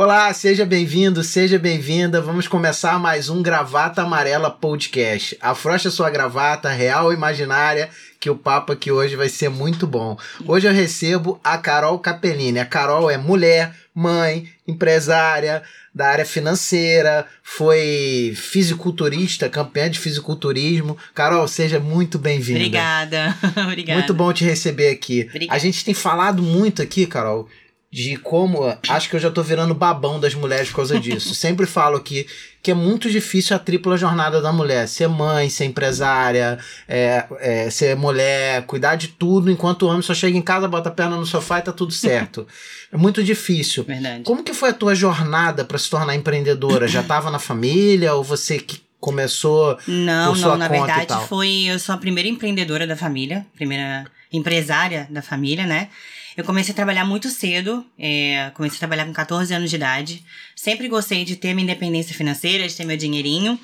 [0.00, 2.20] Olá, seja bem-vindo, seja bem-vinda.
[2.20, 5.36] Vamos começar mais um Gravata Amarela Podcast.
[5.40, 7.90] Afrocha sua gravata, real ou imaginária,
[8.20, 10.16] que o papo aqui hoje vai ser muito bom.
[10.46, 12.60] Hoje eu recebo a Carol Capellini.
[12.60, 20.96] A Carol é mulher, mãe, empresária da área financeira, foi fisiculturista, campeã de fisiculturismo.
[21.12, 22.60] Carol, seja muito bem-vinda.
[22.60, 23.36] Obrigada.
[23.66, 23.98] Obrigada.
[23.98, 25.26] Muito bom te receber aqui.
[25.28, 25.56] Obrigada.
[25.56, 27.48] A gente tem falado muito aqui, Carol,
[27.90, 28.76] de como.
[28.88, 31.32] Acho que eu já tô virando babão das mulheres por causa disso.
[31.36, 32.26] Sempre falo aqui
[32.62, 34.86] que é muito difícil a tripla jornada da mulher.
[34.88, 40.12] Ser mãe, ser empresária, é, é, ser mulher, cuidar de tudo, enquanto o homem só
[40.12, 42.46] chega em casa, bota a perna no sofá e tá tudo certo.
[42.92, 43.84] é muito difícil.
[43.84, 44.24] Verdade.
[44.24, 46.86] Como que foi a tua jornada para se tornar empreendedora?
[46.86, 51.26] Já tava na família ou você que começou Não, por sua não, na conta verdade
[51.26, 51.64] foi.
[51.68, 55.88] Eu sou a primeira empreendedora da família, primeira empresária da família, né?
[56.38, 60.24] Eu comecei a trabalhar muito cedo, é, comecei a trabalhar com 14 anos de idade.
[60.54, 63.58] Sempre gostei de ter minha independência financeira, de ter meu dinheirinho.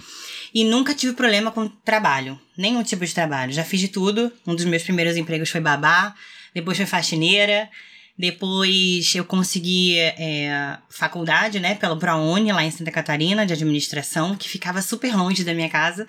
[0.53, 3.53] E nunca tive problema com trabalho, nenhum tipo de trabalho.
[3.53, 4.33] Já fiz de tudo.
[4.45, 6.17] Um dos meus primeiros empregos foi babá,
[6.53, 7.71] depois foi faxineira.
[8.19, 14.49] Depois eu consegui é, faculdade, né, pelo ProUni, lá em Santa Catarina, de administração, que
[14.49, 16.09] ficava super longe da minha casa.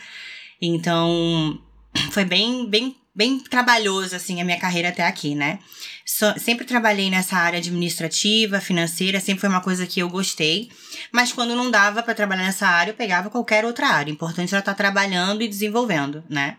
[0.59, 1.61] Então,
[2.09, 5.59] foi bem, bem, bem trabalhoso, assim, a minha carreira até aqui, né?
[6.05, 10.69] Só- sempre trabalhei nessa área administrativa, financeira, sempre foi uma coisa que eu gostei.
[11.11, 14.11] Mas quando não dava pra trabalhar nessa área, eu pegava qualquer outra área.
[14.11, 16.57] O importante era estar trabalhando e desenvolvendo, né?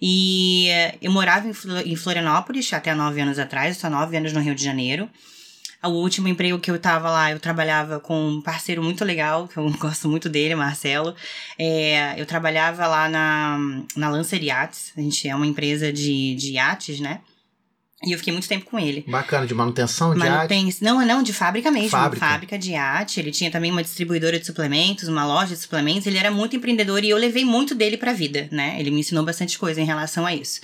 [0.00, 0.68] E
[1.02, 4.54] eu morava em Flo- em Florianópolis até nove anos atrás, há nove anos no Rio
[4.54, 5.08] de Janeiro.
[5.82, 9.56] O último emprego que eu tava lá, eu trabalhava com um parceiro muito legal, que
[9.58, 11.14] eu gosto muito dele, Marcelo.
[11.58, 13.58] É, eu trabalhava lá na,
[13.96, 17.20] na Lancer Yachts, a gente é uma empresa de, de iates, né?
[18.02, 19.04] E eu fiquei muito tempo com ele.
[19.06, 20.78] Bacana, de manutenção de arte.
[20.80, 21.90] Não, não, de fábrica mesmo.
[21.90, 22.26] Fábrica.
[22.26, 23.20] Fábrica de iate.
[23.20, 26.06] Ele tinha também uma distribuidora de suplementos, uma loja de suplementos.
[26.06, 28.76] Ele era muito empreendedor e eu levei muito dele pra vida, né?
[28.78, 30.60] Ele me ensinou bastante coisa em relação a isso.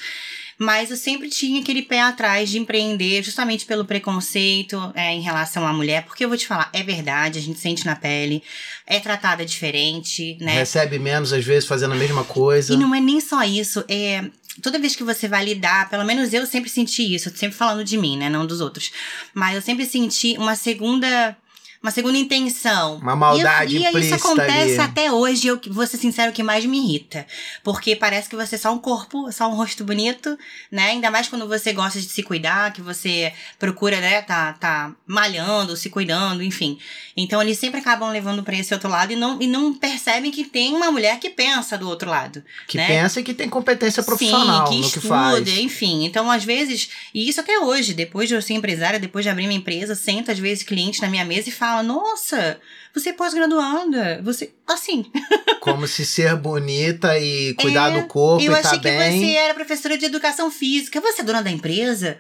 [0.58, 5.66] Mas eu sempre tinha aquele pé atrás de empreender, justamente pelo preconceito é, em relação
[5.66, 6.04] à mulher.
[6.04, 8.42] Porque eu vou te falar, é verdade, a gente sente na pele,
[8.86, 10.54] é tratada diferente, né?
[10.54, 12.72] Recebe menos, às vezes, fazendo a mesma coisa.
[12.72, 14.24] E não é nem só isso, é.
[14.62, 17.96] Toda vez que você vai lidar, pelo menos eu sempre senti isso, sempre falando de
[17.96, 18.28] mim, né?
[18.28, 18.90] Não dos outros.
[19.34, 21.36] Mas eu sempre senti uma segunda.
[21.82, 22.96] Uma segunda intenção.
[22.96, 24.78] Uma maldade e, eu- e isso acontece ali.
[24.80, 27.26] até hoje, eu vou ser sincero, o que mais me irrita.
[27.62, 30.36] Porque parece que você é só um corpo, só um rosto bonito,
[30.70, 30.86] né?
[30.90, 35.76] Ainda mais quando você gosta de se cuidar, que você procura, né, tá, tá malhando,
[35.76, 36.78] se cuidando, enfim.
[37.16, 40.44] Então eles sempre acabam levando pra esse outro lado e não, e não percebem que
[40.44, 42.42] tem uma mulher que pensa do outro lado.
[42.66, 42.86] Que né?
[42.86, 45.48] pensa que tem competência profissional Sim, que estuda, que faz.
[45.58, 46.04] enfim.
[46.04, 49.46] Então, às vezes, e isso até hoje, depois de eu ser empresária, depois de abrir
[49.46, 52.58] minha empresa, senta às vezes cliente na minha mesa e fala: Nossa,
[52.94, 54.52] você é pós-graduada, você.
[54.66, 55.04] Assim.
[55.60, 59.20] Como se ser bonita e cuidar É, do corpo eu e achei tá que bem.
[59.20, 61.00] você era professora de educação física.
[61.00, 62.18] Você é dona da empresa?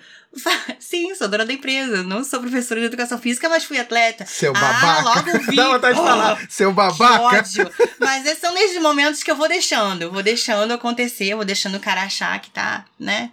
[0.78, 2.02] Sim, sou dona da empresa.
[2.02, 4.26] Não sou professora de educação física, mas fui atleta.
[4.26, 5.02] Seu Ah, babaca.
[5.30, 5.56] logo vi.
[5.56, 7.38] Dá vontade de falar, seu Que babaca.
[7.38, 7.70] ódio.
[8.00, 10.02] Mas esses são nesses momentos que eu vou deixando.
[10.02, 13.30] Eu vou deixando acontecer, eu vou deixando o cara achar que tá, né?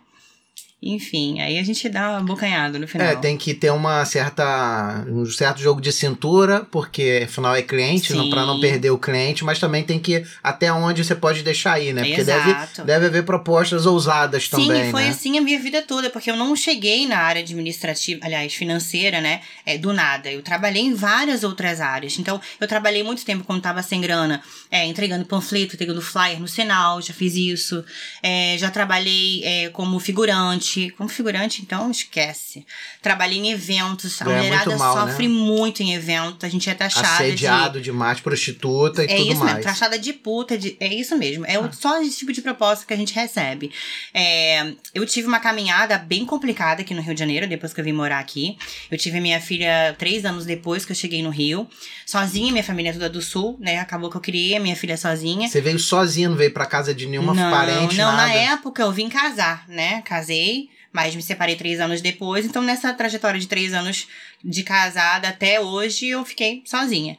[0.86, 3.08] Enfim, aí a gente dá uma bocanhada no final.
[3.08, 8.12] É, tem que ter uma certa, um certo jogo de cintura, porque afinal é cliente,
[8.12, 8.30] Sim.
[8.30, 11.94] pra não perder o cliente, mas também tem que até onde você pode deixar aí,
[11.94, 12.04] né?
[12.04, 12.84] Porque deve, Exato.
[12.84, 15.10] deve haver propostas ousadas Sim, também, e foi né?
[15.10, 19.42] assim a minha vida toda, porque eu não cheguei na área administrativa, aliás, financeira, né?
[19.66, 20.30] É, do nada.
[20.30, 22.20] Eu trabalhei em várias outras áreas.
[22.20, 26.48] Então, eu trabalhei muito tempo quando tava sem grana, é, entregando panfleto, entregando flyer no
[26.48, 27.86] sinal, já fiz isso.
[28.22, 30.72] É, já trabalhei é, como figurante.
[30.97, 32.66] Como figurante, então, esquece.
[33.01, 34.22] Trabalhei em eventos.
[34.22, 36.45] A muito mulherada mal, sofre muito em evento.
[36.45, 37.13] A gente é taxada de.
[37.23, 39.51] Assediado demais, prostituta e É tudo isso mais.
[39.56, 41.45] mesmo, taxada de puta, de- é isso mesmo.
[41.45, 41.69] É Ah.
[41.72, 43.72] só esse tipo de proposta que a gente recebe.
[44.13, 47.85] É, eu tive uma caminhada bem complicada aqui no Rio de Janeiro, depois que eu
[47.85, 48.58] vim morar aqui.
[48.91, 51.67] Eu tive a minha filha três anos depois que eu cheguei no Rio.
[52.05, 53.79] Sozinha, minha família é toda do sul, né?
[53.79, 55.47] Acabou que eu criei a minha filha sozinha.
[55.47, 58.28] Você veio sozinho, não veio pra casa de nenhuma não, parente, não, nada.
[58.28, 60.02] na época eu vim casar, né?
[60.03, 60.63] Casei,
[60.93, 62.45] mas me separei três anos depois.
[62.45, 64.07] Então, nessa trajetória de três anos
[64.43, 67.17] de casada até hoje, eu fiquei sozinha.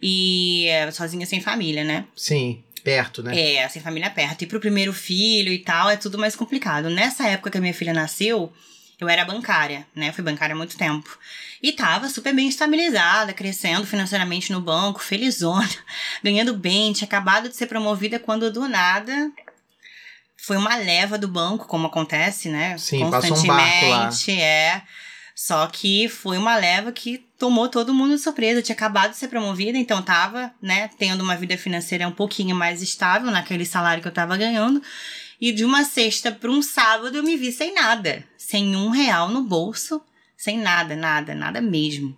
[0.00, 2.04] E sozinha sem família, né?
[2.14, 3.54] Sim, perto, né?
[3.54, 4.42] É, sem família perto.
[4.42, 6.90] E pro primeiro filho e tal, é tudo mais complicado.
[6.90, 8.52] Nessa época que a minha filha nasceu,
[9.00, 10.12] eu era bancária, né?
[10.12, 11.18] Fui bancária há muito tempo.
[11.62, 15.66] E tava super bem estabilizada, crescendo financeiramente no banco, felizona,
[16.22, 19.32] ganhando bem, tinha acabado de ser promovida quando do nada
[20.44, 22.76] foi uma leva do banco, como acontece, né?
[22.76, 24.04] Sim, passou um barco lá.
[24.06, 24.82] Constantemente, é.
[25.34, 28.60] Só que foi uma leva que tomou todo mundo de surpresa.
[28.60, 32.54] Eu tinha acabado de ser promovida, então tava, né, tendo uma vida financeira um pouquinho
[32.54, 34.82] mais estável naquele salário que eu tava ganhando.
[35.40, 39.28] E de uma sexta para um sábado eu me vi sem nada, sem um real
[39.28, 40.00] no bolso,
[40.36, 42.16] sem nada, nada, nada mesmo.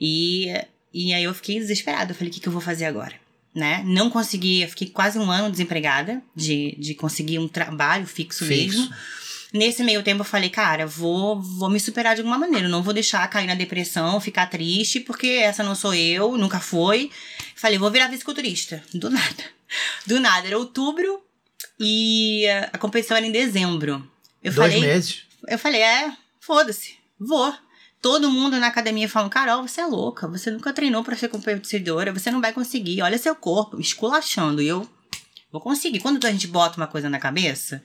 [0.00, 0.46] E,
[0.94, 2.12] e aí eu fiquei desesperada.
[2.12, 3.25] Eu falei: o que, que eu vou fazer agora?
[3.56, 3.82] Né?
[3.86, 8.80] Não consegui, eu fiquei quase um ano desempregada de, de conseguir um trabalho fixo, fixo.
[8.80, 8.94] mesmo.
[9.50, 12.68] Nesse meio tempo eu falei, cara, vou, vou me superar de alguma maneira.
[12.68, 17.10] não vou deixar cair na depressão, ficar triste, porque essa não sou eu, nunca foi.
[17.54, 18.82] Falei, vou virar fisiculturista.
[18.92, 19.44] Do nada.
[20.06, 20.46] Do nada.
[20.46, 21.22] Era outubro
[21.80, 24.06] e a competição era em dezembro.
[24.44, 25.22] Eu Dois falei, meses?
[25.48, 27.54] Eu falei, é, foda-se, vou.
[28.06, 32.12] Todo mundo na academia falando, Carol, você é louca, você nunca treinou para ser competidora,
[32.12, 34.62] você não vai conseguir, olha seu corpo, esculachando.
[34.62, 34.88] E eu
[35.50, 35.98] vou conseguir.
[35.98, 37.82] Quando a gente bota uma coisa na cabeça,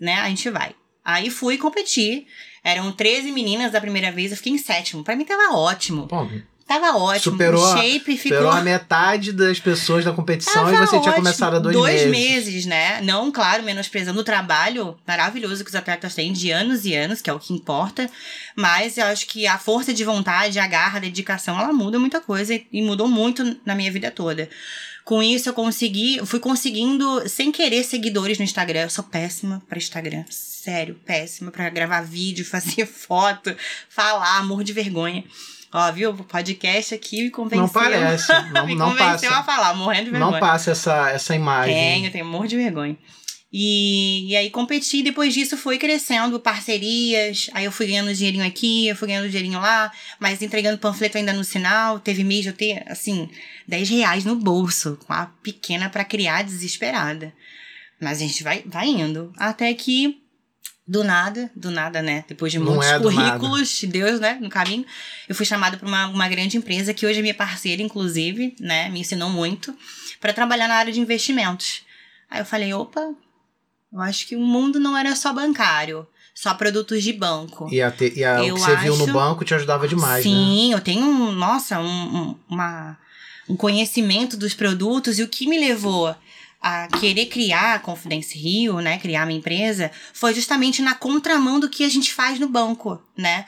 [0.00, 0.14] né?
[0.20, 0.74] A gente vai.
[1.04, 2.26] Aí fui competir.
[2.64, 5.04] Eram 13 meninas da primeira vez, eu fiquei em sétimo.
[5.04, 6.06] Pra mim tava ótimo.
[6.06, 6.30] Bom,
[6.66, 7.32] Tava ótimo.
[7.32, 8.38] Superou, o shape ficou.
[8.38, 11.02] Superou a metade das pessoas da competição tava e você ótimo.
[11.02, 12.10] tinha começado há dois, dois meses.
[12.10, 13.00] Dois meses, né?
[13.02, 17.30] Não, claro, menosprezando o trabalho maravilhoso que os atletas têm de anos e anos, que
[17.30, 18.10] é o que importa.
[18.56, 22.20] Mas eu acho que a força de vontade, a garra, a dedicação, ela muda muita
[22.20, 24.48] coisa e mudou muito na minha vida toda.
[25.04, 28.80] Com isso, eu consegui, fui conseguindo, sem querer, seguidores no Instagram.
[28.80, 30.24] Eu sou péssima para Instagram.
[30.28, 33.54] Sério, péssima para gravar vídeo, fazer foto,
[33.88, 35.22] falar, amor de vergonha.
[35.72, 36.10] Ó, viu?
[36.10, 37.66] O podcast aqui me convenceu.
[37.66, 38.32] Não parece.
[38.52, 39.40] Não, me não convenceu passa.
[39.40, 40.32] a falar, morrendo de vergonha.
[40.32, 41.74] Não passa essa, essa imagem.
[41.74, 42.96] Tenho, tenho amor de vergonha.
[43.52, 48.88] E, e aí competi, depois disso foi crescendo, parcerias, aí eu fui ganhando dinheirinho aqui,
[48.88, 52.52] eu fui ganhando dinheirinho lá, mas entregando panfleto ainda no sinal, teve mês de eu
[52.52, 53.30] ter, assim,
[53.66, 57.32] 10 reais no bolso, com a pequena para criar desesperada.
[58.00, 60.20] Mas a gente vai, vai indo, até que
[60.86, 62.24] do nada, do nada, né?
[62.28, 64.38] Depois de muitos é currículos, Deus, né?
[64.40, 64.86] No caminho,
[65.28, 68.88] eu fui chamada para uma, uma grande empresa que hoje é minha parceira, inclusive, né?
[68.90, 69.74] Me ensinou muito
[70.20, 71.82] para trabalhar na área de investimentos.
[72.30, 73.00] Aí eu falei, opa,
[73.92, 77.68] eu acho que o mundo não era só bancário, só produtos de banco.
[77.72, 80.22] E, a te, e a, o que você acho, viu no banco te ajudava demais,
[80.22, 80.74] sim, né?
[80.74, 82.96] eu tenho, um, nossa, um, um, uma,
[83.48, 86.14] um conhecimento dos produtos e o que me levou
[86.60, 91.68] a querer criar a Confidence Rio, né, criar minha empresa, foi justamente na contramão do
[91.68, 93.46] que a gente faz no banco, né?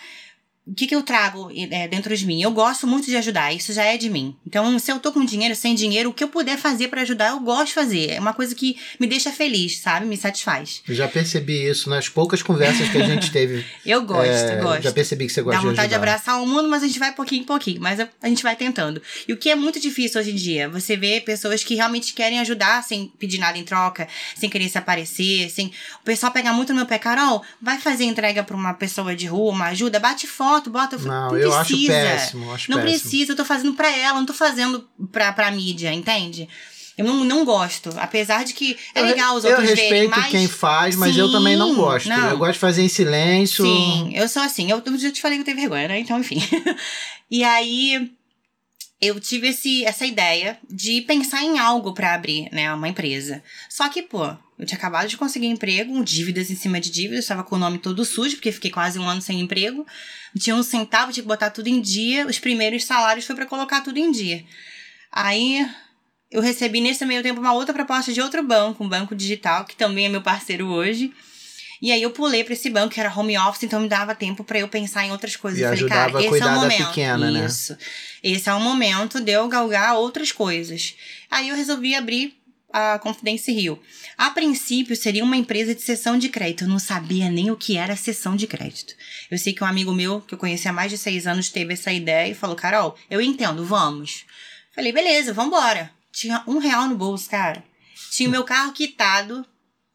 [0.69, 2.43] O que, que eu trago é, dentro de mim?
[2.43, 4.37] Eu gosto muito de ajudar, isso já é de mim.
[4.47, 7.31] Então, se eu tô com dinheiro, sem dinheiro, o que eu puder fazer para ajudar,
[7.31, 8.11] eu gosto de fazer.
[8.11, 10.05] É uma coisa que me deixa feliz, sabe?
[10.05, 10.83] Me satisfaz.
[10.87, 13.65] Eu já percebi isso nas poucas conversas que a gente teve.
[13.87, 14.83] eu gosto, é, gosto.
[14.83, 16.99] Já percebi que você gosta Dá de vontade de abraçar o mundo, mas a gente
[16.99, 17.81] vai pouquinho em pouquinho.
[17.81, 19.01] Mas a, gente vai tentando.
[19.27, 22.41] E o que é muito difícil hoje em dia, você vê pessoas que realmente querem
[22.41, 24.07] ajudar sem pedir nada em troca,
[24.37, 25.73] sem querer se aparecer, sem...
[26.03, 29.27] O pessoal pega muito no meu pé, Carol, vai fazer entrega pra uma pessoa de
[29.27, 30.27] rua, uma ajuda, bate
[30.59, 30.99] foto, bota...
[30.99, 31.61] Não, não eu precisa.
[31.61, 32.53] acho péssimo.
[32.53, 33.01] Acho não péssimo.
[33.01, 36.49] precisa, eu tô fazendo pra ela, não tô fazendo pra, pra mídia, entende?
[36.97, 37.91] Eu não, não gosto.
[37.97, 40.27] Apesar de que é eu, legal os eu outros respeito verem, mas...
[40.27, 42.09] quem faz, mas Sim, eu também não gosto.
[42.09, 42.31] não.
[42.31, 43.65] Eu gosto de fazer em silêncio.
[43.65, 44.69] Sim, eu sou assim.
[44.69, 46.01] Eu, eu já te falei que eu tenho vergonha, né?
[46.01, 46.43] Então, enfim.
[47.31, 48.11] e aí,
[49.01, 52.73] eu tive esse, essa ideia de pensar em algo para abrir, né?
[52.75, 53.45] Uma empresa.
[53.69, 57.45] Só que, pô, eu tinha acabado de conseguir emprego, dívidas em cima de dívidas, estava
[57.45, 59.87] com o nome todo sujo, porque fiquei quase um ano sem emprego.
[60.35, 62.27] Não tinha um centavo, tinha que botar tudo em dia.
[62.27, 64.45] Os primeiros salários foi para colocar tudo em dia.
[65.13, 65.65] Aí
[66.31, 69.77] eu recebi nesse meio tempo uma outra proposta de outro banco, um banco digital, que
[69.77, 71.13] também é meu parceiro hoje.
[71.81, 74.43] E aí eu pulei para esse banco, que era home office, então me dava tempo
[74.43, 75.61] para eu pensar em outras coisas.
[75.61, 76.87] E eu falei, cara, esse cuidar é o momento.
[76.89, 77.47] pequena, né?
[77.47, 77.77] Isso.
[78.23, 80.97] Esse é o momento de eu galgar outras coisas.
[81.31, 82.37] Aí eu resolvi abrir
[82.73, 83.81] a Confidence Rio.
[84.19, 86.65] A princípio, seria uma empresa de sessão de crédito.
[86.65, 88.97] Eu não sabia nem o que era sessão de crédito.
[89.31, 91.75] Eu sei que um amigo meu, que eu conheci há mais de seis anos, teve
[91.75, 94.25] essa ideia e falou: Carol, eu entendo, vamos.
[94.75, 95.93] Falei, beleza, vambora.
[96.11, 97.63] Tinha um real no bolso, cara.
[98.11, 99.47] Tinha o meu carro quitado,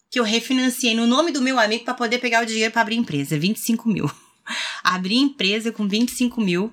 [0.10, 2.96] que eu refinanciei no nome do meu amigo para poder pegar o dinheiro para abrir
[2.96, 3.38] empresa.
[3.38, 4.10] 25 mil.
[4.82, 6.72] Abri empresa com 25 mil.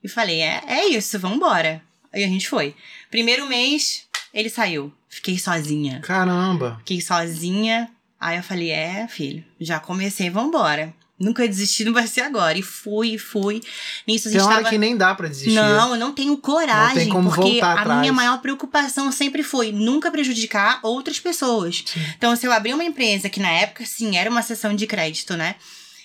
[0.00, 1.82] E falei, é, é isso, vambora.
[2.12, 2.72] Aí a gente foi.
[3.10, 4.92] Primeiro mês, ele saiu.
[5.14, 6.00] Fiquei sozinha.
[6.00, 6.74] Caramba.
[6.78, 7.88] Fiquei sozinha.
[8.20, 10.92] Aí eu falei, é, filho, já comecei, vambora.
[11.16, 12.58] Nunca desisti, não vai ser agora.
[12.58, 13.60] E fui, fui.
[14.08, 14.70] Nisso a gente Tem hora tava...
[14.70, 15.52] que nem dá pra desistir.
[15.52, 16.88] Não, eu não tenho coragem.
[16.88, 18.00] Não tem como porque voltar a atrás.
[18.00, 21.84] minha maior preocupação sempre foi nunca prejudicar outras pessoas.
[21.86, 22.00] Sim.
[22.18, 25.36] Então, se eu abrir uma empresa que na época, sim, era uma sessão de crédito,
[25.36, 25.54] né?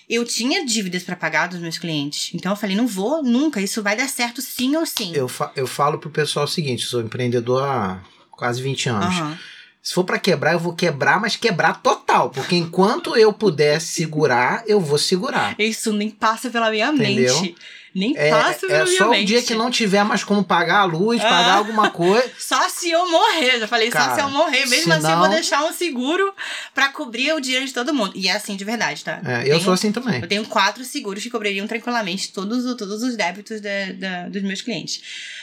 [0.08, 2.30] Eu tinha dívidas para pagar dos meus clientes.
[2.32, 5.12] Então eu falei, não vou nunca, isso vai dar certo sim ou sim.
[5.14, 8.00] Eu, fa eu falo pro pessoal o seguinte: sou empreendedor há
[8.40, 9.14] quase 20 anos.
[9.16, 9.38] Aham.
[9.82, 12.30] Se for para quebrar, eu vou quebrar, mas quebrar total.
[12.30, 15.54] Porque enquanto eu puder segurar, eu vou segurar.
[15.58, 17.40] Isso nem passa pela minha Entendeu?
[17.40, 17.54] mente.
[17.94, 20.80] Nem É, passa pela é minha só o dia que não tiver mais como pagar
[20.80, 21.24] a luz, Ah.
[21.28, 22.30] pagar alguma coisa.
[22.38, 23.58] Só se eu morrer.
[23.58, 24.66] Já falei, só Cara, se eu morrer.
[24.66, 26.32] Mesmo assim, eu vou senão- deixar um seguro
[26.74, 28.12] pra cobrir o dinheiro de todo mundo.
[28.14, 29.20] E é assim de verdade, tá?
[29.24, 30.20] É, eu Tenho- sou assim também.
[30.20, 34.62] Eu tenho quatro seguros que cobririam tranquilamente todos, todos os débitos da- da- dos meus
[34.62, 35.00] clientes.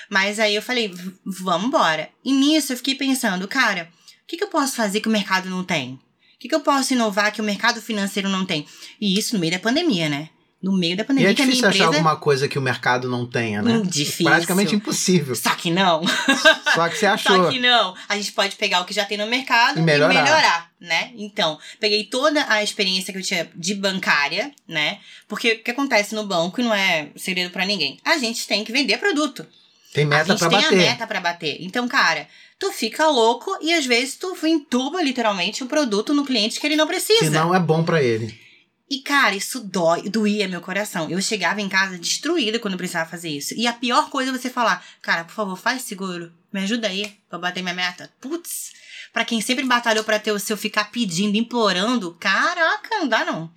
[0.10, 2.10] Mas aí eu falei, "V- vamos embora.
[2.24, 3.90] E nisso eu fiquei pensando, cara,
[4.24, 5.94] o que, que eu posso fazer que o mercado não tem?
[5.94, 6.00] O
[6.40, 8.66] que, que eu posso inovar que o mercado financeiro não tem?
[9.02, 10.30] E isso no meio da pandemia, né?
[10.62, 11.98] No meio da E pandemia, é a minha difícil achar empresa.
[11.98, 13.82] alguma coisa que o mercado não tenha, né?
[13.86, 14.26] Difícil.
[14.26, 15.36] Praticamente impossível.
[15.36, 16.02] Só que não.
[16.74, 17.44] Só que você achou.
[17.44, 17.94] Só que não.
[18.10, 20.14] A gente pode pegar o que já tem no mercado E e melhorar.
[20.24, 21.12] melhorar, né?
[21.16, 24.98] Então, peguei toda a experiência que eu tinha de bancária, né?
[25.28, 28.00] Porque o que acontece no banco e não é segredo pra ninguém.
[28.04, 29.46] A gente tem que vender produto.
[29.94, 30.74] Tem a meta gente pra tem bater.
[30.74, 31.58] a meta pra bater.
[31.62, 36.60] Então, cara, tu fica louco e às vezes tu entuba literalmente o produto no cliente
[36.60, 37.20] que ele não precisa.
[37.26, 38.47] Que não é bom pra ele.
[38.90, 41.10] E, cara, isso dói, doía meu coração.
[41.10, 43.54] Eu chegava em casa destruída quando precisava fazer isso.
[43.56, 46.34] E a pior coisa é você falar, cara, por favor, faz seguro.
[46.54, 48.10] Me ajuda aí pra bater minha meta.
[48.22, 48.72] Putz,
[49.12, 53.52] pra quem sempre batalhou pra ter o seu ficar pedindo, implorando, caraca, não dá não.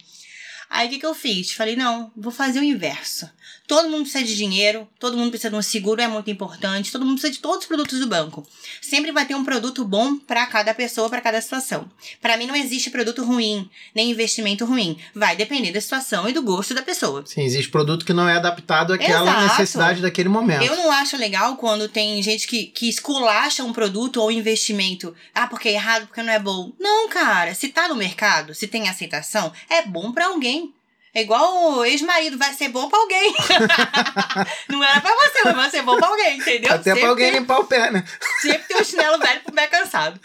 [0.68, 1.52] Aí o que, que eu fiz?
[1.52, 3.30] Falei, não, vou fazer o inverso.
[3.66, 7.04] Todo mundo precisa de dinheiro, todo mundo precisa de um seguro, é muito importante, todo
[7.04, 8.44] mundo precisa de todos os produtos do banco.
[8.82, 11.88] Sempre vai ter um produto bom pra cada pessoa, pra cada situação.
[12.20, 14.98] Pra mim não existe produto ruim, nem investimento ruim.
[15.14, 17.24] Vai depender da situação e do gosto da pessoa.
[17.24, 19.42] Sim, existe produto que não é adaptado àquela Exato.
[19.44, 20.64] necessidade daquele momento.
[20.64, 25.14] Eu não acho legal quando tem gente que, que esculacha um produto ou investimento.
[25.32, 26.72] Ah, porque é errado, porque não é bom.
[26.78, 27.54] Não, cara.
[27.54, 30.74] Se tá no mercado, se tem aceitação, é bom pra alguém.
[31.12, 33.34] É igual o ex-marido, vai ser bom pra alguém.
[34.68, 36.72] não era pra você, mas vai ser bom pra alguém, entendeu?
[36.72, 38.04] Até sempre pra alguém tem, limpar o pé, né?
[38.40, 40.20] sempre tem um chinelo velho pro pé cansado.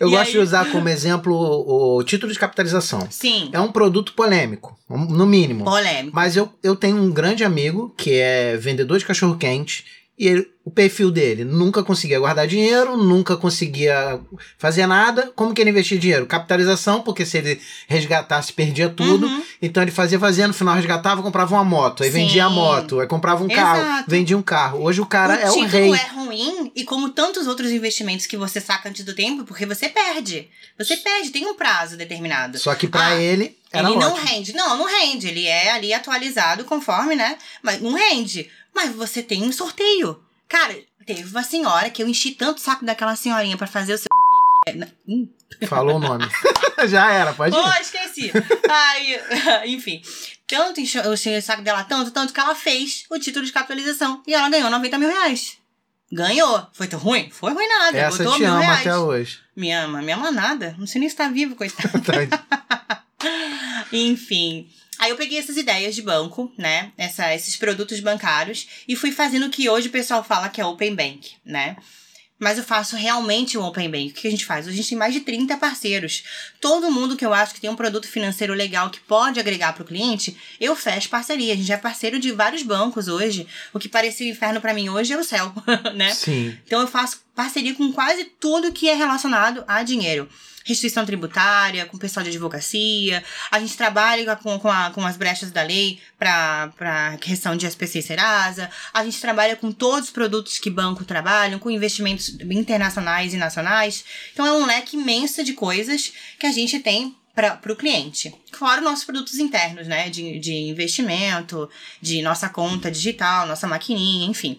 [0.00, 3.06] Eu E gosto aí- de usar como exemplo o, o título de capitalização.
[3.10, 5.64] Sim, É um produto polêmico, no mínimo.
[5.64, 6.14] polêmico.
[6.14, 10.70] Mas eu, eu tenho um grande amigo que é vendedor de cachorro-quente e ele- o
[10.70, 14.18] perfil dele nunca conseguia guardar dinheiro, nunca conseguia
[14.56, 15.30] fazer nada.
[15.36, 16.24] Como que ele investia dinheiro?
[16.24, 19.26] Capitalização, porque se ele resgatasse, perdia tudo.
[19.26, 19.42] Uhum.
[19.60, 22.02] Então ele fazia, fazia, no final resgatava, comprava uma moto.
[22.02, 22.20] Aí Sim.
[22.26, 24.10] vendia a moto, aí comprava um carro, Exato.
[24.10, 24.82] vendia um carro.
[24.82, 25.92] Hoje o cara o é o rei.
[25.92, 29.88] é ruim e como tantos outros investimentos que você saca antes do tempo, porque você
[29.88, 30.48] perde.
[30.78, 32.58] Você perde, tem um prazo determinado.
[32.58, 34.26] Só que pra Ah, ele era ele não ótimo.
[34.26, 34.52] rende.
[34.54, 35.28] Não, não rende.
[35.28, 37.36] Ele é ali atualizado conforme, né?
[37.62, 38.48] Mas não rende.
[38.74, 40.22] Mas você tem um sorteio.
[40.48, 40.76] Cara,
[41.06, 44.06] teve uma senhora que eu enchi tanto o saco daquela senhorinha pra fazer o seu
[44.66, 44.82] pique.
[44.82, 45.28] É, hum,
[45.68, 46.24] Falou o nome.
[46.88, 47.58] Já era, pode ir.
[47.58, 48.32] Oh, esqueci.
[48.68, 49.20] Aí,
[49.74, 50.02] enfim.
[50.46, 53.52] Tanto encheu eu enchi o saco dela, tanto, tanto que ela fez o título de
[53.52, 54.22] capitalização.
[54.26, 55.58] E ela ganhou 90 mil reais.
[56.12, 56.66] Ganhou.
[56.72, 57.30] Foi tão ruim?
[57.30, 57.98] Foi ruim nada.
[57.98, 58.80] Essa botou te mil ama reais.
[58.80, 59.38] até hoje.
[59.56, 60.74] Me ama, me ama nada.
[60.78, 61.90] Não sei nem se tá vivo, coitado.
[63.92, 64.68] Enfim.
[65.04, 66.90] Aí eu peguei essas ideias de banco, né?
[66.96, 70.64] Essa, esses produtos bancários e fui fazendo o que hoje o pessoal fala que é
[70.64, 71.76] Open Bank, né?
[72.38, 74.08] Mas eu faço realmente um Open Bank.
[74.08, 74.66] O que a gente faz?
[74.66, 76.24] A gente tem mais de 30 parceiros.
[76.58, 79.82] Todo mundo que eu acho que tem um produto financeiro legal que pode agregar para
[79.82, 81.52] o cliente, eu fecho parceria.
[81.52, 83.46] A gente é parceiro de vários bancos hoje.
[83.74, 85.52] O que parecia o inferno para mim hoje é o céu,
[85.94, 86.14] né?
[86.14, 86.56] Sim.
[86.66, 90.26] Então eu faço parceria com quase tudo que é relacionado a dinheiro.
[90.64, 93.22] Restituição tributária, com o pessoal de advocacia.
[93.50, 97.98] A gente trabalha com, com, a- com as brechas da lei para questão de SPC
[97.98, 98.70] e Serasa.
[98.92, 104.04] A gente trabalha com todos os produtos que banco trabalham, com investimentos internacionais e nacionais.
[104.32, 108.32] Então é um leque imenso de coisas que a gente tem para o cliente.
[108.52, 110.08] Fora os nossos produtos internos, né?
[110.08, 111.68] De, de investimento,
[112.00, 114.58] de nossa conta digital, nossa maquininha, enfim.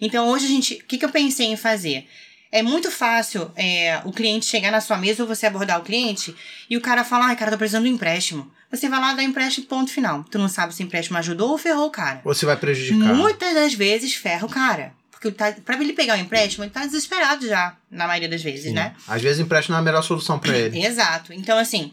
[0.00, 0.74] Então hoje a gente.
[0.74, 2.06] O que, que eu pensei em fazer?
[2.50, 6.34] É muito fácil é, o cliente chegar na sua mesa ou você abordar o cliente
[6.68, 8.50] e o cara falar, ai, cara, tô precisando de um empréstimo.
[8.70, 10.24] Você vai lá dar empréstimo, ponto final.
[10.24, 12.20] Tu não sabe se o empréstimo ajudou ou ferrou o cara.
[12.24, 13.14] Ou você vai prejudicar.
[13.14, 14.92] Muitas das vezes ferra o cara.
[15.10, 18.66] Porque tá, pra ele pegar o empréstimo, ele tá desesperado já, na maioria das vezes,
[18.66, 18.72] Sim.
[18.72, 18.94] né?
[19.06, 20.84] Às vezes o empréstimo não é a melhor solução pra ele.
[20.84, 21.32] Exato.
[21.32, 21.92] Então, assim,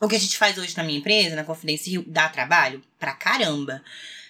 [0.00, 3.12] o que a gente faz hoje na minha empresa, na Confidência Rio, dá trabalho pra
[3.12, 3.82] caramba.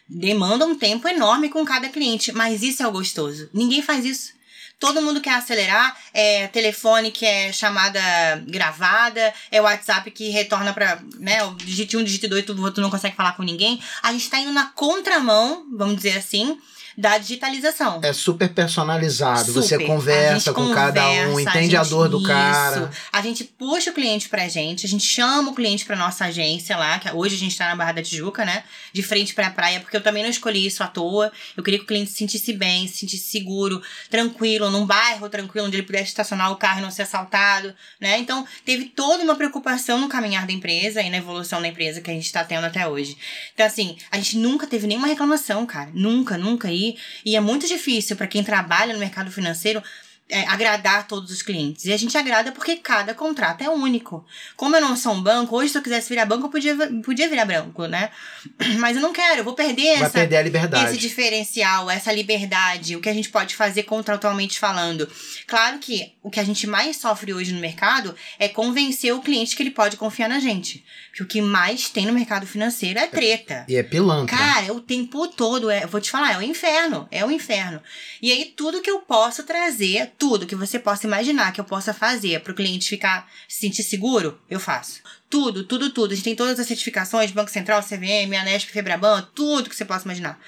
[0.09, 3.49] Demanda um tempo enorme com cada cliente, mas isso é o gostoso.
[3.55, 4.36] Ninguém faz isso.
[4.79, 7.99] Todo mundo quer acelerar, é telefone que é chamada
[8.47, 12.91] gravada, é WhatsApp que retorna pra, né, o digite 1, digite 2, tu, tu não
[12.91, 13.81] consegue falar com ninguém.
[14.03, 16.59] A gente tá indo na contramão, vamos dizer assim,
[16.97, 18.01] da digitalização.
[18.03, 19.47] É super personalizado.
[19.53, 19.63] Super.
[19.63, 22.27] Você A conversa com cada um, conversa, entende a, gente- dor do isso.
[22.27, 22.91] cara.
[23.13, 26.77] A gente puxa o cliente pra gente, a gente chama o cliente pra nossa agência
[26.77, 28.65] lá, que hoje a gente tá na Barra da Tijuca, né?
[28.93, 31.31] De frente pra praia, porque eu também não escolhi isso à toa.
[31.57, 35.67] Eu queria que o cliente se sentisse bem, se sentisse seguro, tranquilo, num bairro tranquilo,
[35.67, 38.19] onde ele pudesse estacionar o carro e não ser assaltado, né?
[38.19, 42.11] Então, teve toda uma preocupação no caminhar da empresa e na evolução da empresa que
[42.11, 43.17] a gente tá tendo até hoje.
[43.55, 45.91] Então, assim, a gente nunca teve nenhuma reclamação, cara.
[45.93, 46.71] Nunca, nunca.
[46.71, 46.86] E,
[47.25, 49.83] e é muito difícil pra quem trabalha no mercado financeiro
[50.29, 51.85] é, agradar todos os clientes.
[51.85, 54.27] E a gente agrada porque cada contrato é único.
[54.57, 57.29] Como eu não sou um banco, hoje se eu quisesse virar banco, eu podia, podia
[57.29, 58.11] virar branco, né?
[58.79, 60.85] Mas eu não quero, eu vou perder Vai essa, perder a liberdade.
[60.87, 65.09] esse diferencial, essa liberdade, o que a gente pode fazer contratualmente falando.
[65.47, 69.55] Claro que o que a gente mais sofre hoje no mercado é convencer o cliente
[69.55, 70.85] que ele pode confiar na gente.
[71.11, 73.65] Porque o que mais tem no mercado financeiro é treta.
[73.69, 74.37] E é pilantra.
[74.37, 77.81] Cara, o tempo todo, é, vou te falar, é o inferno, é o inferno.
[78.21, 81.93] E aí, tudo que eu posso trazer, tudo que você possa imaginar que eu possa
[81.93, 85.03] fazer para o cliente ficar, se sentir seguro, eu faço.
[85.29, 86.13] Tudo, tudo, tudo.
[86.13, 90.05] A gente tem todas as certificações, Banco Central, CVM, Anesp, Febraban, tudo que você possa
[90.05, 90.39] imaginar.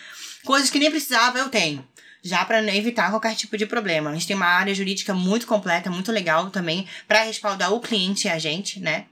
[0.44, 1.86] Coisas que nem precisava, eu tenho.
[2.22, 4.10] Já para evitar qualquer tipo de problema.
[4.10, 8.26] A gente tem uma área jurídica muito completa, muito legal também, para respaldar o cliente
[8.26, 9.06] e a gente, né?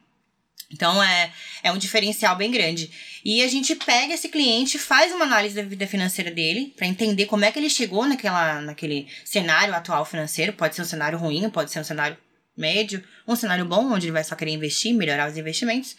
[0.71, 1.33] Então é,
[1.63, 2.91] é um diferencial bem grande.
[3.25, 7.27] E a gente pega esse cliente, faz uma análise da vida financeira dele, para entender
[7.27, 10.53] como é que ele chegou naquela, naquele cenário atual financeiro.
[10.53, 12.17] Pode ser um cenário ruim, pode ser um cenário
[12.57, 15.97] médio, um cenário bom, onde ele vai só querer investir, melhorar os investimentos.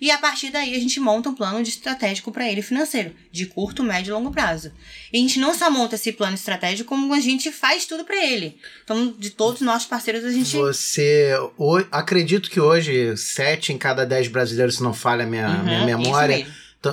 [0.00, 3.46] E a partir daí a gente monta um plano de estratégico para ele financeiro, de
[3.46, 4.72] curto, médio e longo prazo.
[5.12, 8.16] E a gente não só monta esse plano estratégico, como a gente faz tudo para
[8.24, 8.56] ele.
[8.84, 10.56] Então, de todos os nossos parceiros, a gente.
[10.56, 11.32] Você.
[11.58, 15.64] ho- acredito que hoje, sete em cada dez brasileiros, se não falha a minha, Uhum,
[15.64, 16.46] minha memória,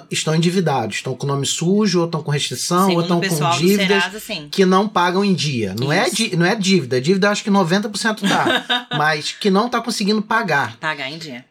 [0.10, 0.96] estão endividados.
[0.98, 4.04] Estão com nome sujo, ou estão com restrição, ou Segundo estão o pessoal com dívidas.
[4.04, 4.20] Serasa,
[4.50, 5.76] que não pagam em dia.
[5.80, 6.36] Não é, Isso.
[6.38, 7.00] não é dívida.
[7.00, 8.88] Dívida acho que 90% tá.
[8.98, 10.78] mas que não tá conseguindo pagar.
[10.78, 11.46] Pagar em dia.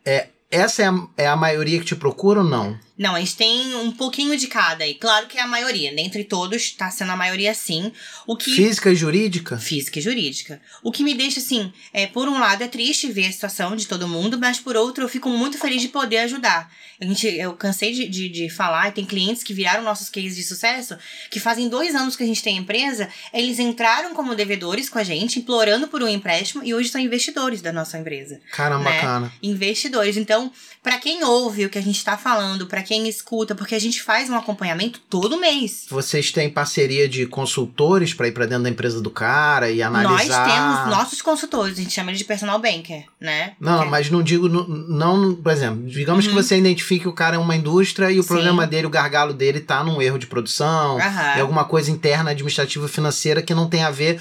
[0.52, 2.78] Essa é a, é a maioria que te procura ou não?
[2.96, 4.94] Não, a gente tem um pouquinho de cada aí.
[4.94, 5.94] Claro que é a maioria.
[5.94, 7.90] Dentre todos, tá sendo a maioria sim.
[8.26, 8.54] O que.
[8.54, 9.56] Física e jurídica?
[9.58, 10.60] Física e jurídica.
[10.82, 13.86] O que me deixa, assim, é, por um lado é triste ver a situação de
[13.86, 16.70] todo mundo, mas por outro eu fico muito feliz de poder ajudar.
[17.00, 20.36] A gente, eu cansei de, de, de falar, e tem clientes que viraram nossos cases
[20.36, 20.96] de sucesso,
[21.30, 25.02] que fazem dois anos que a gente tem empresa, eles entraram como devedores com a
[25.02, 28.96] gente, implorando por um empréstimo, e hoje são investidores da nossa empresa Caramba, Né?
[28.96, 29.32] bacana.
[29.42, 30.16] investidores.
[30.16, 33.78] Então, para quem ouve o que a gente está falando, para quem escuta, porque a
[33.78, 35.86] gente faz um acompanhamento todo mês.
[35.88, 40.46] Vocês têm parceria de consultores para ir para dentro da empresa do cara e analisar.
[40.46, 43.52] Nós temos nossos consultores, a gente chama eles de personal banker, né?
[43.60, 46.42] Não, Porque- mas não digo, no- não, por exemplo, digamos que Uhum.
[46.42, 48.28] você identifique que o cara é uma indústria e o Sim.
[48.28, 51.22] problema dele, o gargalo dele tá num erro de produção, Aham.
[51.36, 54.20] é alguma coisa interna, administrativa, financeira que não tem a ver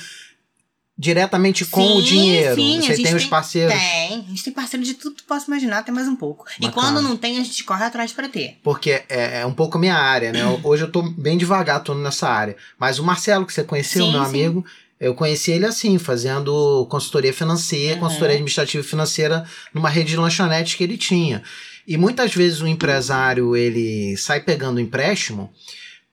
[1.01, 2.53] diretamente com o Sim, dinheiro.
[2.55, 3.73] sim, você gente tem os tem- parceiros.
[3.73, 6.45] Tem, a gente tem parceiro de tudo que posso imaginar, até mais um pouco.
[6.59, 6.73] E Bacana.
[6.93, 8.59] quando não tem, a gente corre atrás para ter.
[8.63, 10.41] Porque é, é um pouco a minha área, né?
[10.63, 12.55] Hoje eu tô bem devagar, tô nessa área.
[12.77, 14.63] Mas o Marcelo, que você conheceu, Sim, meu amigo,
[14.99, 18.01] eu conheci ele assim, fazendo consultoria financeira, Uhum.
[18.01, 21.41] consultoria administrativa e financeira numa rede de lanchonetes que ele tinha.
[21.87, 25.51] E muitas vezes o empresário, ele sai pegando empréstimo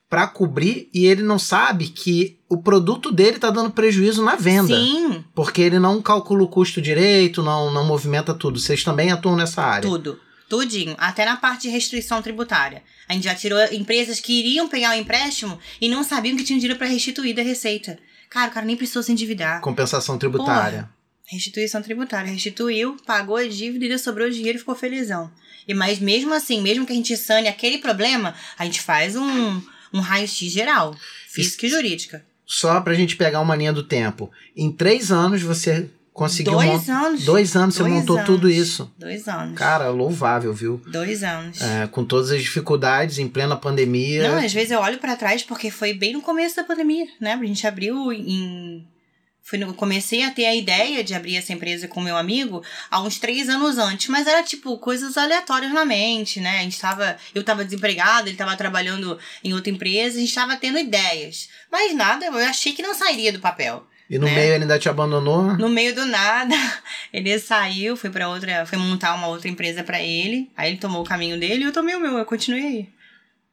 [0.09, 4.75] para cobrir e ele não sabe que o produto dele tá dando prejuízo na venda.
[4.75, 8.59] Sim, Porque ele não calcula o custo direito, não, não movimenta tudo.
[8.59, 9.87] Vocês também atuam nessa área.
[9.87, 10.19] tudo.
[10.49, 10.95] Tudinho.
[10.97, 12.81] Até na parte de restrição tributária.
[13.07, 16.57] A gente já tirou empresas que iriam pegar o empréstimo e não sabiam que tinham
[16.57, 17.99] dinheiro para restituir da receita.
[18.31, 19.61] Cara, o cara nem precisou se endividar.
[19.61, 20.89] Compensação tributária.
[21.27, 22.31] Restituição tributária.
[22.31, 25.31] Restituiu, pagou a dívida e sobrou dinheiro e ficou felizão.
[25.67, 29.61] E mas mesmo assim, mesmo que a gente sane aquele problema, a gente faz um,
[29.93, 30.95] um raio-x geral.
[31.27, 32.25] Física e jurídica.
[32.45, 34.31] Só pra gente pegar uma linha do tempo.
[34.55, 37.23] Em três anos você conseguiu Dois anos.
[37.23, 38.25] Dois anos você Dois montou anos.
[38.27, 38.91] tudo isso.
[38.97, 39.57] Dois anos.
[39.57, 40.81] Cara, louvável, viu?
[40.87, 41.61] Dois anos.
[41.61, 44.27] É, com todas as dificuldades, em plena pandemia.
[44.27, 47.33] Não, às vezes eu olho pra trás porque foi bem no começo da pandemia, né?
[47.33, 48.85] A gente abriu em.
[49.49, 53.17] Foi comecei a ter a ideia de abrir essa empresa com meu amigo há uns
[53.17, 56.59] três anos antes, mas era tipo coisas aleatórias na mente, né?
[56.59, 57.17] A gente tava.
[57.33, 61.49] Eu tava desempregado, ele tava trabalhando em outra empresa, a gente tava tendo ideias.
[61.71, 63.87] Mas nada, eu achei que não sairia do papel.
[64.07, 64.35] e no né?
[64.35, 65.57] meio ele ainda te abandonou.
[65.57, 66.55] No meio do nada,
[67.11, 70.51] ele saiu, foi para outra, foi montar uma outra empresa pra ele.
[70.55, 72.98] Aí ele tomou o caminho dele e eu tomei o meu, eu continuei aí.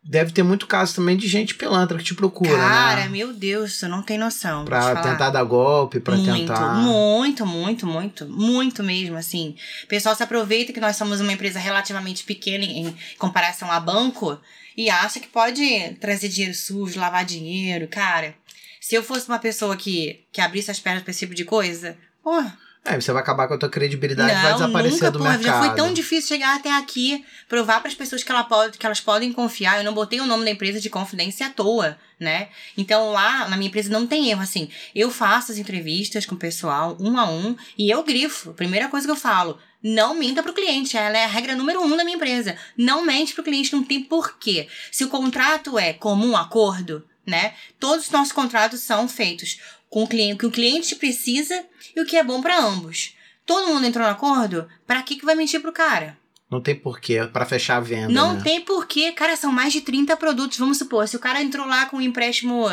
[0.08, 3.08] Deve ter muito caso também de gente pilantra que te procura, Cara, né?
[3.08, 4.64] meu Deus, você não tem noção.
[4.64, 6.74] te Pra tentar dar golpe, pra muito, tentar.
[6.76, 9.56] muito, muito, muito, muito mesmo, assim.
[9.82, 13.80] O pessoal se aproveita que nós somos uma empresa relativamente pequena em, em comparação a
[13.80, 14.38] banco
[14.76, 18.34] e acha que pode trazer dinheiro sujo, lavar dinheiro, cara.
[18.80, 21.96] Se eu fosse uma pessoa que, que abrisse as pernas pra esse tipo de coisa,
[22.22, 22.56] porra.
[22.86, 25.46] É, você vai acabar com a tua credibilidade e vai desaparecer nunca, do porra, mercado.
[25.46, 28.86] Já foi tão difícil chegar até aqui, provar para as pessoas que, ela pode, que
[28.86, 29.78] elas podem confiar.
[29.78, 32.48] Eu não botei o nome da empresa de confidência à toa, né?
[32.76, 34.68] Então lá na minha empresa não tem erro, assim.
[34.94, 38.54] Eu faço as entrevistas com o pessoal, um a um, e eu grifo.
[38.54, 40.96] Primeira coisa que eu falo, não minta pro cliente.
[40.96, 42.56] Ela é a regra número um da minha empresa.
[42.76, 44.68] Não mente pro cliente, não tem porquê.
[44.92, 47.54] Se o contrato é comum acordo, né?
[47.80, 52.00] Todos os nossos contratos são feitos com o cliente, o que o cliente precisa e
[52.00, 53.14] o que é bom para ambos.
[53.44, 54.68] Todo mundo entrou no acordo?
[54.86, 56.18] Para que que vai mentir pro cara?
[56.50, 58.08] Não tem porquê para fechar a venda.
[58.08, 58.40] Não né?
[58.42, 60.58] tem porquê, cara, são mais de 30 produtos.
[60.58, 62.66] Vamos supor, se o cara entrou lá com um empréstimo,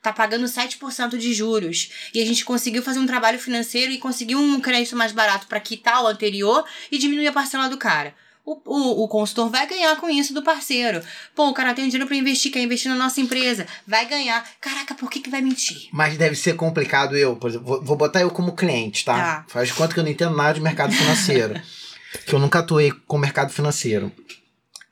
[0.00, 4.38] tá pagando 7% de juros, e a gente conseguiu fazer um trabalho financeiro e conseguiu
[4.38, 8.14] um crédito mais barato para quitar o anterior e diminuir a parcela do cara
[8.46, 11.02] o, o, o consultor vai ganhar com isso do parceiro.
[11.34, 14.48] Pô, o cara tem dinheiro para investir, quer investir na nossa empresa, vai ganhar.
[14.60, 15.88] Caraca, por que, que vai mentir?
[15.92, 19.16] Mas deve ser complicado eu, por exemplo, vou, vou botar eu como cliente, tá?
[19.16, 19.44] Tá.
[19.48, 21.60] Faz conta que eu não entendo nada de mercado financeiro.
[22.24, 24.12] que eu nunca atuei com mercado financeiro.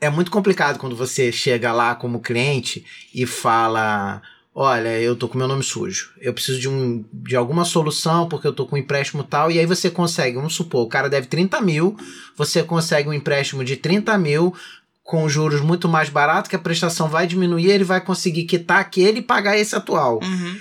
[0.01, 4.21] É muito complicado quando você chega lá como cliente e fala:
[4.55, 6.13] Olha, eu tô com meu nome sujo.
[6.21, 9.51] Eu preciso de, um, de alguma solução porque eu tô com um empréstimo tal.
[9.51, 11.97] E aí você consegue, vamos supor, o cara deve 30 mil,
[12.37, 14.55] você consegue um empréstimo de 30 mil
[15.03, 19.19] com juros muito mais barato, que a prestação vai diminuir, ele vai conseguir quitar aquele
[19.19, 20.21] e pagar esse atual.
[20.23, 20.57] Uhum.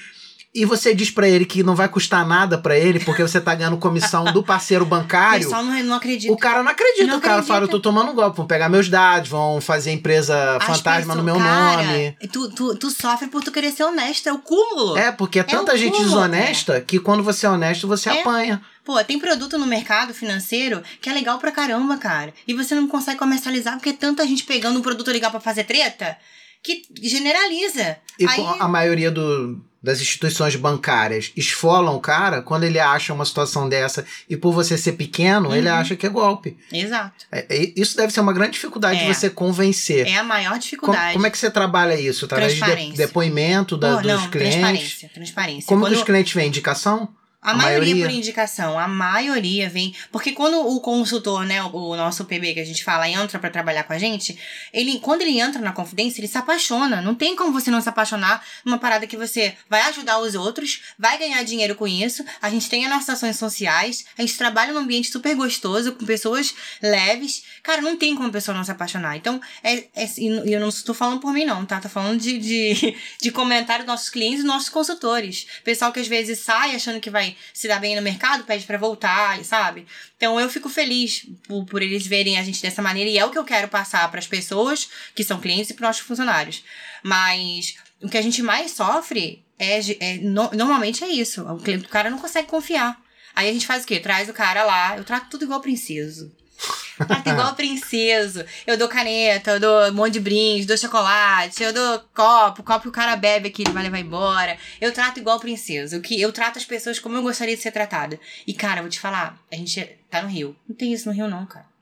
[0.55, 3.55] E você diz pra ele que não vai custar nada pra ele, porque você tá
[3.55, 5.39] ganhando comissão do parceiro O bancário.
[5.49, 6.31] pessoal não, não acredita.
[6.31, 7.53] O cara não acredita, Não o cara acredita.
[7.53, 11.15] fala, eu tô tomando um golpe, vão pegar meus dados, vão fazer empresa As fantasma
[11.15, 12.17] no pessoas- meu cara, nome.
[12.31, 14.95] Tu, tu, tu sofre por tu querer ser honesto, é o cúmulo.
[14.95, 18.21] É, porque é tanta o gente cúmulo, desonesta que quando você é honesto, você É.
[18.21, 18.61] apanha.
[18.85, 22.31] Pô, tem produto no mercado financeiro que é legal pra caramba, cara.
[22.47, 25.63] E você não consegue comercializar porque é tanta gente pegando um produto legal pra fazer
[25.63, 26.15] treta
[26.63, 27.97] que generaliza.
[28.17, 33.25] E Aí, a maioria do, das instituições bancárias esfolam o cara quando ele acha uma
[33.25, 35.75] situação dessa e por você ser pequeno, ele Uhum.
[35.75, 36.55] acha que é golpe.
[36.71, 37.25] Exato.
[37.31, 39.07] É- é- isso deve ser uma grande dificuldade É.
[39.07, 40.07] de você convencer.
[40.07, 41.13] É a maior Como, dificuldade.
[41.13, 42.25] como é que você trabalha isso?
[42.25, 44.55] Através de depoimento da- Pô, dos não, clientes?
[44.55, 45.67] transparência, transparência.
[45.67, 46.47] Como Quando- que os clientes veem?
[46.47, 47.09] Indicação?
[47.43, 48.05] A, A maioria, maioria?
[48.05, 49.93] por indicação, a maioria vem.
[50.11, 53.49] Porque quando o consultor, né, o, o nosso PB que a gente fala, entra pra
[53.49, 54.39] trabalhar com a gente,
[54.71, 57.01] ele, quando ele entra na confidência, ele se apaixona.
[57.01, 60.81] Não tem como você não se apaixonar numa parada que você vai ajudar os outros,
[60.97, 62.23] vai ganhar dinheiro com isso.
[62.41, 66.05] A gente tem as nossas ações sociais, a gente trabalha num ambiente super gostoso, com
[66.05, 67.43] pessoas leves.
[67.61, 69.17] Cara, não tem como a pessoa não se apaixonar.
[69.17, 71.81] Então, é, é, e eu não estou falando por mim, não, tá?
[71.81, 75.45] Tô falando de, de, de comentário dos nossos clientes e nossos consultores.
[75.63, 78.77] Pessoal que às vezes sai achando que vai se dar bem no mercado, pede pra
[78.77, 79.85] voltar, sabe?
[80.17, 83.29] Então eu fico feliz por, por eles verem a gente dessa maneira e é o
[83.31, 86.63] que eu quero passar pras pessoas que são clientes e pros nossos funcionários.
[87.03, 91.43] Mas o que a gente mais sofre é, é no- normalmente é isso.
[91.47, 92.99] O, cliente- o cara não consegue confiar.
[93.35, 93.99] Aí a gente faz o quê?
[93.99, 96.31] Traz o cara lá, eu trato tudo igual princeso.
[97.07, 98.43] Trato igual princeso.
[98.65, 102.81] Eu dou caneta, eu dou um monte de brinde, dou chocolate, eu dou copo, copo
[102.83, 104.57] que o cara bebe aqui, ele vai levar embora.
[104.79, 105.99] Eu trato igual princeso.
[106.01, 108.19] Que eu trato as pessoas como eu gostaria de ser tratada.
[108.45, 110.55] E, cara, eu vou te falar, a gente tá no Rio.
[110.67, 111.72] Não tem isso no Rio, não, cara.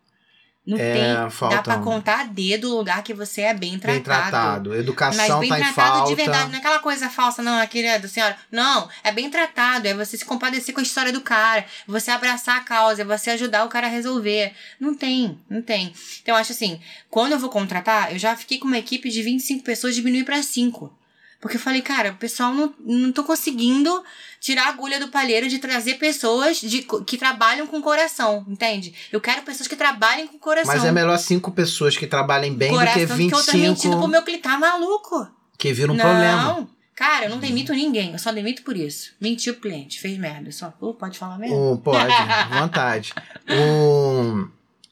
[0.65, 0.93] Não É,
[1.23, 1.29] tem.
[1.31, 3.93] falta Dá pra um- contar a dedo o lugar que você é bem tratado.
[3.95, 4.69] Bem tratado.
[4.69, 6.09] Mas Educação bem tá em tratado falta.
[6.09, 8.37] de verdade, não é aquela coisa falsa, não, querida senhora.
[8.51, 12.57] Não, é bem tratado, é você se compadecer com a história do cara, você abraçar
[12.57, 14.53] a causa, é você ajudar o cara a resolver.
[14.79, 15.93] Não tem, não tem.
[16.21, 19.23] Então, eu acho assim, quando eu vou contratar, eu já fiquei com uma equipe de
[19.23, 20.93] 25 pessoas, diminuir pra 5.
[21.41, 24.03] Porque eu falei, cara, o pessoal não, não tô conseguindo
[24.39, 28.93] tirar a agulha do palheiro de trazer pessoas de, que trabalham com coração, entende?
[29.11, 30.73] Eu quero pessoas que trabalhem com coração.
[30.73, 34.01] Mas é melhor cinco pessoas que trabalhem bem coração do que que outra mentindo pro
[34.01, 34.43] 25 meu cliente.
[34.43, 35.41] Tá maluco?
[35.61, 36.67] que viram um não, problema.
[36.95, 38.13] cara, eu não demito ninguém.
[38.13, 39.13] Eu só demito por isso.
[39.21, 40.51] Mentiu pro cliente, fez merda.
[40.51, 41.55] Só, Pô, pode falar merda?
[41.55, 42.13] Um, pode,
[42.51, 43.13] vontade.
[43.49, 44.47] Um,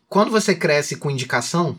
[0.09, 1.77] quando você cresce com indicação,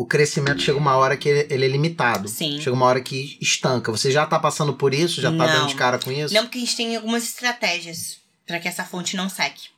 [0.00, 2.28] o crescimento chega uma hora que ele, ele é limitado.
[2.28, 2.58] Sim.
[2.60, 3.90] Chega uma hora que estanca.
[3.90, 5.20] Você já tá passando por isso?
[5.20, 5.46] Já tá Não.
[5.46, 6.32] dando de cara com isso?
[6.32, 9.68] Não, porque a gente tem algumas estratégias pra que essa fonte não seque.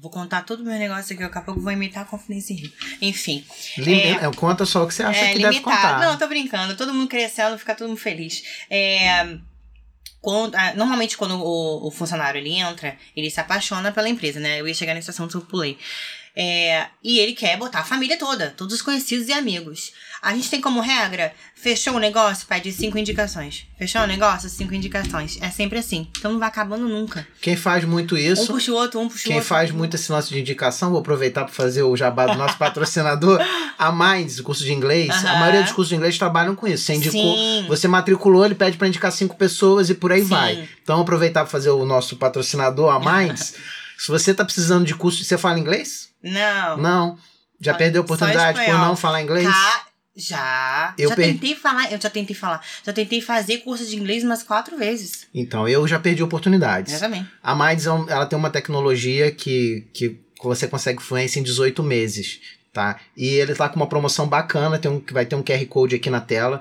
[0.00, 2.72] Vou contar todo o meu negócio aqui, daqui a pouco vou imitar a Confidência Rio.
[3.00, 3.44] Enfim.
[3.78, 4.24] Limi- É.
[4.24, 6.00] é, Conta só o que você acha é, que deve contar.
[6.00, 6.76] Não, tô brincando.
[6.76, 8.42] Todo mundo crescendo, fica todo mundo feliz.
[8.68, 9.38] É,
[10.20, 14.60] quando- ah, normalmente, quando o, o funcionário ele entra, ele se apaixona pela empresa, né?
[14.60, 15.78] Eu ia chegar nesse assunto, eu pulei.
[16.34, 19.92] É, e ele quer botar a família toda, todos os conhecidos e amigos.
[20.22, 23.66] A gente tem como regra, fechou o negócio, pede cinco indicações.
[23.76, 25.36] Fechou o negócio, cinco indicações.
[25.42, 26.06] É sempre assim.
[26.16, 27.26] Então não vai acabando nunca.
[27.40, 28.44] Quem faz muito isso.
[28.44, 29.48] Um puxa o outro, um puxa o Quem outro.
[29.48, 33.40] faz muito esse nosso de indicação, vou aproveitar para fazer o jabá do nosso patrocinador,
[33.76, 35.10] a Minds, o curso de inglês.
[35.10, 35.40] A Aham.
[35.40, 36.84] maioria dos cursos de inglês trabalham com isso.
[36.84, 37.66] Você indicou, Sim.
[37.68, 40.28] você matriculou, ele pede para indicar cinco pessoas e por aí Sim.
[40.28, 40.68] vai.
[40.82, 43.54] Então aproveitar para fazer o nosso patrocinador, a Minds.
[44.04, 46.08] Se você tá precisando de curso, você fala inglês?
[46.22, 46.76] Não.
[46.76, 47.18] Não.
[47.60, 49.46] Já perdeu a oportunidade por não falar inglês?
[49.46, 49.86] Ca-
[50.16, 50.94] Já.
[50.98, 52.60] Eu já per- tentei falar, eu já tentei falar.
[52.84, 55.26] Já tentei fazer curso de inglês umas quatro vezes.
[55.32, 56.94] Então, eu já perdi oportunidades.
[56.94, 57.26] Eu também.
[57.42, 62.40] A Minds, é ela tem uma tecnologia que, que você consegue fluência em 18 meses,
[62.72, 62.98] tá?
[63.16, 66.10] E ele tá com uma promoção bacana, tem um, vai ter um QR Code aqui
[66.10, 66.60] na tela.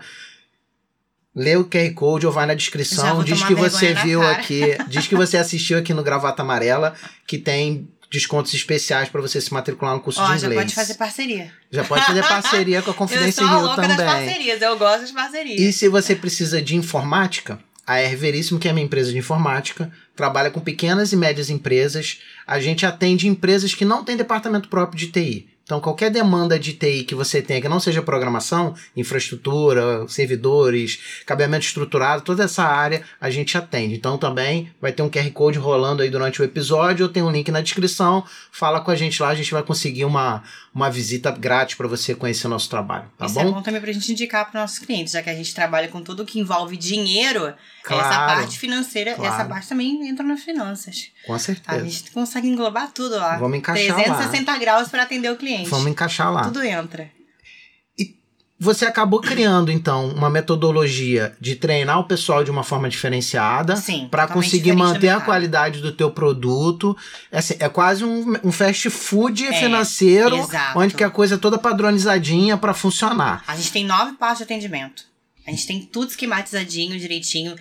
[1.35, 5.07] Lê o QR Code ou vai na Já descrição, diz que você viu aqui, diz
[5.07, 6.93] que você assistiu aqui no Gravata Amarela,
[7.25, 10.61] que tem descontos especiais para você se matricular no curso Ó, de já inglês.
[10.63, 11.53] pode fazer parceria.
[11.71, 14.05] Já pode fazer parceria com a Eu Confidência sou a Rio louca das também.
[14.05, 15.61] parcerias, eu gosto das parcerias.
[15.61, 19.89] E se você precisa de informática, a R Veríssimo, que é minha empresa de informática,
[20.15, 22.19] trabalha com pequenas e médias empresas.
[22.45, 25.47] A gente atende empresas que não têm departamento próprio de TI.
[25.71, 31.65] Então, qualquer demanda de TI que você tenha, que não seja programação, infraestrutura, servidores, cabeamento
[31.65, 33.95] estruturado, toda essa área a gente atende.
[33.95, 37.31] Então, também vai ter um QR Code rolando aí durante o episódio, ou tem um
[37.31, 38.21] link na descrição.
[38.51, 42.15] Fala com a gente lá, a gente vai conseguir uma, uma visita grátis para você
[42.15, 43.41] conhecer o nosso trabalho, tá Isso bom?
[43.41, 46.01] é bom também pra gente indicar para nossos clientes, já que a gente trabalha com
[46.01, 49.33] tudo que envolve dinheiro, essa Claro, parte financeira, claro.
[49.33, 51.11] essa parte também entra nas finanças.
[51.27, 51.83] Com A certeza.
[51.89, 53.37] gente consegue englobar tudo lá.
[53.37, 55.69] Vamos encaixar 360 graus para atender o cliente.
[55.69, 56.43] Vamos encaixar lá.
[56.43, 57.09] Tudo entra.
[58.63, 64.07] Você acabou criando, então, uma metodologia de treinar o pessoal de uma forma diferenciada Sim.
[64.11, 66.95] para conseguir manter a qualidade do teu produto.
[67.31, 70.77] É, assim, é quase um, um fast food É, financeiro, exato.
[70.77, 73.43] onde que a coisa é toda padronizadinha para funcionar.
[73.47, 75.09] A gente tem nove passos de atendimento.
[75.47, 77.55] A gente tem tudo esquematizadinho, direitinho.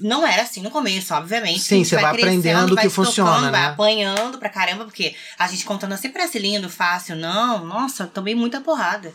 [0.00, 1.62] Não era assim no começo, obviamente.
[1.62, 3.66] Sim, você vai crescendo, aprendendo o vai que se tocando, funciona, Vai né?
[3.66, 7.16] apanhando pra caramba, porque a gente contando assim parece lindo, fácil.
[7.16, 9.12] Não, nossa, tomei muita porrada.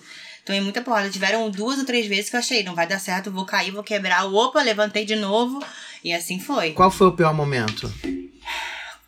[0.50, 1.12] Tomei muita porrada.
[1.12, 3.84] Tiveram duas ou três vezes que eu achei, não vai dar certo, vou cair, vou
[3.84, 4.26] quebrar.
[4.26, 5.64] Opa, levantei de novo.
[6.04, 6.72] E assim foi.
[6.72, 7.94] Qual foi o pior momento?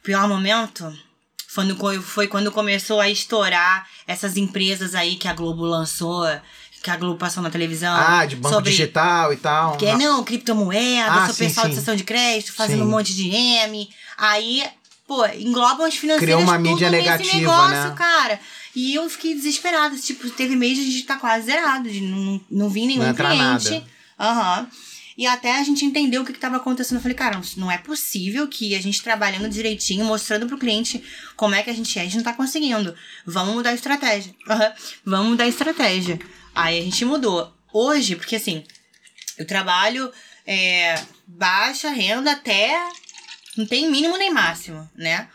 [0.04, 0.96] pior momento
[1.48, 6.24] foi, no- foi quando começou a estourar essas empresas aí que a Globo lançou,
[6.84, 7.92] que a Globo passou na televisão.
[7.96, 9.78] Ah, de banco sobre digital e tal.
[9.78, 11.72] Que é, não, criptomoeda, Ah, seu sim, pessoal sim.
[11.72, 12.86] de sessão de crédito, fazendo Sim.
[12.88, 13.90] um monte de M.
[14.16, 14.64] Aí,
[15.08, 17.96] pô, englobam as financeiras Criou uma mídia nesse negativa, negócio, né?
[17.98, 18.40] cara.
[18.76, 19.98] E eu fiquei desesperada.
[19.98, 23.14] Tipo, teve mês de a gente tá quase zerado, de não, não vi nenhum Não
[23.14, 23.84] cliente.
[24.20, 24.68] Aham.
[25.18, 26.98] E até a gente entender o que, que tava acontecendo.
[26.98, 31.04] Eu falei, cara, não é possível que a gente trabalhando direitinho, mostrando pro cliente
[31.36, 32.96] como é que a gente é, a gente não tá conseguindo.
[33.26, 34.34] Vamos mudar a estratégia.
[34.50, 34.74] Aham.
[35.06, 36.20] Vamos mudar a estratégia.
[36.56, 37.54] Aí a gente mudou.
[37.74, 38.64] Hoje, porque assim,
[39.38, 40.12] eu trabalho
[40.46, 40.96] é,
[41.28, 42.74] baixa renda até.
[43.58, 45.28] Não tem mínimo nem máximo, né?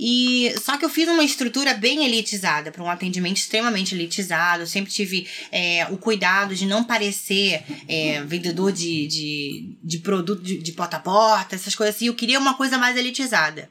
[0.00, 4.62] E só que eu fiz uma estrutura bem elitizada, para um atendimento extremamente elitizado.
[4.62, 10.40] Eu sempre tive é, o cuidado de não parecer é, vendedor de, de, de produto
[10.40, 12.06] de, de porta a porta, essas coisas assim.
[12.06, 13.68] Eu queria uma coisa mais elitizada.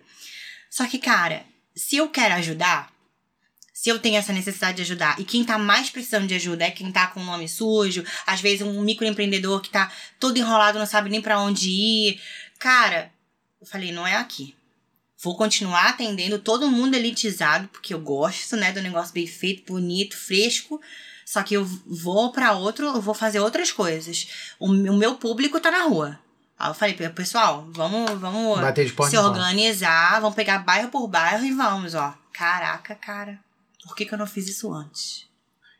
[0.69, 2.91] Só que, cara, se eu quero ajudar,
[3.73, 6.71] se eu tenho essa necessidade de ajudar, e quem tá mais precisando de ajuda é
[6.71, 10.85] quem tá com o nome sujo, às vezes um microempreendedor que tá todo enrolado, não
[10.85, 12.21] sabe nem para onde ir.
[12.59, 13.13] Cara,
[13.61, 14.57] eu falei, não é aqui.
[15.19, 20.15] Vou continuar atendendo todo mundo elitizado, porque eu gosto, né, do negócio bem feito, bonito,
[20.15, 20.79] fresco.
[21.25, 24.27] Só que eu vou para outro, eu vou fazer outras coisas.
[24.59, 26.19] O, o meu público tá na rua.
[26.57, 31.07] Aí eu falei, pessoal, vamos, vamos Bater de porta se organizar, vamos pegar bairro por
[31.07, 32.15] bairro e vamos, ó.
[32.31, 33.39] Caraca, cara.
[33.83, 35.26] Por que, que eu não fiz isso antes?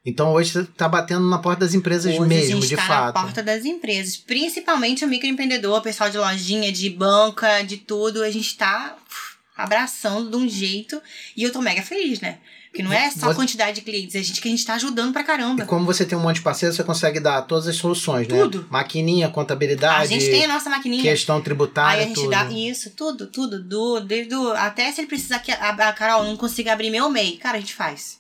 [0.10, 3.16] Então hoje você tá batendo na porta das empresas Hoje mesmo, de tá fato.
[3.16, 8.24] na porta das empresas, principalmente o microempreendedor, o pessoal de lojinha, de banca, de tudo,
[8.24, 11.02] a gente tá uf, abraçando de um jeito
[11.36, 12.38] e eu tô mega feliz, né?
[12.70, 14.76] Porque não é só Você- a quantidade de clientes, é gente que a gente tá
[14.76, 15.64] ajudando pra caramba.
[15.64, 18.40] E como você tem um monte de parceiros, você consegue dar todas as soluções, né?
[18.40, 18.68] Tudo.
[18.70, 21.02] Maquininha, contabilidade, A gente tem a nossa maquininha.
[21.02, 22.30] questão tributária, Aí a gente tudo.
[22.30, 26.24] dá isso, tudo, tudo, do, desde o, até se ele precisar que a, a Carol
[26.24, 28.20] não consiga abrir meu MEI, cara, a gente faz.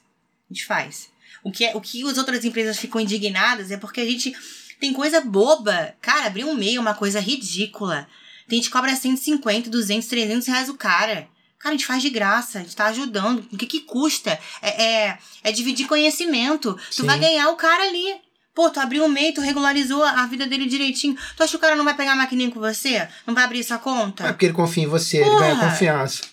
[0.49, 1.07] A gente faz.
[1.43, 4.35] O que, é, o que as outras empresas ficam indignadas é porque a gente
[4.79, 5.93] tem coisa boba.
[6.01, 8.07] Cara, abrir um MEI é uma coisa ridícula.
[8.47, 11.27] Tem gente que cobra 150, 200, 300 reais o cara.
[11.59, 13.45] Cara, a gente faz de graça, a gente tá ajudando.
[13.51, 14.39] O que que custa?
[14.61, 16.77] É, é, é dividir conhecimento.
[16.89, 17.01] Sim.
[17.01, 18.15] Tu vai ganhar o cara ali.
[18.53, 21.15] Pô, tu abriu um MEI, tu regularizou a vida dele direitinho.
[21.35, 23.07] Tu acha que o cara não vai pegar a maquininha com você?
[23.25, 24.25] Não vai abrir essa conta?
[24.25, 25.39] É porque ele confia em você, ele Porra.
[25.41, 26.23] ganha confiança.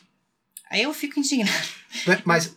[0.70, 1.52] Aí eu fico indignada.
[2.06, 2.20] Né?
[2.24, 2.54] Mas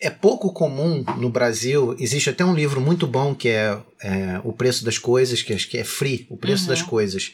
[0.00, 1.94] é, é pouco comum no Brasil.
[1.98, 5.68] Existe até um livro muito bom que é, é O Preço das Coisas, que acho
[5.68, 6.68] que é Free, O Preço Uhum.
[6.68, 7.32] das Coisas.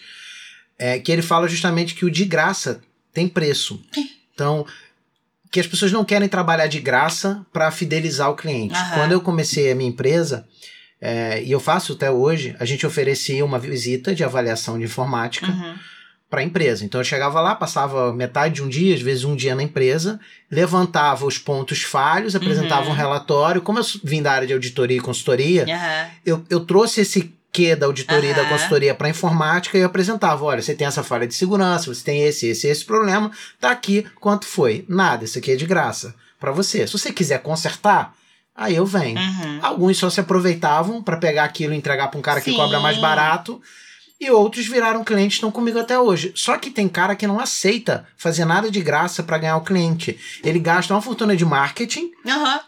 [0.79, 2.81] É, que ele fala justamente que o de graça
[3.13, 3.81] tem preço.
[4.35, 4.67] Então,
[5.51, 8.75] que as pessoas não querem trabalhar de graça para fidelizar o cliente.
[8.75, 8.95] Aham.
[8.97, 10.45] Quando eu comecei a minha empresa,
[11.01, 15.47] é, e eu faço até hoje, a gente oferecia uma visita de avaliação de informática
[15.47, 15.77] Uhum.
[16.35, 16.85] Para a empresa.
[16.85, 20.19] Então eu chegava lá, passava metade de um dia, às vezes um dia na empresa,
[20.51, 22.91] levantava os pontos falhos, apresentava Uhum.
[22.91, 23.63] um relatório.
[23.63, 26.11] Como eu vim da área de auditoria e consultoria, Aham.
[26.27, 30.45] eu, eu trouxe esse quê da auditoria e da consultoria para informática e eu apresentava,
[30.45, 34.05] olha, você tem essa falha de segurança, você tem esse, esse, esse problema, tá aqui,
[34.21, 34.85] quanto foi?
[34.89, 36.85] Nada, isso aqui é de graça para você.
[36.85, 38.13] Se você quiser consertar,
[38.57, 39.21] aí eu venho.
[39.21, 39.61] Uhum.
[39.63, 42.57] Alguns só se aproveitavam para pegar aquilo e entregar para um cara que Sim.
[42.57, 43.63] cobra mais barato.
[44.25, 46.33] E outros viraram clientes e estão comigo até hoje.
[46.35, 50.19] Só que tem cara que não aceita fazer nada de graça para ganhar o cliente.
[50.43, 52.61] Ele gasta uma fortuna de marketing, Aham.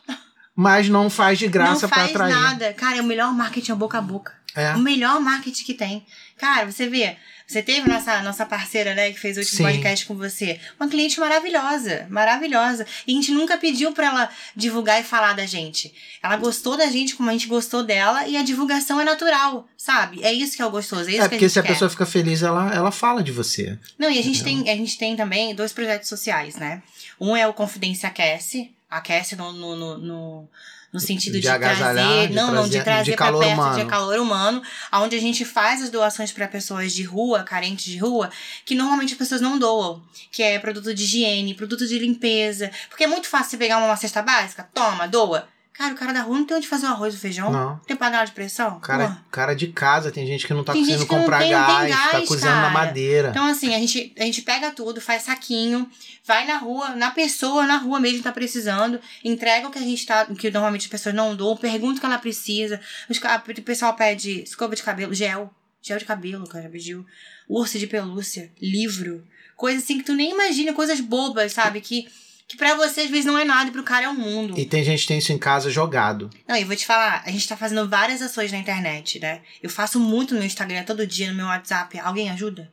[0.55, 2.35] mas não faz de graça Não para faz atrair.
[2.35, 2.73] nada.
[2.75, 4.33] Cara, é o melhor marketing é boca a boca.
[4.57, 4.75] É.
[4.75, 6.05] O melhor marketing que tem.
[6.39, 7.17] Cara, você vê,
[7.47, 9.63] você teve nossa, nossa parceira, né, que fez o último Sim.
[9.63, 10.59] podcast com você.
[10.81, 12.87] Uma cliente maravilhosa, maravilhosa.
[13.07, 15.95] E a gente nunca pediu pra ela divulgar e falar da gente.
[16.23, 20.23] Ela gostou da gente como a gente gostou dela e a divulgação é natural, sabe?
[20.25, 21.63] É isso que é o gostoso, é isso É, que a porque gente se a
[21.63, 21.69] quer.
[21.69, 23.79] pessoa fica feliz, ela, ela fala de você.
[23.99, 26.83] Não, e a gente, tem, a gente tem também dois projetos sociais, né?
[27.21, 30.49] Um é o Confidência Aquece, aquece no, no, no, no,
[30.97, 33.55] no sentido De de, trazer, de não, não, de trazer- trazer de pra calor perto
[33.55, 33.79] humano.
[33.85, 34.63] de calor humano,
[34.95, 38.31] onde a gente faz as doações para pessoas de rua, carentes de rua,
[38.65, 43.05] que normalmente as pessoas não doam, que é produto de higiene, produto de limpeza, porque
[43.05, 45.47] é muito fácil você pegar uma cesta básica, toma, doa.
[45.77, 47.77] Cara, o cara da rua não tem onde fazer o arroz e o feijão, Não.
[47.87, 49.27] tem panela de pressão, Cara, Porra.
[49.31, 52.13] cara de casa, tem gente que não tá Tem conseguindo comprar tem- gás, tem tá
[52.13, 52.73] gás, cozinhando na cara.
[52.87, 53.29] madeira.
[53.29, 55.87] Então, assim, a gente, a gente pega tudo, faz saquinho,
[56.25, 60.07] vai na rua, na pessoa, na rua mesmo tá precisando, entrega o que a gente
[60.07, 62.81] tá, que normalmente as pessoas não doam, pergunta o que ela precisa.
[63.11, 67.05] Os ca- O pessoal pede escova de cabelo, gel, gel de cabelo, cara, pediu.
[67.49, 69.23] Urso de pelúcia, livro,
[69.57, 71.81] coisas assim que tu nem imagina, coisas bobas, sabe?
[71.83, 72.09] Que,
[72.49, 74.59] que pra você às vezes não é nada e pro cara é um mundo.
[74.59, 76.31] E tem gente que tem isso em casa jogado.
[76.49, 79.41] Não, e vou te falar, a gente tá fazendo várias ações na internet, né?
[79.63, 81.99] Eu faço muito no meu Instagram, todo dia, no meu WhatsApp.
[81.99, 82.71] Alguém ajuda?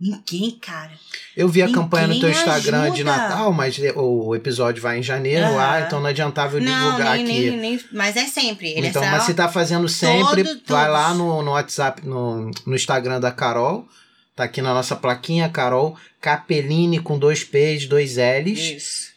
[0.00, 0.92] Ninguém, cara.
[1.36, 3.16] Eu vi a Ninguém campanha no teu Instagram de ajuda.
[3.16, 5.56] Natal, mas o episódio vai em janeiro Aham.
[5.56, 7.50] lá, então não adiantava eu não, divulgar nem, aqui.
[7.50, 7.80] nem, nem.
[7.92, 8.70] Mas é sempre.
[8.70, 12.50] Ele então, é mas se tá fazendo sempre, Todo- vai lá no, no WhatsApp, no,
[12.64, 13.86] no Instagram da Carol.
[14.34, 18.58] Tá aqui na nossa plaquinha, Carol Capellini com dois P's, dois L's.
[18.58, 19.09] Isso.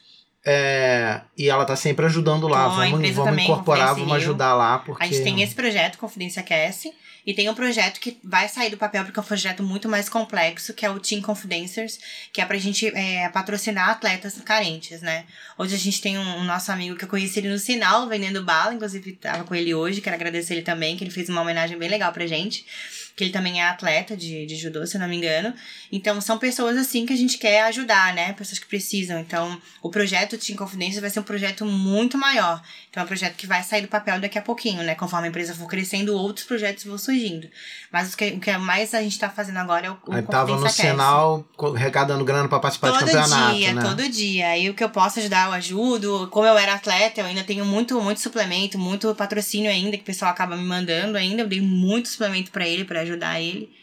[0.45, 2.67] É, e ela tá sempre ajudando lá.
[2.67, 5.03] Então, vamos vamos incorporar, vamos ajudar lá, porque.
[5.03, 6.93] A gente tem esse projeto, Confidência Aquece,
[7.25, 10.09] e tem um projeto que vai sair do papel porque é um projeto muito mais
[10.09, 11.97] complexo, que é o Team Confidencers,
[12.33, 15.23] que é pra gente é, patrocinar atletas carentes, né?
[15.57, 18.43] Hoje a gente tem um, um nosso amigo que eu conheci ele no sinal, vendendo
[18.43, 21.77] bala, inclusive tava com ele hoje, quero agradecer ele também, que ele fez uma homenagem
[21.77, 22.65] bem legal pra gente.
[23.15, 25.53] Que ele também é atleta de, de judô, se eu não me engano.
[25.91, 28.33] Então, são pessoas assim que a gente quer ajudar, né?
[28.33, 29.19] Pessoas que precisam.
[29.19, 32.61] Então, o projeto Team Confidência vai ser um projeto muito maior.
[32.89, 34.95] Então, é um projeto que vai sair do papel daqui a pouquinho, né?
[34.95, 37.47] Conforme a empresa for crescendo, outros projetos vão surgindo.
[37.91, 40.21] Mas o que, o que mais a gente tá fazendo agora é o, o Aí
[40.23, 41.45] tava no sinal
[41.75, 43.81] arrecadando grana pra participar de Todo campeonato, dia, né?
[43.81, 44.47] todo dia.
[44.47, 46.27] Aí o que eu posso ajudar, eu ajudo.
[46.31, 50.05] Como eu era atleta, eu ainda tenho muito, muito suplemento, muito patrocínio ainda, que o
[50.05, 51.43] pessoal acaba me mandando ainda.
[51.43, 53.73] Eu dei muito suplemento pra ele, pra ajudar ele.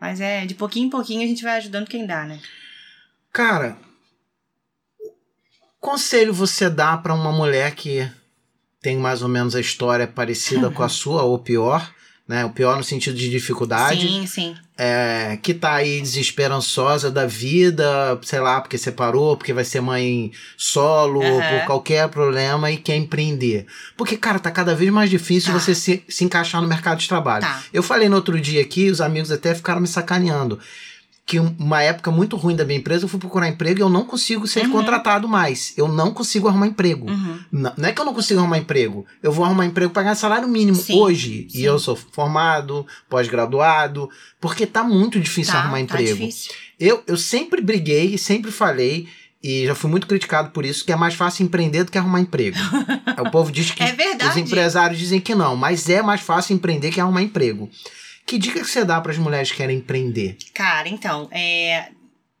[0.00, 2.40] Mas é, de pouquinho em pouquinho a gente vai ajudando quem dá, né?
[3.32, 3.76] Cara,
[5.78, 8.10] conselho você dá pra uma mulher que
[8.80, 11.94] tem mais ou menos a história parecida com a sua, ou pior,
[12.30, 12.44] né?
[12.44, 14.06] O pior no sentido de dificuldade.
[14.06, 14.54] Sim, sim.
[14.78, 20.30] é, que tá aí desesperançosa da vida, sei lá, porque separou, porque vai ser mãe
[20.56, 21.40] solo, Aham.
[21.58, 23.66] por qualquer problema e quer empreender.
[23.96, 25.58] Porque, cara, tá cada vez mais difícil Tá.
[25.58, 27.42] você se, se encaixar no mercado de trabalho.
[27.44, 27.62] Tá.
[27.72, 30.58] Eu falei no outro dia aqui, os amigos até ficaram me sacaneando.
[31.30, 33.88] Que um- uma época muito ruim da minha empresa, eu fui procurar emprego e eu
[33.88, 34.72] não consigo ser Uhum.
[34.72, 35.72] contratado mais.
[35.76, 37.08] Eu não consigo arrumar emprego.
[37.08, 37.38] Uhum.
[37.52, 39.06] Não, não é que eu não consigo arrumar emprego.
[39.22, 41.46] Eu vou arrumar emprego para ganhar salário mínimo Sim, hoje.
[41.48, 41.58] sim.
[41.60, 46.18] E eu sou formado, pós-graduado, porque tá muito difícil Tá, arrumar tá emprego.
[46.18, 46.52] difícil.
[46.80, 49.06] eu, eu sempre briguei, sempre falei,
[49.42, 52.20] e já fui muito criticado por isso, que é mais fácil empreender do que arrumar
[52.20, 52.56] emprego.
[53.24, 54.30] o povo diz que É verdade.
[54.30, 57.70] os empresários dizem que não, mas é mais fácil empreender que arrumar emprego.
[58.26, 60.36] Que dica que você dá para as mulheres que querem empreender?
[60.54, 61.88] Cara, então, é.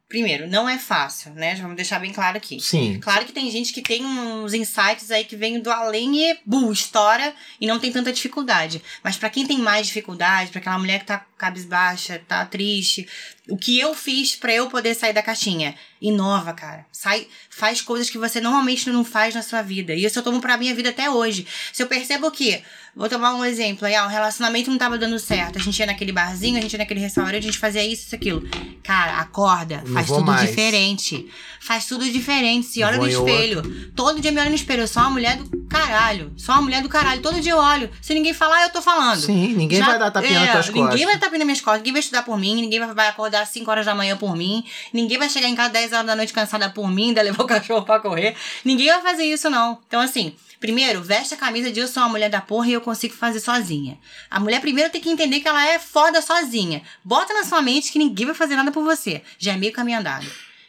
[0.08, 1.54] Primeiro, não é fácil, né?
[1.54, 2.58] Já vamos deixar bem claro aqui.
[2.60, 2.98] Sim.
[2.98, 6.72] Claro que tem gente que tem uns insights aí que vêm do além e, buh,
[6.72, 8.82] estoura e não tem tanta dificuldade.
[9.04, 13.06] Mas pra quem tem mais dificuldade, pra aquela mulher que tá cabisbaixa, tá triste.
[13.48, 15.76] O que eu fiz para eu poder sair da caixinha?
[16.00, 16.86] Inova, cara.
[16.92, 19.94] Sai, faz coisas que você normalmente não faz na sua vida.
[19.94, 21.46] E isso eu tomo pra minha vida até hoje.
[21.72, 22.62] Se eu percebo que,
[22.96, 25.58] vou tomar um exemplo aí, ah, um relacionamento não tava dando certo.
[25.58, 28.14] A gente ia naquele barzinho, a gente ia naquele restaurante, a gente fazia isso, isso,
[28.14, 28.42] aquilo.
[28.82, 30.48] Cara, acorda, Não faz tudo mais.
[30.48, 31.30] diferente.
[31.60, 32.66] Faz tudo diferente.
[32.66, 33.92] Se olha Vou no espelho.
[33.94, 34.82] Todo dia me olho no espelho.
[34.82, 36.32] Eu sou uma mulher do caralho.
[36.36, 37.20] Sou uma mulher do caralho.
[37.20, 37.90] Todo dia eu olho.
[38.00, 39.20] Se ninguém falar, eu tô falando.
[39.20, 41.00] Sim, ninguém Já- vai dar tapinha é, nas tuas Ninguém costas.
[41.04, 43.42] vai dar tapinha nas minhas costas, ninguém vai estudar por mim, ninguém vai- vai acordar
[43.42, 46.16] às 5 horas da manhã por mim, ninguém vai chegar em casa 10 horas da
[46.16, 48.34] noite cansada por mim, ainda levar o cachorro pra correr.
[48.64, 49.78] Ninguém vai fazer isso, não.
[49.86, 52.80] Então, assim, primeiro, veste a camisa de eu sou uma mulher da porra e eu
[52.80, 53.98] consigo fazer sozinha.
[54.30, 56.82] A mulher primeiro tem que entender que ela é foda sozinha.
[57.04, 59.22] Bota na sua mente que ninguém vai fazer nada por você.
[59.38, 60.26] Já é meio caminho andado.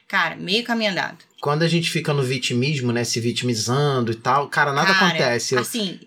[0.08, 1.20] Cara, meio caminho andado.
[1.40, 3.04] Quando a gente fica no vitimismo, né?
[3.04, 5.58] Se vitimizando e tal, cara, nada Cara, acontece.
[5.58, 6.00] Assim,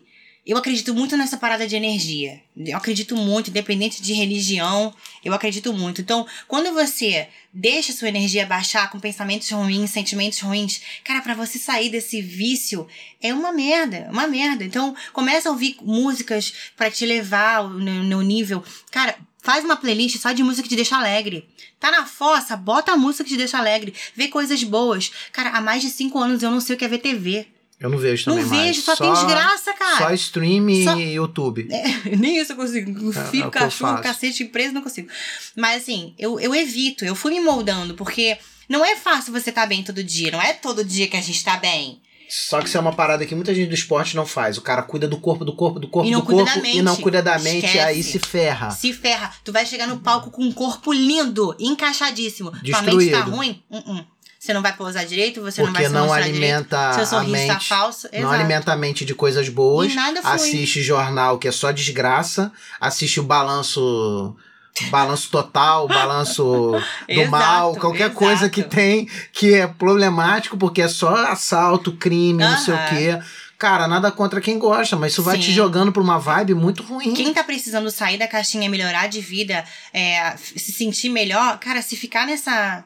[0.47, 2.43] eu acredito muito nessa parada de energia.
[2.55, 6.03] Eu acredito muito, independente de religião, eu acredito muito.
[6.03, 11.59] Então, quando você deixa sua energia baixar com pensamentos ruins, sentimentos ruins, cara, pra você
[11.59, 12.87] sair desse vício
[13.23, 14.65] é uma merda, uma merda.
[14.65, 18.63] Então, começa a ouvir músicas pra te levar no, no nível.
[18.91, 21.49] Cara, faz uma playlist só de música que te deixa alegre.
[21.81, 23.95] Tá na fossa, bota a música que te deixa alegre.
[24.15, 25.11] Vê coisas boas.
[25.33, 27.47] Cara, há mais de cinco anos eu não sei o que é ver TV.
[27.81, 28.67] Eu não vejo Não também mais.
[28.69, 29.99] vejo, só, tem desgraça, cara.
[29.99, 31.69] Só stream e Só- YouTube.
[32.19, 33.13] Nem isso eu consigo.
[33.13, 35.09] É, é eu cachorro, cacete, preso, não consigo.
[35.57, 39.67] Mas assim, eu, eu evito, eu fui me moldando, porque não é fácil você estar
[39.67, 40.31] bem todo dia.
[40.31, 42.01] Não é todo dia que a gente tá bem.
[42.27, 44.57] Só que isso é uma parada que muita gente do esporte não faz.
[44.57, 46.97] O cara cuida do corpo, do corpo, do corpo, E não do corpo e não
[46.97, 47.77] cuida da mente, Esquece.
[47.77, 48.71] e aí se ferra.
[48.71, 49.31] Se ferra.
[49.45, 52.51] Tu vai chegar no palco com um corpo lindo, encaixadíssimo.
[52.51, 53.31] Tua mente tá Destruído.
[53.31, 53.63] ruim?
[53.71, 54.05] Uh-uh.
[54.45, 56.95] Você não vai pousar direito, você não vai Porque se não alimenta direito.
[56.95, 57.67] Seu a sorriso tá mente.
[57.67, 58.09] falso.
[58.13, 58.35] Não Exato.
[58.35, 59.91] alimenta a mente de coisas boas.
[59.91, 60.35] E nada flui.
[60.35, 62.53] Assiste jornal que é só desgraça.
[62.79, 64.37] Assiste o balanço.
[64.91, 66.43] Balanço total, balanço
[67.09, 68.17] do Exato, mal, qualquer exato.
[68.17, 73.19] coisa que tem que é problemático, porque é só assalto, crime, não sei o quê.
[73.57, 77.15] Cara, nada contra quem gosta, mas isso vai te jogando pra uma vibe muito ruim.
[77.15, 81.97] Quem tá precisando sair da caixinha, melhorar de vida, é, se sentir melhor, cara, se
[81.97, 82.85] ficar nessa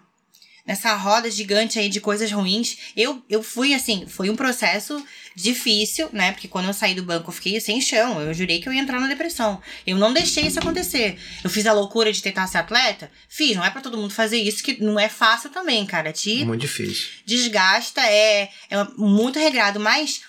[0.69, 5.03] nessa roda gigante aí de coisas ruins, eu, eu fui assim, foi um processo
[5.35, 6.33] difícil, né?
[6.33, 8.83] Porque quando eu saí do banco eu fiquei sem chão, eu jurei que eu ia
[8.83, 9.62] entrar na depressão.
[9.87, 11.19] Eu não deixei isso acontecer.
[11.43, 13.11] Eu fiz a loucura de tentar ser atleta?
[13.31, 16.12] Fiz, não é pra todo mundo fazer isso, que não é fácil também, cara.
[16.12, 17.09] Te Muito difícil.
[17.25, 20.21] desgasta, é, é muito regrado, mas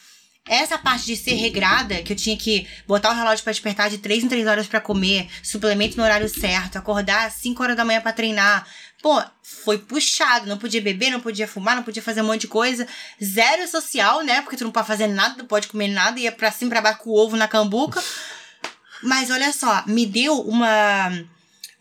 [0.48, 4.00] essa parte de ser regrada, que eu tinha que botar o relógio pra despertar de
[4.00, 7.86] 3 em 3 horas pra comer, suplemento no horário certo, acordar às 5 horas da
[7.86, 8.66] manhã pra treinar.
[9.02, 12.48] Pô, foi puxado, não podia beber, não podia fumar, não podia fazer um monte de
[12.48, 12.86] coisa.
[13.24, 14.42] Zero social, né?
[14.42, 17.00] Porque tu não pode fazer nada, não pode comer nada, ia pra cima pra baixo
[17.00, 18.04] com o ovo na cambuca.
[19.02, 21.10] Mas olha só, me deu uma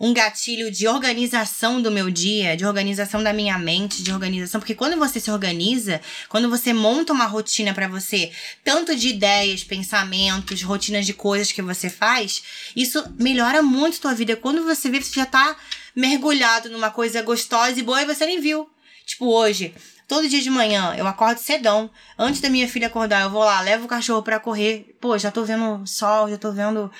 [0.00, 4.74] um gatilho de organização do meu dia, de organização da minha mente, de organização, porque
[4.74, 8.30] quando você se organiza, quando você monta uma rotina pra você,
[8.62, 12.42] tanto de ideias, pensamentos, rotinas de coisas que você faz,
[12.76, 14.36] isso melhora muito a tua vida.
[14.36, 15.56] Quando você vê, você já tá
[15.99, 18.68] mergulhado numa coisa gostosa e boa e você nem viu.
[19.05, 19.74] Tipo, hoje,
[20.07, 21.90] todo dia de manhã, eu acordo cedão.
[22.18, 24.94] Antes da minha filha acordar, eu vou lá, levo o cachorro pra correr.
[25.01, 26.90] Pô, já tô vendo sol, já tô vendo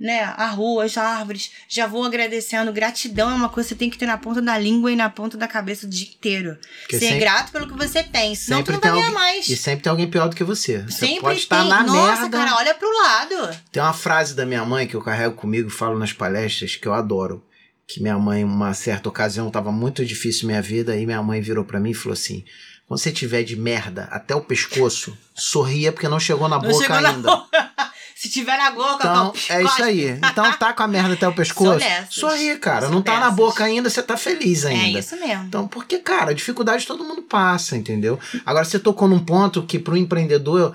[0.00, 2.72] né, a rua, as árvores, já vou agradecendo.
[2.72, 5.10] Gratidão é uma coisa que você tem que ter na ponta da língua e na
[5.10, 6.56] ponta da cabeça o dia inteiro.
[6.82, 9.48] Porque Ser sempre- grato pelo que você tem, senão tu não vai ganhar alguém- mais.
[9.48, 10.82] E sempre tem alguém pior do que você.
[10.82, 11.68] Você Sempre pode estar tem.
[11.68, 12.38] na Nossa, merda.
[12.38, 13.60] cara, olha pro lado.
[13.72, 16.86] Tem uma frase da minha mãe que eu carrego comigo e falo nas palestras que
[16.86, 17.44] eu adoro.
[17.88, 21.64] Que minha mãe, uma certa ocasião, tava muito difícil minha vida, e minha mãe virou
[21.64, 22.44] pra mim e falou assim:
[22.86, 26.82] quando você tiver de merda até o pescoço, sorria porque não chegou na Não boca
[26.84, 27.30] chegou na ainda.
[27.36, 27.48] boca.
[28.14, 30.08] Se tiver na boca, Então, com- é isso aí.
[30.10, 31.86] Então tá com a merda até o pescoço.
[32.10, 32.86] Sorri, cara.
[32.86, 33.36] Sou Não tá na dessas.
[33.36, 34.98] boca ainda, você tá feliz É ainda.
[34.98, 35.44] isso mesmo.
[35.44, 38.18] Então, porque, cara, dificuldade todo mundo passa, entendeu?
[38.44, 40.74] Agora, você tocou num ponto que pro empreendedor, eu,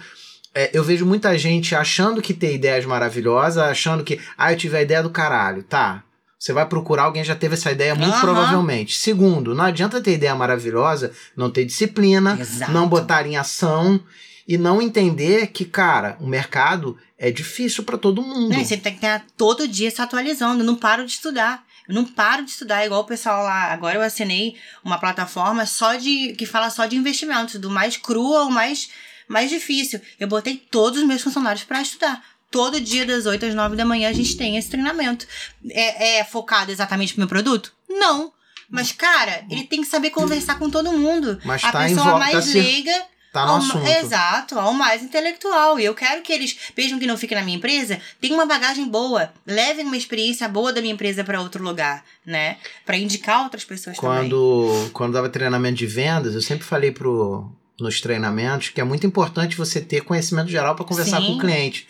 [0.55, 4.77] é, eu vejo muita gente achando que tem ideias maravilhosas, achando que, ah, eu tive
[4.77, 5.63] a ideia do caralho.
[5.63, 6.01] Tá.
[6.43, 8.19] Você vai procurar, alguém já teve essa ideia, muito Aham.
[8.19, 8.97] provavelmente.
[8.97, 12.69] Segundo, não adianta ter ideia maravilhosa, não ter disciplina, Exato.
[12.69, 13.97] não botar em ação
[14.45, 18.49] e não entender que, cara, o mercado é difícil pra todo mundo.
[18.53, 20.63] Não, você tem que estar todo dia se atualizando.
[20.63, 21.63] Eu não paro de estudar.
[21.87, 23.71] Eu não paro de estudar, igual o pessoal lá.
[23.71, 26.33] Agora eu assinei uma plataforma só de.
[26.33, 28.89] que fala só de investimentos, do mais cru ao mais,
[29.29, 30.01] mais difícil.
[30.19, 32.21] Eu botei todos os meus funcionários para estudar.
[32.53, 35.25] Todo dia, das 8 às 9 da manhã, a gente tem esse treinamento.
[35.71, 37.73] É, é focado exatamente pro meu produto?
[37.89, 38.31] Não.
[38.69, 41.39] Mas, cara, ele tem que saber conversar com todo mundo.
[41.43, 42.93] Mas a tá pessoa mais tá se- leiga
[43.33, 43.87] Tá no ao, assunto.
[43.87, 45.79] Exato, ao mais intelectual.
[45.79, 48.87] E eu quero que eles, mesmo que não fiquem na minha empresa, tenham uma bagagem
[48.87, 52.57] boa, levem uma experiência boa da minha empresa para outro lugar, né?
[52.85, 54.29] Para indicar outras pessoas também.
[54.29, 59.07] Quando, quando dava treinamento de vendas, eu sempre falei pro, nos treinamentos que é muito
[59.07, 61.25] importante você ter conhecimento geral para conversar Sim.
[61.25, 61.87] com o cliente.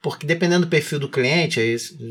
[0.00, 1.60] Porque dependendo do perfil do cliente,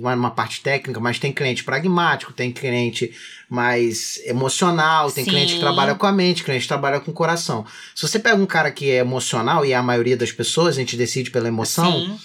[0.02, 3.14] vai numa parte técnica, mas tem cliente pragmático, tem cliente
[3.50, 5.30] mais emocional, tem Sim.
[5.32, 7.66] cliente que trabalha com a mente, cliente que trabalha com o coração.
[7.96, 10.80] Se você pega um cara que é emocional, e é a maioria das pessoas, a
[10.80, 12.20] gente decide pela emoção, Sim.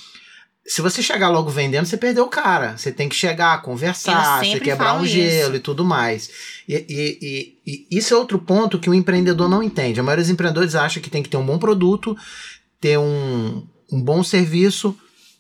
[0.67, 2.77] se você chegar logo vendendo, você perdeu o cara.
[2.77, 6.29] Você tem que chegar, conversar, você quebrar um gelo e tudo mais.
[6.69, 7.19] E, e,
[7.67, 10.01] e- e isso é outro ponto que o empreendedor não entende.
[10.01, 12.17] A maioria dos empreendedores acha que tem que ter um bom produto,
[12.81, 14.97] ter um, um bom serviço,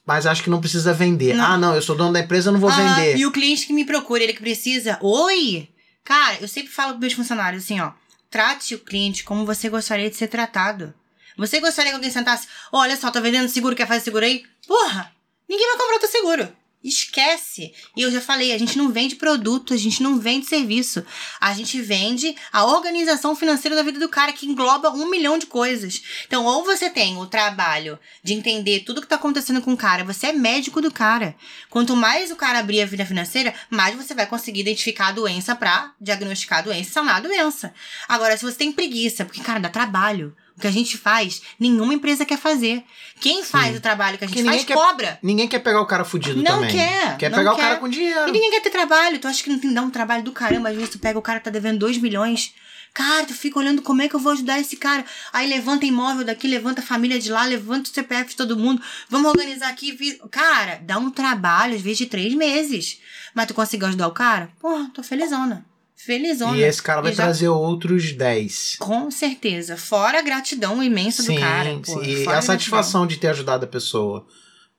[0.06, 1.34] mas acha que não precisa vender.
[1.34, 1.44] Não.
[1.44, 3.16] Ah, não, eu sou dono da empresa, eu não vou Ah, vender.
[3.16, 4.98] E o cliente que me procura, ele que precisa.
[5.00, 5.68] Oi!
[6.04, 7.92] Cara, eu sempre falo pros meus funcionários assim, ó.
[8.30, 10.92] Trate o cliente como você gostaria de ser tratado.
[11.36, 14.42] Você gostaria que alguém sentasse, olha só, tá vendendo seguro, quer fazer seguro aí?
[14.66, 15.12] Porra!
[15.48, 16.48] Ninguém vai comprar o teu seguro.
[16.84, 17.72] Esquece.
[17.96, 21.04] E eu já falei, a gente não vende produto, a gente não vende serviço.
[21.40, 25.46] A gente vende a organização financeira da vida do cara, que engloba um milhão de
[25.46, 26.02] coisas.
[26.26, 30.04] Então, ou você tem o trabalho de entender tudo que tá acontecendo com o cara,
[30.04, 31.36] você é médico do cara.
[31.70, 35.54] Quanto mais o cara abrir a vida financeira, mais você vai conseguir identificar a doença
[35.54, 37.72] pra diagnosticar a doença e sanar a doença.
[38.08, 40.34] Agora, se você tem preguiça, porque, cara, dá trabalho.
[40.56, 42.84] O que a gente faz, nenhuma empresa quer fazer.
[43.20, 45.18] Quem faz o trabalho que a gente faz, quer- cobra.
[45.22, 46.70] Ninguém quer pegar o cara fudido Não também.
[46.70, 47.62] quer, Quer não pegar o quer.
[47.62, 48.28] cara com dinheiro.
[48.28, 49.18] E ninguém quer ter trabalho.
[49.18, 50.68] Tu acha que não tem que dar um trabalho do caramba?
[50.68, 52.52] Às vezes tu pega o cara que tá devendo 2 milhões.
[52.94, 55.02] Cara, tu fica olhando como é que eu vou ajudar esse cara.
[55.32, 58.82] Aí levanta imóvel daqui, levanta a família de lá, levanta o CPF de todo mundo.
[59.08, 59.96] Vamos organizar aqui.
[60.30, 63.00] Cara, dá um trabalho, às vezes, de três meses.
[63.34, 64.50] Mas tu conseguiu ajudar o cara?
[64.60, 65.64] Porra, tô felizona.
[66.04, 66.56] Felizona.
[66.56, 68.76] E esse cara vai já- trazer outros 10.
[68.78, 69.76] Com certeza.
[69.76, 71.78] Fora a gratidão imensa do cara.
[71.84, 74.26] pô, e fora a satisfação de ter ajudado a pessoa.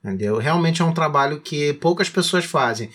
[0.04, 0.36] Entendeu?
[0.36, 2.90] Realmente é um trabalho que poucas pessoas fazem.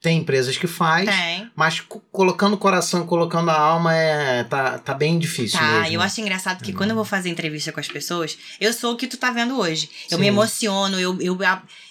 [0.00, 1.08] Tem empresas que faz.
[1.08, 1.50] Tem.
[1.56, 5.96] mas co- colocando o coração, colocando a alma, é, tá, tá bem difícil Tá, mesmo.
[5.96, 8.96] eu acho engraçado que quando eu vou fazer entrevista com as pessoas, eu sou o
[8.96, 9.90] que tu tá vendo hoje.
[10.08, 10.22] Eu Sim.
[10.22, 11.36] me emociono, eu, eu,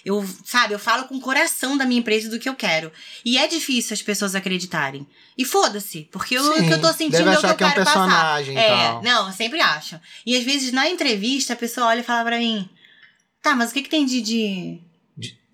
[0.06, 2.90] eu, sabe, eu falo com o coração da minha empresa do que eu quero.
[3.26, 5.06] E é difícil as pessoas acreditarem.
[5.36, 7.64] E foda-se, porque o que eu tô sentindo deve é o achar que eu que
[7.64, 8.00] é um quero passar.
[8.06, 10.00] personagem e É, não, eu sempre acho.
[10.24, 12.66] E às vezes na entrevista a pessoa olha e fala pra mim:
[13.42, 14.22] tá, mas o que que tem de.
[14.22, 14.80] de...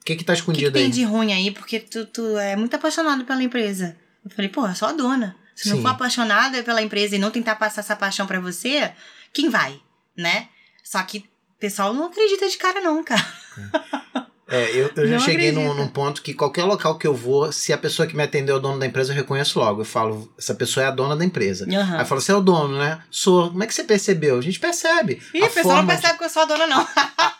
[0.05, 0.90] O que que tá O que, que escondido tem aí?
[0.90, 1.50] de ruim aí?
[1.50, 3.96] Porque tu, tu é muito apaixonado pela empresa.
[4.22, 5.34] Eu falei, pô, eu sou a dona.
[5.55, 5.82] Se não Sim.
[5.82, 8.92] for apaixonada pela empresa e não tentar passar essa paixão pra você,
[9.32, 9.80] quem vai,
[10.14, 10.48] né?
[10.82, 11.24] Só que o
[11.59, 13.26] pessoal não acredita de cara, não, cara.
[13.57, 14.03] É,
[14.74, 17.78] eu, eu já cheguei num, num ponto que qualquer local que eu vou, se a
[17.78, 19.80] pessoa que me atendeu é o dono da empresa, eu reconheço logo.
[19.80, 21.66] Eu falo, essa pessoa é a dona da empresa.
[21.68, 21.94] Aham.
[21.96, 22.98] Aí eu falo, você é o dono, né?
[23.11, 23.50] Sou.
[23.50, 24.38] Como é que você percebeu?
[24.38, 25.22] A gente percebe.
[25.34, 26.86] Ih, a o pessoal não forma de- percebe que eu sou a dona, não.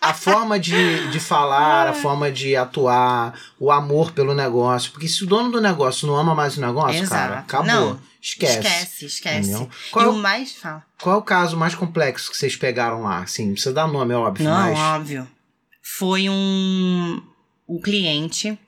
[0.00, 4.90] a forma de, de falar, a forma de atuar, o amor pelo negócio.
[4.92, 7.10] Porque se o dono do negócio não ama mais o negócio, Exato.
[7.28, 7.66] cara, acabou.
[7.66, 8.58] Não, esquece.
[8.58, 9.50] Esquece, esquece.
[9.50, 9.70] Entendeu?
[9.88, 10.52] E Qual, o mais.
[10.52, 10.82] Fala.
[11.00, 13.18] qual é o caso mais complexo que vocês pegaram lá?
[13.20, 14.78] Assim, não precisa dar nome, é óbvio, Não, mas.
[14.78, 15.28] óbvio.
[15.87, 17.22] Foi um.
[17.66, 18.59] O cliente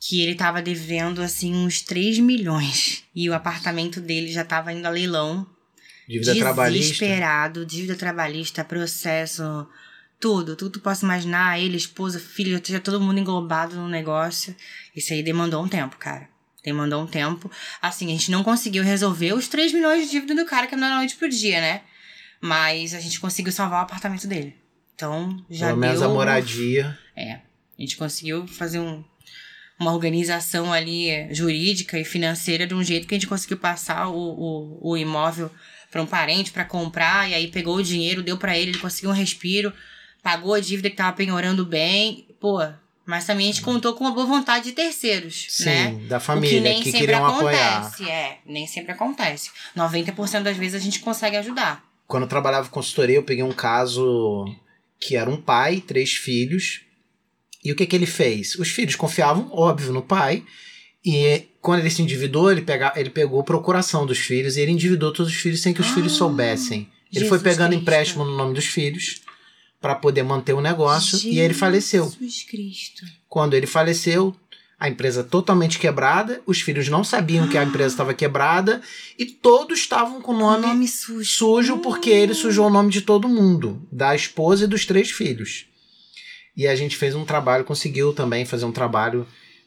[0.00, 3.02] que ele tava devendo, assim, uns 3 milhões.
[3.14, 5.46] E o apartamento dele já tava indo a leilão.
[6.08, 6.92] Dívida trabalhista.
[6.92, 9.66] Desesperado, dívida trabalhista, processo,
[10.20, 11.58] tudo, tudo possa imaginar.
[11.58, 14.54] Ele, esposa, filho, já todo mundo englobado no negócio.
[14.94, 16.28] Isso aí demandou um tempo, cara.
[16.62, 17.50] Demandou um tempo.
[17.80, 20.86] Assim, a gente não conseguiu resolver os 3 milhões de dívida do cara, que não
[20.86, 21.82] é da noite pro dia, né?
[22.40, 24.63] Mas a gente conseguiu salvar o apartamento dele.
[24.94, 26.10] Então, já Pelo menos deu...
[26.10, 26.98] a moradia.
[27.16, 27.32] É.
[27.32, 29.04] A gente conseguiu fazer um,
[29.78, 34.14] uma organização ali jurídica e financeira de um jeito que a gente conseguiu passar o,
[34.14, 35.50] o, o imóvel
[35.90, 39.10] para um parente para comprar, e aí pegou o dinheiro, deu para ele, ele conseguiu
[39.10, 39.72] um respiro,
[40.22, 42.26] pagou a dívida que tava penhorando bem.
[42.40, 42.60] Pô,
[43.06, 45.90] mas também a gente contou com a boa vontade de terceiros, Sim, né?
[46.08, 47.78] da o que família nem que, sempre queriam apoiar.
[47.78, 49.50] acontece, é, nem sempre acontece.
[49.76, 51.84] 90% das vezes a gente consegue ajudar.
[52.06, 54.46] Quando eu trabalhava em consultoria, eu peguei um caso
[55.00, 56.80] que era um pai, três filhos.
[57.64, 58.54] E o que, que ele fez?
[58.56, 60.44] Os filhos confiavam, óbvio, no pai.
[61.04, 65.12] E quando ele se endividou, ele, pega, ele pegou procuração dos filhos e ele endividou
[65.12, 66.88] todos os filhos sem que os Ah, filhos soubessem.
[67.12, 67.82] Ele foi Jesus pegando Cristo.
[67.82, 69.20] empréstimo no nome dos filhos
[69.80, 72.04] para poder manter o negócio e aí ele faleceu.
[72.10, 73.04] Jesus Cristo.
[73.28, 74.34] Quando ele faleceu,
[74.84, 78.82] a empresa totalmente quebrada, os filhos não sabiam que a empresa estava quebrada
[79.18, 81.24] e todos estavam com o nome, Nome sujo.
[81.24, 85.64] sujo porque ele sujou o nome de todo mundo, da esposa e dos três filhos.
[86.54, 89.26] E a gente fez um trabalho, conseguiu também fazer um trabalho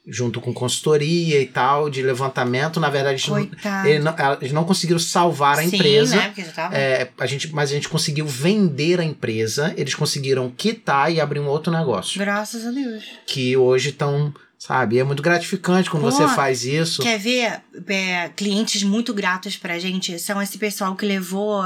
[0.09, 2.79] junto com consultoria e tal, de levantamento.
[2.79, 3.87] Na verdade, Coitado.
[3.87, 6.15] ele não, eles não conseguiram salvar a Sim, empresa.
[6.15, 6.27] né?
[6.27, 6.77] Porque já tava.
[6.77, 11.39] É, a gente, mas a gente conseguiu vender a empresa, eles conseguiram quitar e abrir
[11.39, 12.17] um outro negócio.
[12.19, 13.03] Graças a Deus.
[13.25, 14.99] Que hoje estão, sabe?
[14.99, 17.01] É muito gratificante quando Pô, você faz isso.
[17.01, 20.17] Quer ver é, clientes muito gratos pra gente?
[20.19, 21.63] São esse pessoal que levou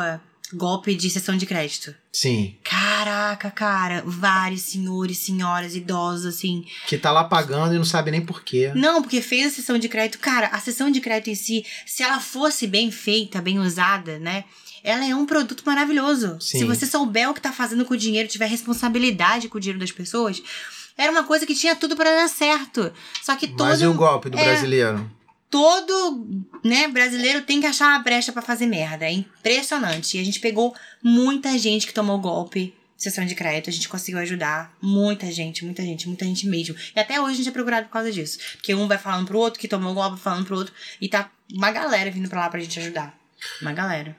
[0.54, 1.94] golpe de sessão de crédito.
[2.12, 2.56] Sim.
[2.64, 6.66] Caraca, cara, vários senhores, senhoras, idosos, assim.
[6.88, 8.72] Que tá lá pagando e não sabe nem porquê.
[8.76, 10.20] Não, porque fez a sessão de crédito.
[10.20, 14.44] Cara, a sessão de crédito em si, se ela fosse bem feita, bem usada, né?
[14.84, 16.38] Ela é um produto maravilhoso.
[16.40, 16.60] Sim.
[16.60, 19.80] Se você souber o que tá fazendo com o dinheiro, tiver responsabilidade com o dinheiro
[19.80, 20.42] das pessoas,
[21.02, 22.94] era uma coisa que tinha tudo pra dar certo.
[23.24, 24.44] Só que todo Mas e o golpe do é.
[24.44, 25.10] brasileiro?
[25.52, 29.06] todo, né, brasileiro tem que achar uma brecha pra fazer merda.
[29.06, 30.18] É impressionante.
[30.18, 30.74] E a gente pegou
[31.04, 35.84] muita gente que tomou golpe, sessão de crédito, a gente conseguiu ajudar muita gente, muita
[35.84, 36.76] gente, muita gente mesmo.
[36.96, 38.40] E até hoje a gente é procurado por causa disso.
[38.54, 41.72] Porque um vai falando pro outro, que tomou golpe, falando pro outro, e tá uma
[41.72, 43.14] galera vindo pra lá pra gente ajudar.
[43.62, 44.16] Uma galera.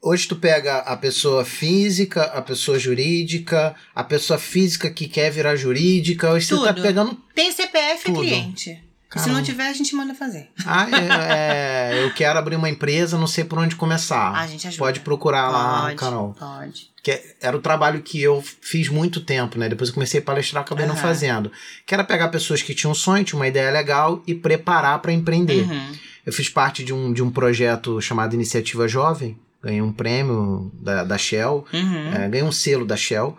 [0.00, 5.56] Hoje tu pega a pessoa física, a pessoa jurídica, a pessoa física que quer virar
[5.56, 6.82] jurídica, hoje você tá Tudo.
[6.82, 7.16] pegando.
[7.34, 8.22] Tem CPF Tudo.
[8.22, 8.70] é cliente.
[8.70, 9.32] E se Caramba.
[9.38, 10.50] não tiver, a gente manda fazer.
[10.66, 14.32] Ah, é, é, eu quero abrir uma empresa, não sei por onde começar.
[14.34, 14.84] A gente ajuda.
[14.84, 16.36] Pode procurar lá, Pode, Carol.
[16.38, 16.90] pode.
[17.02, 19.66] Que era o trabalho que eu fiz muito tempo, né?
[19.68, 21.02] Depois eu comecei a palestrar, acabei não Aham.
[21.02, 21.50] fazendo.
[21.86, 25.10] Que era pegar pessoas que tinham um sonho, tinham uma ideia legal e preparar para
[25.12, 25.62] empreender.
[25.64, 25.92] Uhum.
[26.26, 31.04] Eu fiz parte de um, de um projeto chamado Iniciativa Jovem, ganhei um prêmio da,
[31.04, 32.14] da Shell, Uhum.
[32.14, 33.36] é, ganhei um selo da Shell,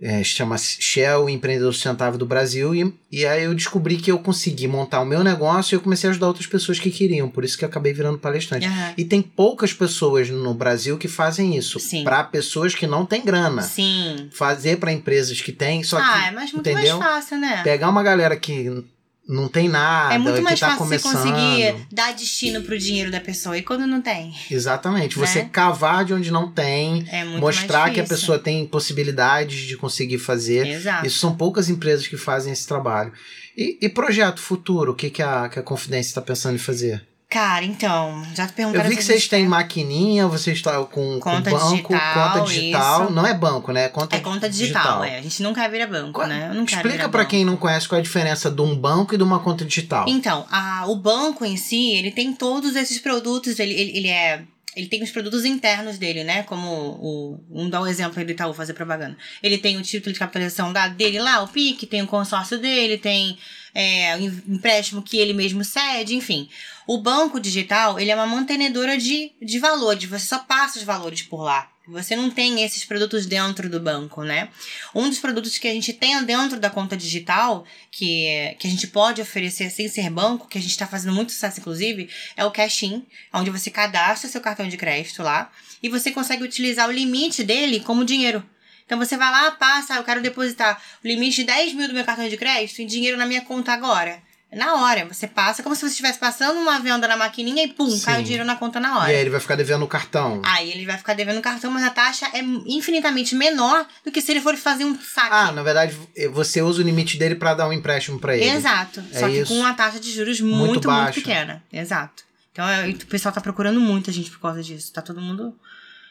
[0.00, 4.68] é, chama Shell Empreendedor Sustentável do Brasil, e, e aí eu descobri que eu consegui
[4.68, 7.58] montar o meu negócio e eu comecei a ajudar outras pessoas que queriam, por isso
[7.58, 8.66] que eu acabei virando palestrante.
[8.66, 8.94] Aham.
[8.96, 12.04] E tem poucas pessoas no Brasil que fazem isso, Sim.
[12.04, 13.62] para pessoas que não têm grana.
[13.62, 14.28] Sim.
[14.30, 16.98] Fazer para empresas que têm, só ah, que é mais, muito entendeu?
[16.98, 17.62] mais fácil, né?
[17.64, 18.84] pegar uma galera que
[19.28, 21.12] não tem nada, É muito que mais tá fácil começando.
[21.12, 23.58] você conseguir dar destino pro dinheiro da pessoa.
[23.58, 24.34] E quando não tem?
[24.50, 25.18] Exatamente.
[25.18, 25.26] Né?
[25.26, 29.76] Você cavar de onde não tem, É muito mostrar que a pessoa tem possibilidades de
[29.76, 30.66] conseguir fazer.
[30.66, 31.06] Exato.
[31.06, 33.12] Isso são poucas empresas que fazem esse trabalho.
[33.56, 37.06] E, e projeto futuro, o que, que, a, que a Confidência está pensando em fazer?
[37.30, 41.30] Cara, então, já te Eu perguntaram vi que vocês têm maquininha, vocês estão com, com
[41.30, 43.04] Conta banco, digital, conta digital.
[43.04, 43.12] isso.
[43.12, 43.84] Não é banco, né?
[43.84, 45.18] É conta, É conta digital, é.
[45.18, 46.46] A gente quer virar banco, Qual- né?
[46.50, 49.18] Eu não Explica para quem não conhece qual é a diferença de um banco e
[49.18, 50.06] de uma conta digital.
[50.08, 54.42] Então, a, o banco em si, ele tem todos esses produtos, ele, ele, ele é.
[54.76, 56.44] Ele tem os produtos internos dele, né?
[56.44, 57.40] Como o.
[57.50, 59.16] Um dá o exemplo aí do Itaú fazer propaganda.
[59.42, 62.96] Ele tem o título de capitalização da, dele lá, o PIC, tem o consórcio dele,
[62.96, 63.36] tem
[63.74, 66.48] é, o em- empréstimo que ele mesmo cede, enfim.
[66.88, 71.20] O banco digital, ele é uma mantenedora de, de valores, você só passa os valores
[71.20, 71.70] por lá.
[71.86, 74.48] Você não tem esses produtos dentro do banco, né?
[74.94, 78.86] Um dos produtos que a gente tem dentro da conta digital, que, que a gente
[78.86, 82.50] pode oferecer sem ser banco, que a gente está fazendo muito sucesso, inclusive, é o
[82.50, 87.44] Cash-in, onde você cadastra seu cartão de crédito lá e você consegue utilizar o limite
[87.44, 88.42] dele como dinheiro.
[88.86, 91.92] Então você vai lá, passa, ah, eu quero depositar o limite de 10 mil do
[91.92, 94.26] meu cartão de crédito em dinheiro na minha conta agora.
[94.50, 97.86] Na hora, você passa como se você estivesse passando uma venda na maquininha e pum,
[98.00, 98.20] cai Sim.
[98.20, 99.06] o dinheiro na conta na E hora.
[99.08, 100.40] aí ele vai ficar devendo o cartão.
[100.42, 104.22] Aí ele vai ficar devendo o cartão, mas a taxa é infinitamente menor do que
[104.22, 105.28] se ele for fazer um saque.
[105.30, 105.94] Ah, na verdade,
[106.32, 108.46] você usa o limite dele para dar um empréstimo para ele.
[108.48, 109.04] Exato.
[109.12, 109.52] É Só que isso.
[109.52, 111.62] com uma taxa de juros Muito muito, muito, pequena.
[111.70, 112.24] Exato.
[112.50, 114.90] Então é, o pessoal tá procurando muita gente por causa disso.
[114.92, 115.54] Tá todo mundo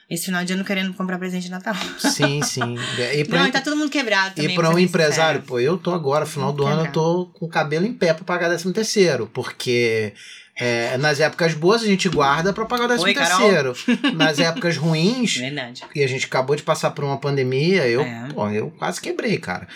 [0.10, 1.76] esse final de ano querendo comprar presente de Natal.
[2.00, 2.76] Sim, sim.
[3.14, 4.52] E pra, Não, e tá todo mundo quebrado também.
[4.52, 7.46] e pra pra um empresário, pô, eu tô agora, final do ano, eu tô com
[7.46, 10.14] o cabelo em pé pra pagar 13 terceiro, porque
[10.56, 13.74] é, nas épocas boas a gente guarda pra pagar o 13 Oi, terceiro.
[14.16, 15.84] Nas épocas ruins, Verdade.
[15.94, 18.30] e a gente acabou de passar por uma pandemia, eu, É.
[18.34, 19.68] pô, eu quase quebrei, cara.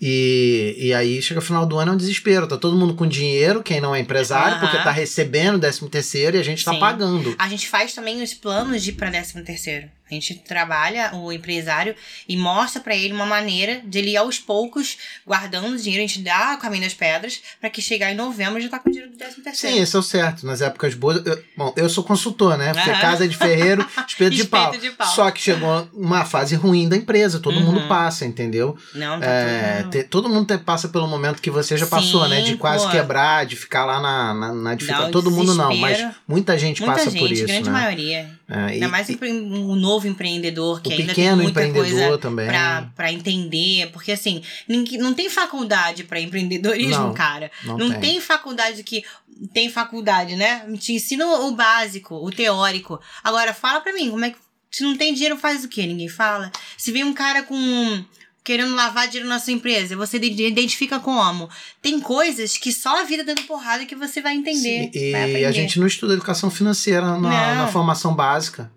[0.00, 2.46] E, e aí chega o final do ano é um desespero.
[2.46, 4.60] Tá todo mundo com dinheiro, quem não é empresário, Aham.
[4.60, 6.78] porque tá recebendo o 13 terceiro e a gente tá Sim.
[6.80, 7.34] pagando.
[7.38, 9.88] A gente faz também os planos de ir pra 13 terceiro.
[10.10, 11.94] A gente trabalha o empresário
[12.28, 14.96] e mostra pra ele uma maneira de ele ir aos poucos
[15.26, 16.02] guardando dinheiro.
[16.04, 18.88] A gente dá o caminho das pedras pra que chegar em novembro já tá com
[18.88, 19.76] o dinheiro do 13 terceiro.
[19.76, 20.46] Sim, esse é o certo.
[20.46, 21.24] Nas épocas boas.
[21.26, 22.72] eu- bom, eu sou consultor, né?
[22.72, 23.00] Porque Aham.
[23.00, 24.70] casa de ferreiro, espeto de, pau.
[24.76, 25.06] de pau.
[25.08, 27.38] Só que chegou uma fase ruim da empresa.
[27.40, 27.66] Todo Uhum.
[27.66, 28.76] mundo passa, entendeu?
[28.94, 29.90] Não, tá É, tudo...
[29.90, 32.40] te- todo mundo te- passa pelo momento que você já passou, Sim, né?
[32.40, 32.90] De quase pô.
[32.92, 35.12] quebrar, de ficar lá na, na, na dificuldade.
[35.12, 37.70] Todo mundo não, mas muita gente Muita passa gente, por isso, grande né?
[37.70, 38.37] maioria.
[38.50, 43.90] É, Ainda e- mais um novo empreendedor que ainda tem muita empreendedor coisa pra entender.
[43.92, 47.50] Porque assim, ninguém, não tem faculdade pra empreendedorismo, Não, cara.
[47.64, 48.00] não Não, tem.
[48.00, 48.20] tem.
[48.20, 49.04] faculdade que.
[49.52, 50.66] Tem faculdade, né?
[50.80, 52.98] Te ensina o básico, o teórico.
[53.22, 54.36] Agora, fala pra mim, como é que.
[54.70, 55.86] Se não tem dinheiro, faz o quê?
[55.86, 56.50] Ninguém fala.
[56.76, 58.04] Se vem um cara com.
[58.48, 59.94] Querendo lavar dinheiro na sua empresa.
[59.94, 61.50] Você identifica como.
[61.82, 64.90] Tem coisas que só a vida dando porrada que você vai entender.
[64.90, 68.72] Sim, vai e a gente não estuda educação financeira na, na formação básica.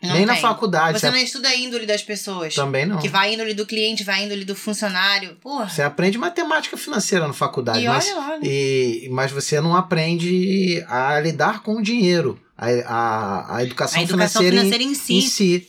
[0.00, 0.42] Não Nem na tem.
[0.42, 1.00] faculdade.
[1.00, 2.54] Você Você, não estuda a índole das pessoas.
[2.54, 2.98] Também não.
[2.98, 5.36] Que vai a índole do cliente, vai a índole do funcionário.
[5.40, 5.68] Porra.
[5.68, 8.40] Você aprende matemática financeira na faculdade, E mas, olha lá, né?
[8.44, 12.38] e, mas você não aprende a lidar com o dinheiro.
[12.56, 15.14] A, a, a educação, A educação financeira, financeira em em, si.
[15.14, 15.68] em si.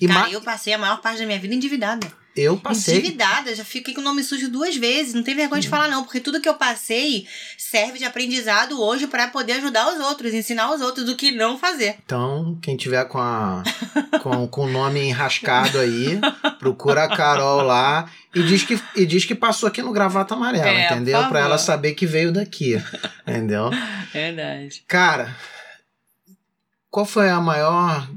[0.00, 2.06] E Cara, ma- eu passei a maior parte da minha vida endividada.
[2.36, 2.98] Eu passei.
[2.98, 5.14] Endividada, já fiquei com o nome sujo duas vezes.
[5.14, 7.26] Não tem vergonha de falar, não, porque tudo que eu passei
[7.58, 11.58] serve de aprendizado hoje pra poder ajudar os outros, ensinar os outros o que não
[11.58, 11.96] fazer.
[12.04, 13.62] Então, quem tiver com, a,
[14.22, 16.18] com, com o nome enrascado aí,
[16.58, 20.66] procura a Carol lá e diz que, e diz que passou aqui no Gravata Amarela,
[20.68, 21.18] É, entendeu?
[21.18, 21.38] Pra favor.
[21.38, 22.82] ela saber que veio daqui,
[23.26, 23.70] entendeu?
[24.12, 24.82] Verdade.
[24.88, 25.36] Cara,
[26.90, 28.08] qual foi a maior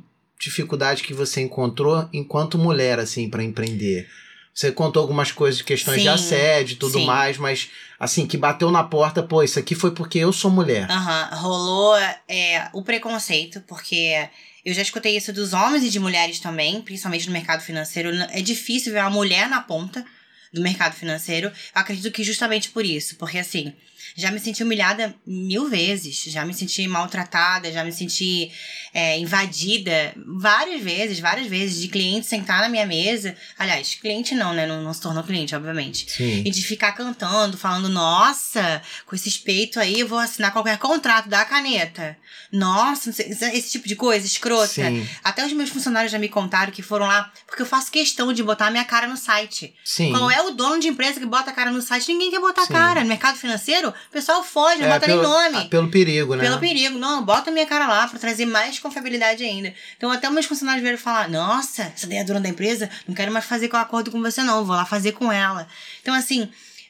[0.46, 4.08] dificuldade que você encontrou enquanto mulher, assim, pra empreender?
[4.54, 7.06] Você contou algumas coisas de questões de Sim, assédio e tudo sim.
[7.06, 7.70] mais, mas,
[8.00, 10.89] assim, que bateu na porta, pô, isso aqui foi porque eu sou mulher.
[10.89, 14.30] Aham, rolou é, o preconceito, porque
[14.64, 18.10] eu já escutei isso dos homens e de mulheres também, principalmente no mercado financeiro.
[18.32, 20.06] É difícil ver uma mulher na ponta
[20.54, 21.48] do mercado financeiro.
[21.48, 23.74] Eu acredito que justamente por isso, porque assim,
[24.16, 28.49] já me senti humilhada mil vezes, já me senti maltratada, já me senti
[28.93, 33.36] é, invadida várias vezes, várias vezes, de cliente sentar na minha mesa.
[33.59, 34.66] Aliás, cliente não, né?
[34.66, 36.09] Não, não se tornou cliente, obviamente.
[36.09, 36.43] Sim.
[36.45, 41.28] E de ficar cantando, falando, nossa, com esses peitos aí eu vou assinar qualquer contrato,
[41.28, 42.18] dá a caneta.
[42.51, 44.68] Nossa, esse tipo de coisa, escrota.
[44.68, 48.32] Sim, Até os meus funcionários já me contaram que foram lá, porque eu faço questão
[48.32, 49.76] de botar a minha cara no site.
[49.84, 50.11] sim.
[50.11, 52.07] Qual é o dono de empresa que bota a cara no site?
[52.13, 53.01] Ninguém quer botar a cara.
[53.01, 55.58] No mercado financeiro, o pessoal foge, não É, bota pelo, nem nome.
[55.66, 56.43] ah, pelo perigo, né?
[56.43, 56.97] Pelo perigo.
[56.97, 59.74] Não, bota a minha cara lá pra trazer mais confiabilidade ainda.
[59.97, 63.16] Então, até meus funcionários vieram falar: Nossa, essa daí é a dona da empresa, não
[63.16, 64.64] quero mais fazer com acordo com você, não.
[64.66, 65.68] Vou lá fazer com ela.
[66.01, 66.49] Então, assim,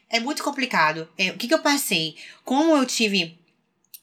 [0.10, 1.08] é muito complicado.
[1.18, 2.16] É, o que, que eu passei?
[2.44, 3.38] Como eu tive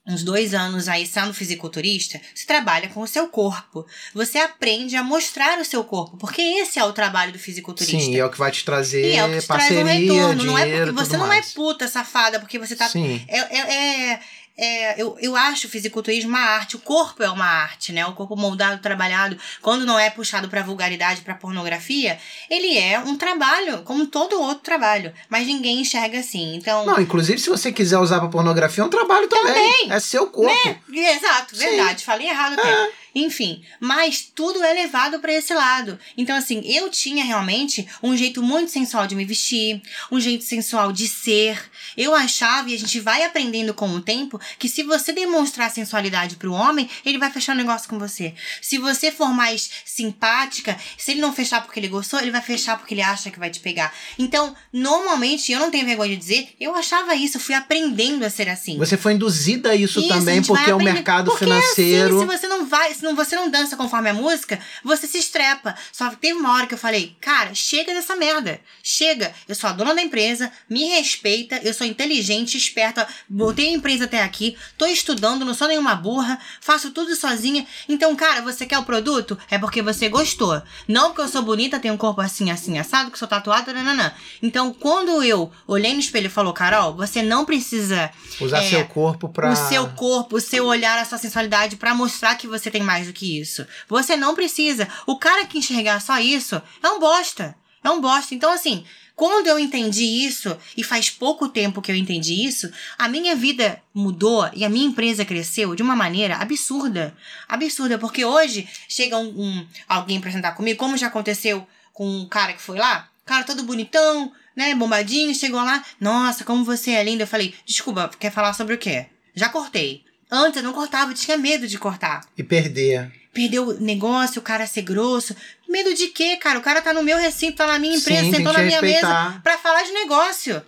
[0.06, 3.86] uns dois anos aí sendo fisiculturista, você trabalha com o seu corpo.
[4.12, 7.98] Você aprende a mostrar o seu corpo, porque esse é o trabalho do fisiculturista.
[7.98, 9.86] Sim, é o que vai te trazer E é o que te traz parceria, um
[9.86, 10.44] retorno.
[10.44, 11.50] Não é dinheiro, porque você não mais.
[11.50, 14.20] é puta safada, porque você tá Sim, é, é, é,
[14.56, 18.04] é, eu, eu acho o fisiculturismo uma arte, o corpo é uma arte, né?
[18.06, 22.18] O corpo moldado, trabalhado, quando não é puxado pra vulgaridade, pra pornografia,
[22.50, 25.12] ele é um trabalho, como todo outro trabalho.
[25.28, 26.54] Mas ninguém enxerga assim.
[26.56, 26.86] Então.
[26.86, 29.90] Não, inclusive, se você quiser usar pra pornografia, é um trabalho também.
[29.90, 30.52] É seu corpo.
[30.68, 30.80] Né?
[31.12, 31.64] Exato, Sim.
[31.64, 32.04] verdade.
[32.04, 32.70] Falei errado até.
[32.70, 33.02] É.
[33.14, 35.98] Enfim, mas tudo é levado pra esse lado.
[36.16, 40.92] Então, assim, eu tinha realmente um jeito muito sensual de me vestir, um jeito sensual
[40.92, 41.62] de ser.
[41.96, 46.36] Eu achava, e a gente vai aprendendo com o tempo, que se você demonstrar sensualidade
[46.36, 48.34] pro homem, ele vai fechar um negócio com você.
[48.60, 52.78] Se você for mais simpática, se ele não fechar porque ele gostou, ele vai fechar
[52.78, 53.92] porque ele acha que vai te pegar.
[54.18, 58.30] Então, normalmente, eu não tenho vergonha de dizer, eu achava isso, eu fui aprendendo a
[58.30, 58.78] ser assim.
[58.78, 62.14] Você foi induzida a isso, Isso, a também, vai porque é o mercado Porque financeiro.
[62.14, 65.06] É assim, se você não vai, se não, você não dança conforme a música, você
[65.06, 65.74] se estrepa.
[65.92, 68.60] Só que teve uma hora que eu falei, cara, chega dessa merda.
[68.82, 69.32] Chega.
[69.48, 74.04] Eu sou a dona da empresa, me respeita, eu sou inteligente, esperta, botei a empresa
[74.04, 77.66] até aqui, tô estudando, não sou nenhuma burra, faço tudo sozinha.
[77.88, 79.38] Então, cara, você quer o produto?
[79.50, 80.62] É porque você gostou.
[80.86, 84.12] Não porque eu sou bonita, tenho um corpo assim, assim, assado, que sou tatuada, nananã.
[84.42, 88.10] Então, quando eu olhei no espelho e falou, Carol, você não precisa
[88.40, 89.52] Usar é, seu corpo pra.
[89.52, 93.06] o seu corpo, o seu olhar, a sua sensualidade pra mostrar que você tem mais
[93.06, 93.66] do que isso.
[93.88, 94.88] Você não precisa.
[95.06, 97.54] O cara que enxergar só isso é um bosta.
[97.84, 98.34] É um bosta.
[98.34, 98.84] Então, assim,
[99.16, 103.82] quando eu entendi isso, e faz pouco tempo que eu entendi isso, a minha vida
[103.94, 107.14] mudou e a minha empresa cresceu de uma maneira absurda.
[107.48, 112.26] Absurda, porque hoje chega um, um- alguém pra sentar comigo, como já aconteceu com um
[112.28, 117.04] cara que foi lá, cara todo bonitão, né, bombadinho, chegou lá, nossa, como você é
[117.04, 117.24] linda.
[117.24, 119.06] Eu falei, desculpa, quer falar sobre o quê?
[119.34, 120.04] Já cortei.
[120.30, 122.22] Antes eu não cortava, eu tinha medo de cortar.
[122.36, 123.12] E perder.
[123.32, 125.34] Perdeu o negócio, o cara ser grosso.
[125.68, 126.58] Medo de quê, cara?
[126.58, 129.28] O cara tá no meu recinto, tá na minha empresa, Sim, sentou na minha respeitar.
[129.30, 130.62] mesa pra falar de negócio.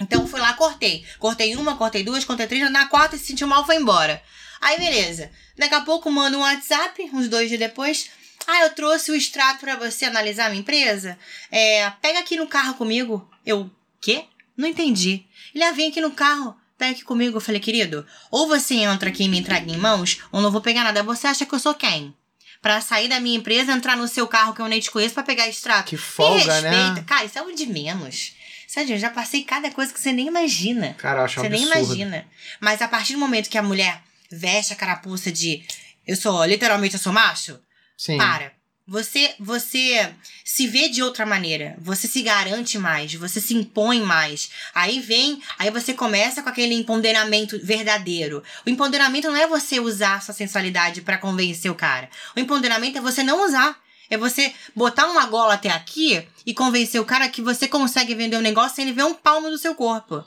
[0.00, 1.04] Então fui lá, cortei.
[1.18, 4.20] Cortei uma, cortei duas, cortei três, na quarta se sentiu mal, foi embora.
[4.60, 5.30] Aí beleza.
[5.56, 8.10] Daqui a pouco manda um WhatsApp, uns dois dias depois.
[8.46, 11.16] Ah, eu trouxe o extrato pra você analisar a minha empresa.
[11.50, 13.28] É, pega aqui no carro comigo.
[13.46, 14.24] Eu, quê?
[14.56, 15.24] Não entendi.
[15.54, 17.36] Ele, ah, vem aqui no carro, pega aqui comigo.
[17.36, 20.60] Eu falei, querido, ou você entra aqui e me entrega em mãos, ou não vou
[20.60, 21.02] pegar nada.
[21.02, 22.14] Você acha que eu sou quem?
[22.60, 25.22] Pra sair da minha empresa, entrar no seu carro que eu nem te conheço pra
[25.22, 25.88] pegar extrato.
[25.88, 27.04] Que folga, né?
[27.06, 28.34] Cara, isso é o de menos.
[28.68, 30.94] Sério, eu já passei cada coisa que você nem imagina.
[30.94, 32.26] Cara, eu acho um Você nem imagina.
[32.60, 34.00] Mas a partir do momento que a mulher
[34.30, 35.62] veste a carapuça de
[36.06, 37.60] eu sou, literalmente, eu sou macho,
[37.96, 38.16] Sim.
[38.16, 38.52] para.
[38.86, 40.12] Você, você
[40.44, 44.50] se vê de outra maneira, você se garante mais, você se impõe mais.
[44.74, 48.42] Aí vem, aí você começa com aquele empoderamento verdadeiro.
[48.66, 52.08] O empoderamento não é você usar sua sensualidade para convencer o cara.
[52.36, 53.80] O empoderamento é você não usar.
[54.10, 58.36] É você botar uma gola até aqui e convencer o cara que você consegue vender
[58.36, 60.22] um negócio sem ele ver um palmo do seu corpo.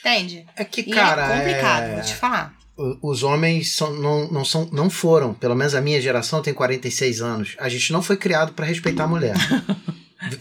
[0.00, 0.46] Entende?
[0.56, 1.26] É que, E cara.
[1.32, 2.52] é complicado, é- vou te falar.
[3.02, 7.20] Os homens são, não, não, são, não foram, pelo menos a minha geração tem 46
[7.20, 7.56] anos.
[7.58, 9.34] A gente não foi criado pra respeitar a mulher.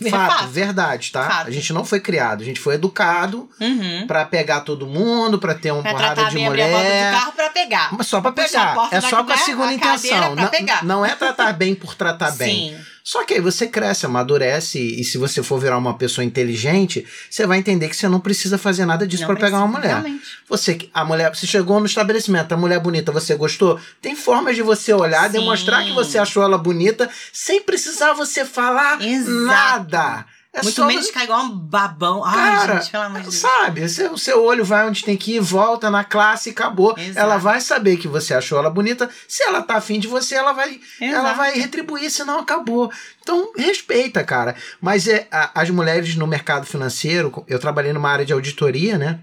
[0.09, 1.23] Fato, verdade, tá?
[1.23, 1.47] Fato.
[1.47, 4.05] A gente não foi criado, a gente foi educado Uhum.
[4.07, 7.13] pra pegar todo mundo, pra ter uma Pra porrada de bem, abrir a mulher.
[7.13, 7.89] carro pra pegar.
[7.97, 8.97] Mas só pra Puxar a pegar.
[8.97, 10.35] É só com a segunda a intenção.
[10.35, 10.49] Não,
[10.83, 12.71] não é tratar bem por tratar bem.
[12.75, 12.77] Sim.
[13.09, 17.43] Só que aí você cresce, amadurece, e se você for virar uma pessoa inteligente, você
[17.47, 19.87] vai entender que você não precisa fazer nada disso pra pegar uma mulher.
[19.87, 20.23] realmente.
[20.47, 23.79] Você, a mulher, você chegou no estabelecimento, a mulher bonita, você gostou?
[23.99, 25.39] Tem formas de você olhar, Sim.
[25.39, 29.31] demonstrar que você achou ela bonita, sem precisar você falar Exato.
[29.31, 30.25] nada.
[30.51, 32.23] É Muito menos ficar igual um babão.
[32.25, 33.35] Ai, Cara, gente, pelo amor de Deus.
[33.35, 36.95] sabe, o seu, olho vai onde tem que ir, volta na classe e acabou.
[36.97, 37.19] Exato.
[37.19, 39.07] Ela vai saber que você achou ela bonita.
[39.27, 42.91] Se ela tá afim de você, ela vai, ela vai retribuir, senão acabou.
[43.21, 44.55] Então, respeita, cara.
[44.81, 49.19] Mas é, a- as mulheres no mercado financeiro, eu trabalhei numa área de auditoria, né?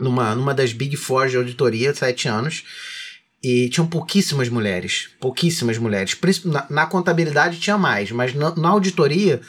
[0.00, 2.64] Numa, numa das Big Four de auditoria, sete anos.
[3.42, 5.10] E tinham pouquíssimas mulheres.
[5.20, 6.18] Pouquíssimas mulheres.
[6.44, 9.40] Na, na contabilidade tinha mais, mas na, na auditoria,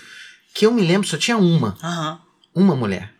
[0.57, 2.19] que eu me lembro, só tinha uma Aham.
[2.55, 3.13] uma mulher.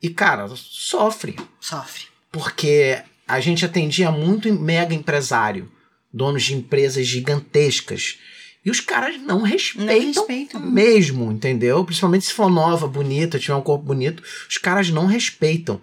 [0.00, 1.34] E, cara, sofre.
[1.60, 2.04] Sofre.
[2.30, 5.68] Porque a gente atendia muito mega empresário,
[6.12, 8.20] donos de empresas gigantescas.
[8.64, 10.60] E os caras não respeitam, respeitam.
[10.60, 11.84] mesmo, entendeu?
[11.84, 15.80] Principalmente se for nova, bonita, tiver um corpo bonito, os caras não respeitam.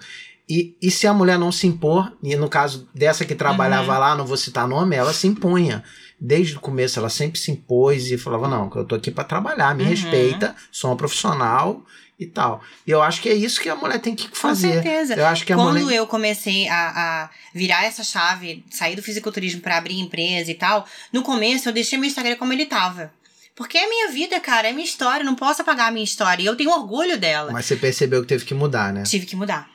[0.48, 4.16] E, e se a mulher não se impor, e no caso dessa que trabalhava lá,
[4.16, 5.84] não vou citar nome, ela se impunha.
[6.26, 9.76] Desde o começo ela sempre se impôs e falava: Não, eu tô aqui para trabalhar,
[9.76, 9.90] me Uhum.
[9.90, 11.84] respeita, sou uma profissional
[12.18, 12.64] e tal.
[12.88, 14.72] E eu acho que é isso que a mulher tem que Com fazer.
[14.74, 15.16] certeza.
[15.16, 15.98] Eu acho que Quando mulher.
[15.98, 20.88] eu comecei a, a virar essa chave, sair do fisiculturismo pra abrir empresa e tal,
[21.12, 23.12] no começo eu deixei meu Instagram como ele tava.
[23.56, 26.42] Porque é minha vida, cara, é minha história, não posso apagar a minha história.
[26.42, 27.52] E eu tenho orgulho dela.
[27.52, 29.04] Mas você percebeu que teve que mudar, né?
[29.04, 29.70] Tive que mudar.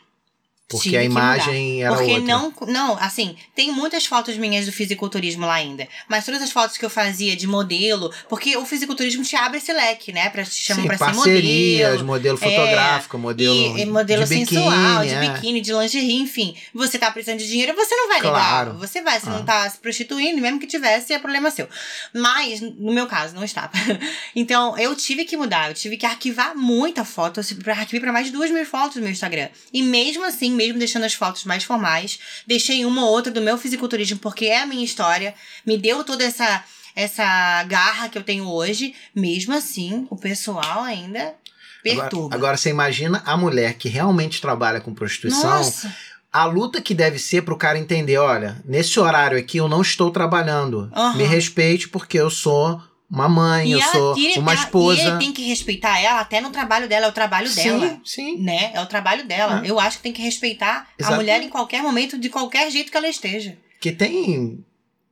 [0.71, 2.27] Porque Tive a imagem era Porque outra.
[2.27, 5.89] não, não, assim, tem muitas fotos minhas do fisiculturismo lá ainda.
[6.07, 9.73] Mas todas as fotos que eu fazia de modelo, porque o fisiculturismo te abre esse
[9.73, 10.29] leque, né?
[10.29, 12.07] Pra te chamar pra ser parcerias, modelo.
[12.07, 15.21] modelo fotográfico, modelo, E, modelo de biquíni, sensual, de é.
[15.33, 16.55] biquíni, de lingerie, enfim.
[16.75, 18.75] Você tá precisando de dinheiro, você não vai Claro.
[18.75, 19.33] Você vai, você Ah.
[19.33, 21.67] não tá se prostituindo, mesmo que tivesse, é problema seu.
[22.13, 23.71] Mas, no meu caso, não estava.
[24.37, 27.41] Então, eu tive que mudar, eu tive que arquivar muita foto.
[27.41, 29.49] Eu arquivei pra mais de duas mil fotos no meu Instagram.
[29.73, 33.57] E mesmo assim, mesmo deixando as fotos mais formais, deixei uma ou outra do meu
[33.57, 35.35] fisiculturismo, porque é a minha história,
[35.65, 36.65] me deu toda essa.
[36.97, 42.35] Essa garra que eu tenho hoje, mesmo assim, o pessoal ainda Agora, perturba.
[42.35, 45.95] agora você imagina a mulher que realmente trabalha com prostituição, Nossa,
[46.33, 50.11] a luta que deve ser pro cara entender, olha, nesse horário aqui eu não estou
[50.11, 50.91] trabalhando.
[50.93, 51.17] Aham.
[51.17, 55.01] Me respeite porque eu sou uma mãe, eu ela sou tira- uma esposa.
[55.01, 57.89] E ele tem que respeitar ela até no trabalho dela, é o trabalho dela.
[57.89, 58.39] Sim, sim.
[58.39, 58.71] Né?
[58.75, 59.63] É o trabalho dela.
[59.65, 59.71] É.
[59.71, 61.15] Eu acho que tem que respeitar Exato.
[61.15, 63.57] a mulher em qualquer momento, de qualquer jeito que ela esteja.
[63.81, 64.63] Que tem.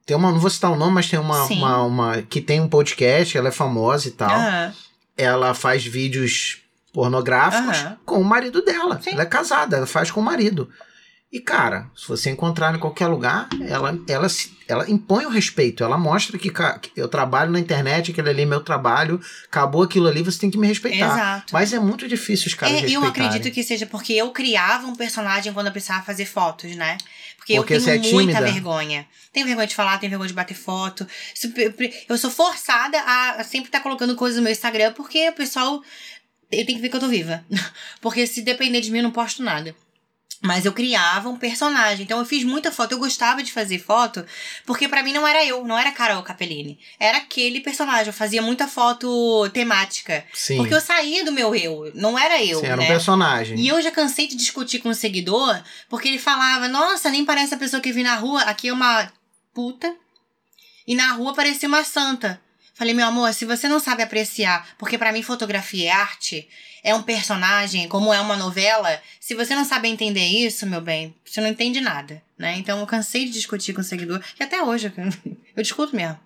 [0.05, 1.59] Tem uma, não vou citar o nome, mas tem uma, Sim.
[1.59, 2.23] uma, uma.
[2.23, 4.31] Que tem um podcast, ela é famosa e tal.
[5.17, 6.59] Ela faz vídeos
[6.93, 7.99] pornográficos Aham.
[8.05, 9.01] com o marido dela.
[9.03, 9.11] Sim.
[9.13, 10.69] Ela é casada, ela faz com o marido.
[11.33, 15.83] E, cara, se você encontrar em qualquer lugar, ela, ela, se- ela impõe o respeito.
[15.83, 20.07] Ela mostra que, que eu trabalho na internet, aquele ali é meu trabalho, acabou aquilo
[20.07, 21.05] ali, você tem que me respeitar.
[21.13, 21.53] Exato.
[21.53, 23.27] Mas é muito difícil os caras É, eu respeitarem.
[23.27, 26.97] acredito que seja porque eu criava um personagem quando eu precisava fazer fotos, né?
[27.37, 29.07] Porque, Porque eu você é tenho muita vergonha.
[29.33, 31.07] Tenho vergonha de falar, tenho vergonha de bater foto.
[32.09, 35.83] Eu sou forçada a sempre estar colocando coisas no meu Instagram porque o pessoal.
[36.51, 37.45] Eu tenho que ver que eu tô viva.
[38.01, 39.75] Porque se depender de mim, eu não posto nada.
[40.47, 42.05] Mas eu criava um personagem.
[42.05, 42.93] Então eu fiz muita foto.
[42.93, 44.25] Eu gostava de fazer foto
[44.65, 46.79] porque pra mim não era eu, não era Carol Capellini.
[46.99, 48.07] Era aquele personagem.
[48.07, 50.25] Eu fazia muita foto temática.
[50.33, 52.87] Sim, Porque eu saía do meu eu, não era eu, Sim, era um né?
[52.87, 53.59] personagem.
[53.59, 57.55] E eu já cansei de discutir com o seguidor, porque ele falava, nossa, nem parece
[57.55, 59.11] a pessoa que eu vi na rua, aqui é uma
[59.55, 59.95] puta,
[60.87, 62.41] e na rua parecia uma santa.
[62.77, 66.47] Falei, meu amor, se você não sabe apreciar, porque pra mim fotografia é arte,
[66.85, 71.15] é um personagem, como é uma novela, se você não sabe entender isso, meu bem,
[71.25, 72.55] você não entende nada, né?
[72.59, 75.05] Então eu cansei de discutir com o seguidor, e até hoje eu,
[75.57, 76.21] eu discuto mesmo.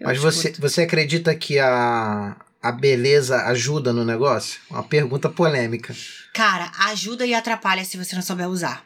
[0.00, 0.60] Eu Mas você, discuto.
[0.68, 4.60] você acredita que a, a beleza ajuda no negócio?
[4.68, 5.94] Uma pergunta polêmica.
[6.34, 8.84] Cara, ajuda e atrapalha se você não souber usar.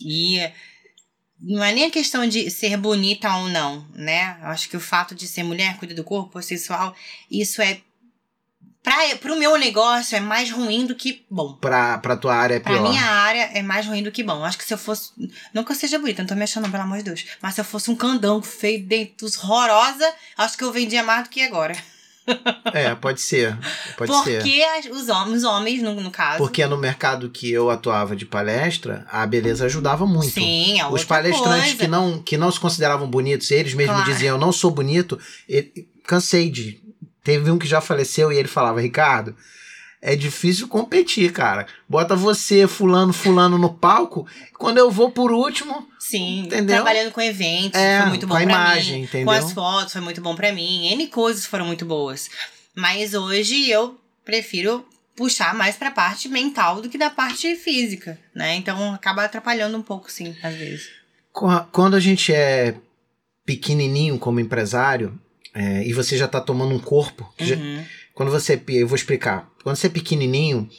[0.00, 0.40] E
[1.40, 4.38] não é nem a questão de ser bonita ou não, né?
[4.40, 6.94] Eu acho que o fato de ser mulher, cuida do corpo, sexual,
[7.30, 7.80] isso é
[8.86, 11.54] Pra, pro meu negócio é mais ruim do que bom.
[11.54, 12.80] Pra, pra tua área é pior.
[12.80, 14.44] Pra minha área é mais ruim do que bom.
[14.44, 15.10] Acho que se eu fosse.
[15.52, 17.26] Não que eu seja bonita, não tô me achando, pelo amor de Deus.
[17.42, 20.08] Mas se eu fosse um candão feio, dentes horrorosa,
[20.38, 21.76] acho que eu vendia mais do que agora.
[22.72, 23.56] É, pode ser.
[23.96, 24.90] Pode Porque ser.
[24.92, 26.38] os homens, os homens no, no caso.
[26.38, 30.32] Porque no mercado que eu atuava de palestra, a beleza ajudava muito.
[30.32, 31.76] Sim, é Os palestrantes coisa.
[31.76, 34.12] que não, que não se consideravam bonitos, eles mesmos Claro.
[34.12, 35.18] diziam, eu não sou bonito,
[35.48, 36.80] e- cansei de.
[37.22, 39.34] Teve um que já faleceu e ele falava, Ricardo,
[40.08, 41.66] é difícil competir, cara.
[41.88, 44.26] Bota você, fulano, fulano no palco,
[44.56, 46.76] quando eu vou por último, Sim, Entendeu?
[46.76, 49.02] trabalhando com eventos, É, foi muito bom com a imagem, mim.
[49.04, 49.26] entendeu?
[49.26, 50.86] Com as fotos, foi muito bom pra mim.
[50.92, 52.30] N coisas foram muito boas.
[52.74, 54.86] Mas hoje eu prefiro
[55.16, 58.54] puxar mais pra parte mental do que da parte física, né?
[58.54, 60.88] Então acaba atrapalhando um pouco, sim, às vezes.
[61.32, 62.76] Qua- Quando a gente é
[63.44, 65.18] pequenininho como empresário,
[65.54, 67.84] é, e você já tá tomando um corpo, que já- Uhum.
[68.14, 70.70] quando você, é eu vou explicar, quando você é pequenininho,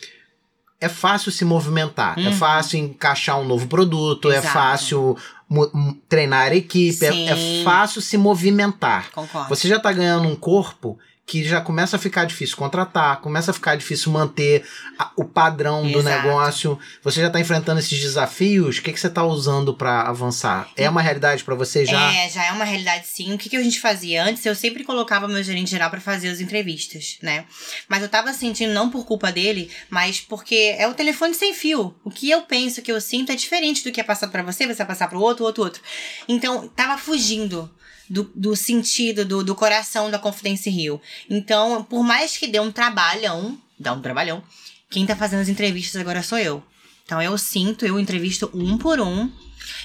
[0.79, 2.31] é fácil se movimentar, é Uhum.
[2.31, 4.53] fácil encaixar um novo produto, é Exato.
[4.53, 5.17] fácil
[5.49, 9.11] mu- mu- treinar a equipe, é, é fácil se movimentar.
[9.11, 9.49] Concordo.
[9.49, 10.97] Você já tá ganhando um corpo
[11.27, 14.65] que já começa a ficar difícil contratar, começa a ficar difícil manter
[14.97, 16.25] a- o padrão do Exato.
[16.25, 16.79] negócio.
[17.03, 18.77] Você já tá enfrentando esses desafios.
[18.77, 20.69] O que, que você tá usando para avançar?
[20.77, 22.13] É uma realidade para você já?
[22.13, 23.33] É, já é uma realidade sim.
[23.33, 24.45] O que, que a gente fazia antes?
[24.45, 27.43] Eu sempre colocava meu gerente geral pra fazer as entrevistas, né?
[27.89, 31.93] Mas eu tava sentindo, não por culpa dele, mas porque é o telefone sem fio.
[32.05, 34.43] O que eu penso, o que eu sinto é diferente do que é passado pra
[34.43, 35.81] você, você vai passar pro outro, outro, outro.
[36.25, 37.69] Então, tava fugindo.
[38.09, 41.01] Do, do sentido, do, do coração da Confidência Rio.
[41.29, 44.41] Então, por mais que dê um trabalhão, dá um trabalhão,
[44.89, 46.63] quem tá fazendo as entrevistas agora sou eu.
[47.05, 49.29] Então eu sinto, eu entrevisto um por um.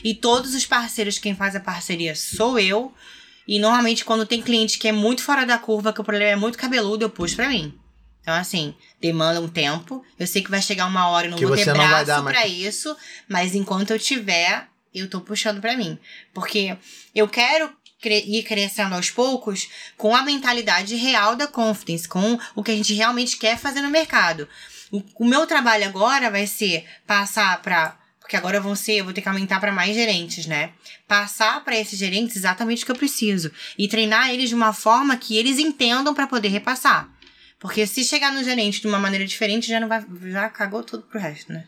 [0.04, 2.92] E todos os parceiros, quem faz a parceria sou eu.
[3.46, 6.36] E normalmente quando tem cliente que é muito fora da curva, que o problema é
[6.36, 7.74] muito cabeludo, eu puxo pra mim.
[8.20, 10.04] Então, assim, demanda um tempo.
[10.16, 12.06] Eu sei que vai chegar uma hora, eu não Que vou ter não vai braço
[12.06, 12.96] dar mais- pra isso.
[13.28, 15.98] Mas enquanto eu tiver, eu tô puxando pra mim.
[16.32, 16.76] Porque
[17.12, 17.72] eu quero
[18.08, 22.94] ir crescendo aos poucos com a mentalidade real da Confidence, com o que a gente
[22.94, 24.48] realmente quer fazer no mercado.
[24.90, 27.98] O, o meu trabalho agora vai ser passar pra.
[28.20, 30.70] Porque agora vão ser, eu vou ter que aumentar pra mais gerentes, né?
[31.08, 35.16] Passar pra esses gerentes exatamente o que eu preciso e treinar eles de uma forma
[35.16, 37.10] que eles entendam pra poder repassar.
[37.58, 41.02] Porque se chegar no gerente de uma maneira diferente, já não vai, já cagou tudo
[41.04, 41.64] pro resto, né?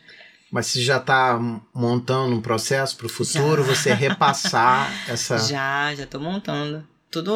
[0.51, 1.39] Mas você já tá
[1.73, 3.75] montando um processo para o futuro, Já.
[3.75, 5.37] você repassar essa.
[5.37, 6.87] Já, já tô montando.
[7.09, 7.33] Tudo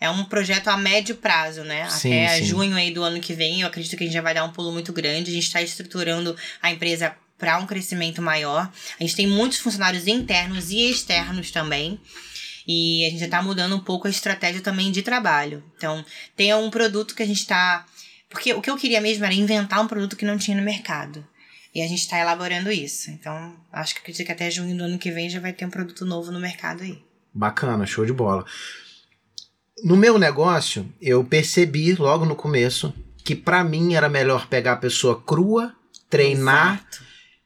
[0.00, 1.88] é um projeto a médio prazo, né?
[1.90, 2.44] Sim, Até sim.
[2.44, 4.52] junho aí do ano que vem, eu acredito que a gente já vai dar um
[4.52, 5.30] pulo muito grande.
[5.30, 8.70] A gente está estruturando a empresa para um crescimento maior.
[8.98, 12.00] A gente tem muitos funcionários internos e externos também.
[12.66, 15.64] E a gente já está mudando um pouco a estratégia também de trabalho.
[15.76, 16.04] Então,
[16.36, 17.86] tem um produto que a gente está.
[18.28, 21.26] Porque o que eu queria mesmo era inventar um produto que não tinha no mercado.
[21.78, 23.08] E a gente está elaborando isso.
[23.08, 25.70] Então, acho que acredito que até junho do ano que vem já vai ter um
[25.70, 27.00] produto novo no mercado aí.
[27.32, 28.44] Bacana, show de bola.
[29.84, 32.92] No meu negócio, eu percebi logo no começo
[33.24, 35.72] que para mim era melhor pegar a pessoa crua,
[36.10, 37.04] treinar Exato.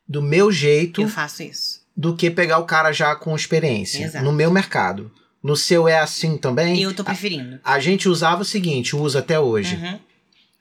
[0.09, 1.83] do meu jeito, Eu faço isso.
[1.95, 4.03] do que pegar o cara já com experiência.
[4.03, 4.25] Exato.
[4.25, 5.13] No meu mercado.
[5.43, 6.81] No seu é assim também?
[6.81, 7.61] Eu tô preferindo.
[7.63, 9.77] A gente usava o seguinte, usa até hoje.
[9.77, 10.01] Uhum.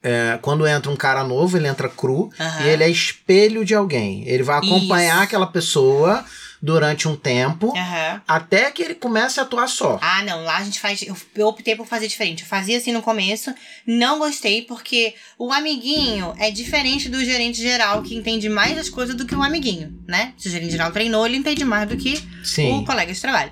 [0.03, 2.65] É, quando entra um cara novo, ele entra cru Aham.
[2.65, 4.23] e ele é espelho de alguém.
[4.27, 5.23] Ele vai acompanhar Isso.
[5.23, 6.25] aquela pessoa
[6.59, 8.21] durante um tempo Aham.
[8.27, 9.99] até que ele comece a atuar só.
[10.01, 11.01] Ah, não, lá a gente faz.
[11.01, 12.41] Eu, eu optei por fazer diferente.
[12.43, 13.53] Eu fazia assim no começo,
[13.85, 19.15] não gostei, porque o amiguinho é diferente do gerente geral, que entende mais as coisas
[19.15, 20.33] do que o amiguinho, né?
[20.37, 22.71] Se o gerente geral treinou, ele entende mais do que Sim.
[22.79, 23.51] o colega de trabalho.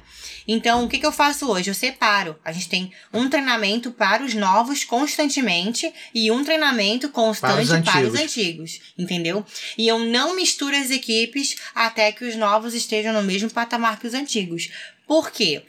[0.52, 1.70] Então, o que, que eu faço hoje?
[1.70, 2.36] Eu separo.
[2.43, 8.08] A gente tem um treinamento para os novos constantemente e um treinamento constante Para para
[8.08, 8.80] os os, antigos.
[8.97, 9.45] Entendeu?
[9.78, 14.08] E eu não misturo as equipes até que os novos estejam no mesmo patamar que
[14.08, 14.70] os antigos.
[15.06, 15.62] Por quê?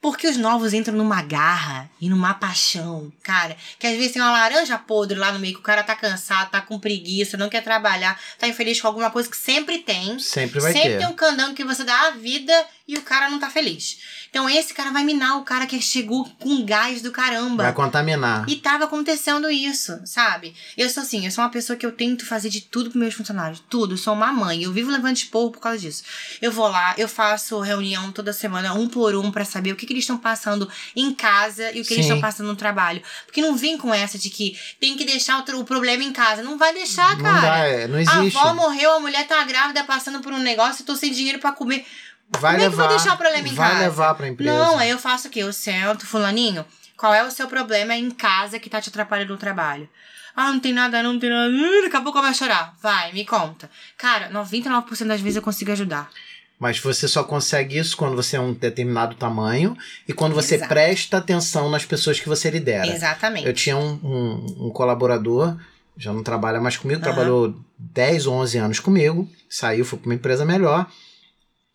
[0.00, 3.54] Porque os novos entram numa garra e numa paixão, cara.
[3.78, 6.50] Que às vezes tem uma laranja podre lá no meio, que o cara tá cansado,
[6.50, 10.18] tá com preguiça, não quer trabalhar, tá infeliz com alguma coisa que sempre tem.
[10.18, 10.98] Sempre vai Sempre ter.
[10.98, 12.52] tem um candango que você dá a vida
[12.88, 13.98] e o cara não tá feliz.
[14.30, 17.64] Então esse cara vai minar o cara que chegou com gás do caramba.
[17.64, 18.44] Vai contaminar.
[18.48, 20.54] E tava acontecendo isso, sabe?
[20.76, 23.14] Eu sou assim, eu sou uma pessoa que eu tento fazer de tudo pros meus
[23.14, 23.62] funcionários.
[23.68, 23.94] Tudo.
[23.94, 24.62] Eu sou uma mãe.
[24.62, 26.04] Eu vivo levando esporro por causa disso.
[26.40, 29.84] Eu vou lá, eu faço reunião toda semana, um por um, pra saber o que,
[29.84, 32.12] que eles estão passando em casa e o que eles Sim.
[32.12, 33.02] estão passando no trabalho.
[33.26, 36.42] Porque não vem com essa de que tem que deixar o, problema em casa.
[36.42, 37.40] Não vai deixar, Não cara.
[37.40, 38.38] vai, não A existe.
[38.38, 41.52] avó morreu, a mulher tá grávida, passando por um negócio, eu tô sem dinheiro pra
[41.52, 41.84] comer.
[42.38, 42.82] Vai Como é que levar.
[42.88, 43.80] vou deixar o problema em vai casa?
[43.80, 44.52] levar pra empresa.
[44.52, 45.40] Não, aí eu faço o quê?
[45.40, 46.64] Eu sento, fulaninho,
[46.96, 49.88] qual é o seu problema em casa que tá te atrapalhando no trabalho?
[50.36, 51.50] Ah, não tem nada, não tem nada.
[51.82, 52.74] Daqui a pouco eu vou chorar.
[52.80, 53.68] Vai, me conta.
[53.98, 56.08] Cara, 99% das vezes eu consigo ajudar.
[56.58, 59.76] Mas você só consegue isso quando você é um determinado tamanho
[60.06, 60.68] e quando você Exato.
[60.68, 62.86] presta atenção nas pessoas que você lidera.
[62.86, 63.46] Exatamente.
[63.46, 65.56] Eu tinha um, um- um colaborador,
[65.96, 67.12] já não trabalha mais comigo, Aham.
[67.12, 70.86] trabalhou 10 ou 11 anos comigo, saiu, foi para uma empresa melhor,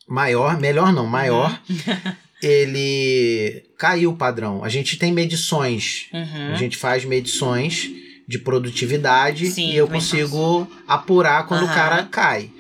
[0.08, 1.60] maior, melhor não, maior.
[1.70, 2.14] Uhum.
[2.44, 4.64] Ele caiu o padrão.
[4.64, 6.52] A gente tem medições, Uhum.
[6.54, 7.90] a gente faz medições
[8.28, 11.74] de produtividade Sim, e eu consigo apurar quando o Aham.
[11.76, 12.52] cara cai.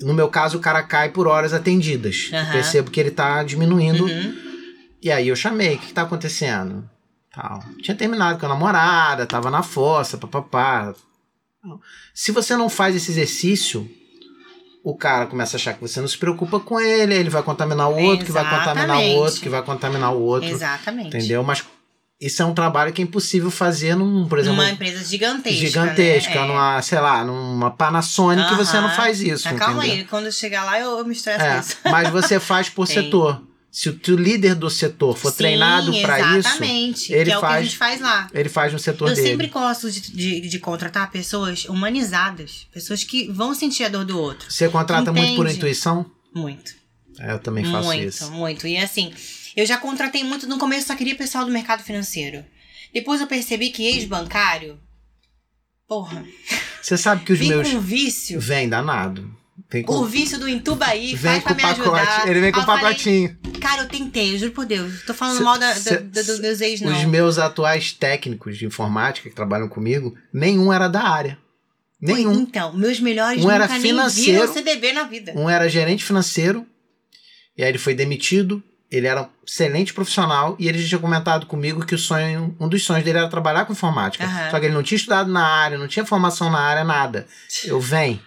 [0.00, 2.30] No meu caso, o cara cai por horas atendidas.
[2.52, 4.34] Percebo que ele tá diminuindo Uhum.
[5.02, 6.88] e aí eu chamei, o que, que tá acontecendo?
[7.32, 7.62] Tal.
[7.82, 10.94] Tinha terminado com a namorada, tava na fossa, papapá.
[12.14, 13.88] Se você não faz esse exercício,
[14.84, 17.42] o cara começa a achar que você não se preocupa com ele, aí ele vai
[17.42, 19.16] contaminar o outro, que vai contaminar o Exatamente.
[19.16, 20.48] outro, que vai contaminar o outro.
[20.48, 21.08] Exatamente.
[21.16, 21.42] Entendeu?
[21.44, 21.64] Mas
[22.20, 25.58] isso é um trabalho que é impossível fazer num, por exemplo, Numa empresa gigantesca.
[25.58, 26.40] gigantesca, né?
[26.44, 26.46] É.
[26.46, 29.48] numa, sei lá, numa Panasonic, que você não faz isso.
[29.48, 29.98] Mas calma entendeu?
[30.02, 33.02] aí, quando eu chegar lá eu, eu me estresso É, mas você faz por Tem.
[33.02, 33.42] setor.
[33.74, 37.10] Se o líder do setor for Sim, treinado para isso, Exatamente.
[37.10, 38.28] ele que é o que a faz- gente faz lá.
[38.34, 39.28] ele faz no setor Eu dele.
[39.28, 42.66] sempre gosto de, de, de contratar pessoas humanizadas.
[42.70, 44.50] Pessoas que vão sentir a dor do outro.
[44.50, 45.56] Você contrata muito por Entende?
[45.56, 46.04] intuição?
[46.34, 46.74] Muito.
[47.18, 48.30] É, eu também faço muito, isso.
[48.30, 48.66] muito.
[48.66, 49.10] E assim,
[49.56, 50.46] eu já contratei muito.
[50.46, 52.44] No começo só queria pessoal do mercado financeiro.
[52.92, 54.78] Depois eu percebi que ex-bancário.
[55.88, 56.24] Porra.
[56.82, 57.70] Você sabe que os meus.
[57.70, 58.38] com vício.
[58.38, 59.34] Vem danado.
[59.72, 61.80] Vem O com, vício do Entubaí vem faz pra o me pacote.
[62.00, 62.28] ajudar.
[62.28, 63.38] Ele vem com o eu falei, pacotinho.
[63.60, 65.02] Cara, eu tentei, eu juro por Deus.
[65.04, 66.92] Tô falando Cê- mal da, cê- da- do- dos ex, não.
[66.92, 71.38] Os meus atuais técnicos de informática que trabalham comigo, nenhum era da área.
[72.00, 72.32] Nenhum.
[72.40, 74.40] Então, meus melhores Um era nem financeiro.
[74.40, 75.32] viram CDB na vida.
[75.36, 76.66] Um era gerente financeiro,
[77.56, 78.62] e aí ele foi demitido.
[78.90, 82.68] Ele era um excelente profissional e ele já tinha comentado comigo que o sonho, um
[82.68, 84.22] dos sonhos dele era trabalhar com informática.
[84.24, 84.50] Aham.
[84.50, 87.26] Só que ele não tinha estudado na área, não tinha formação na área, nada.
[87.64, 88.20] Eu venho,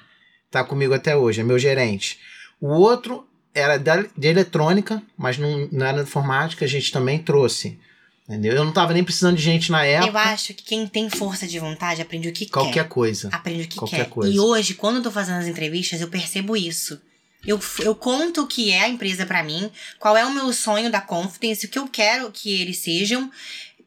[0.63, 2.19] tá comigo até hoje, é meu gerente.
[2.61, 7.19] O outro era da- de eletrônica, mas não, não era de informática, a gente também
[7.19, 7.79] trouxe.
[8.27, 8.53] Entendeu?
[8.53, 10.19] Eu não tava nem precisando de gente na Eu época.
[10.19, 12.89] acho que quem tem força de vontade aprende o que Qualquer quer.
[12.89, 13.29] coisa.
[13.31, 14.09] Aprende o que qualquer quer.
[14.09, 14.33] coisa.
[14.33, 16.99] E hoje, quando eu tô fazendo as entrevistas, eu percebo isso.
[17.45, 20.89] Eu, eu conto o que é a empresa pra mim, qual é o meu sonho
[20.89, 23.29] da Confidence, o que eu quero que eles sejam,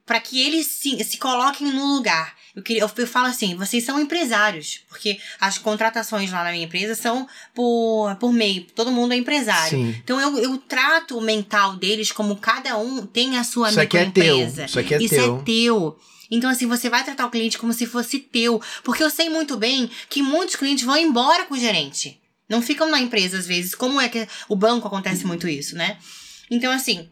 [0.07, 2.37] pra que eles se, se coloquem no lugar.
[2.59, 6.65] Eu, queria, eu, eu falo assim, vocês são empresários, porque as contratações lá na minha
[6.65, 9.79] empresa são por, por meio, todo mundo é empresário.
[9.79, 9.97] Sim.
[10.03, 13.97] Então eu, eu trato o mental deles como cada um tem a sua Isso aqui
[13.97, 14.45] é teu.
[14.45, 15.37] Isso aqui é Isso teu.
[15.37, 15.99] é teu.
[16.29, 18.61] Então, assim, você vai tratar o cliente como se fosse teu.
[18.83, 22.21] Porque eu sei muito bem que muitos clientes vão embora com o gerente.
[22.49, 23.75] Não ficam na empresa, às vezes.
[23.75, 25.97] Como é que o banco acontece muito isso, né?
[26.51, 27.09] Então, assim,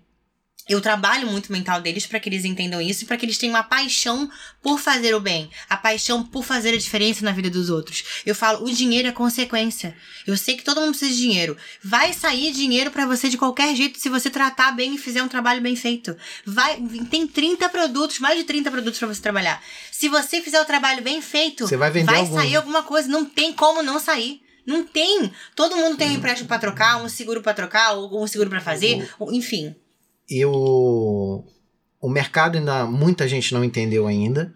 [0.68, 3.38] eu trabalho muito o mental deles para que eles entendam isso e para que eles
[3.38, 4.28] tenham a paixão
[4.62, 8.22] por fazer o bem, a paixão por fazer a diferença na vida dos outros.
[8.26, 9.96] Eu falo, o dinheiro é consequência.
[10.26, 11.56] Eu sei que todo mundo precisa de dinheiro.
[11.82, 15.28] Vai sair dinheiro para você de qualquer jeito se você tratar bem e fizer um
[15.28, 16.16] trabalho bem feito.
[16.44, 19.62] Vai, tem 30 produtos, mais de 30 produtos para você trabalhar.
[19.92, 22.34] Se você fizer o trabalho bem feito, Você vai vender algum.
[22.34, 24.40] sair alguma coisa, não tem como não sair.
[24.66, 25.30] Não tem.
[25.54, 28.60] Todo mundo tem um empréstimo para trocar, um seguro para trocar, ou um seguro para
[28.60, 29.76] fazer, ou- enfim.
[30.28, 31.44] E o,
[32.00, 34.52] o mercado ainda, muita gente não entendeu ainda.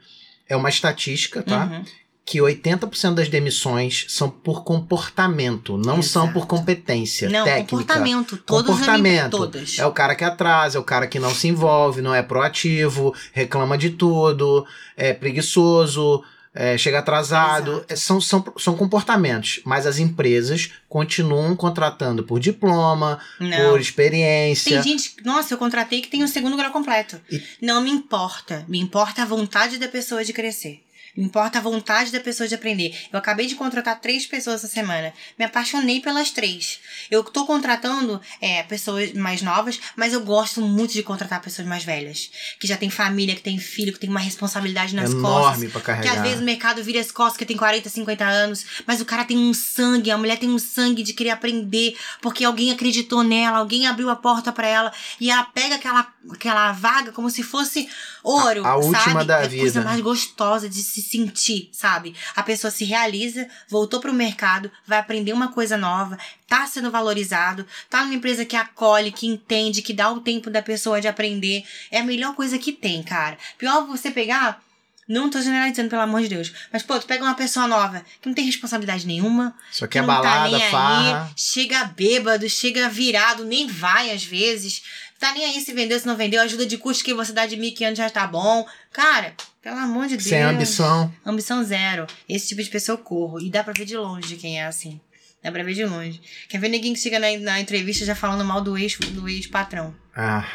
[0.48, 1.66] É uma estatística, tá?
[1.66, 1.84] Uhum.
[2.24, 6.38] Que 80% das demissões são por comportamento, não são Exato.
[6.38, 7.70] por competência Não, técnica.
[7.70, 8.36] comportamento.
[8.36, 9.30] Todos Comportamento.
[9.30, 9.78] Todas.
[9.78, 13.14] É o cara que atrasa, é o cara que não se envolve, não é proativo,
[13.32, 14.64] reclama de tudo,
[14.96, 16.22] é preguiçoso,
[16.54, 17.84] é, chega atrasado.
[17.88, 19.60] É, São, são, são comportamentos.
[19.64, 23.70] Mas as empresas continuam contratando por diploma, Não.
[23.70, 24.72] por experiência.
[24.82, 27.20] Tem gente, nossa, eu contratei que tem o segundo grau completo.
[27.30, 28.64] E- Não me importa.
[28.68, 30.80] Me importa a vontade da pessoa de crescer.
[31.16, 32.96] Importa a vontade da pessoa de aprender.
[33.12, 35.12] Eu acabei de contratar três pessoas essa semana.
[35.38, 36.78] Me apaixonei pelas três.
[37.10, 41.84] Eu tô contratando é, pessoas mais novas, mas eu gosto muito de contratar pessoas mais
[41.84, 42.30] velhas.
[42.58, 45.22] Que já tem família, que tem filho, que tem uma responsabilidade nas costas.
[45.62, 46.16] enorme pra Que carregar.
[46.16, 49.24] às vezes o mercado vira as costas que tem 40, 50 anos, mas o cara
[49.24, 53.58] tem um sangue, a mulher tem um sangue de querer aprender, porque alguém acreditou nela,
[53.58, 57.88] alguém abriu a porta pra ela, e ela pega aquela, aquela vaga como se fosse
[58.22, 59.24] ouro, A- a última sabe?
[59.24, 59.82] da é a coisa vida.
[59.82, 62.14] mais gostosa de se sentir, sabe?
[62.36, 67.66] A pessoa se realiza, voltou pro mercado, vai aprender uma coisa nova, tá sendo valorizado,
[67.88, 71.64] tá numa empresa que acolhe, que entende, que dá o tempo da pessoa de aprender.
[71.90, 73.38] É a melhor coisa que tem, cara.
[73.58, 74.60] Pior você pegar
[75.08, 76.52] Não tô generalizando, pelo amor de Deus.
[76.72, 79.52] Mas, pô, tu pega uma pessoa nova que não tem responsabilidade nenhuma.
[79.72, 81.24] Só que é balada, tá farra.
[81.24, 84.82] aí, chega bêbado, chega virado, nem vai às vezes.
[85.20, 87.56] Tá nem aí se vendeu, se não vendeu, ajuda de custo que você dá de
[87.56, 88.66] 1.500 já tá bom.
[88.90, 90.28] Cara, pelo amor de Deus.
[90.28, 91.12] Sem ambição.
[91.24, 92.06] Ambição zero.
[92.26, 93.38] Esse tipo de pessoa eu corro.
[93.38, 94.98] E dá pra ver de longe quem é assim.
[95.42, 96.20] Dá pra ver de longe.
[96.48, 99.94] Quer ver ninguém que chega na, na entrevista já falando mal do ex do ex-patrão.
[100.16, 100.46] Ah,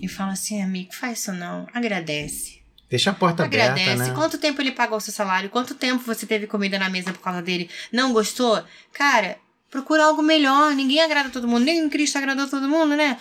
[0.00, 1.66] E fala assim, amigo, faz isso não.
[1.74, 2.60] Agradece.
[2.88, 3.82] deixa a porta Agradece.
[3.90, 4.14] aberta, né?
[4.14, 5.50] Quanto tempo ele pagou o seu salário?
[5.50, 7.68] Quanto tempo você teve comida na mesa por causa dele?
[7.92, 8.62] Não gostou?
[8.92, 9.36] Cara,
[9.70, 10.72] procura algo melhor.
[10.74, 11.64] Ninguém agrada todo mundo.
[11.64, 13.18] Nem Cristo agradou todo mundo, né?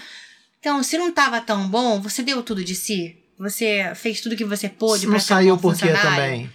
[0.67, 3.15] Então, se não tava tão bom, você deu tudo de si?
[3.39, 6.51] Você fez tudo que você pôde Não um saiu por quê também?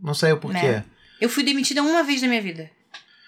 [0.00, 0.60] Não saiu por Né?
[0.60, 0.90] quê?
[1.20, 2.70] Eu fui demitida uma vez na minha vida.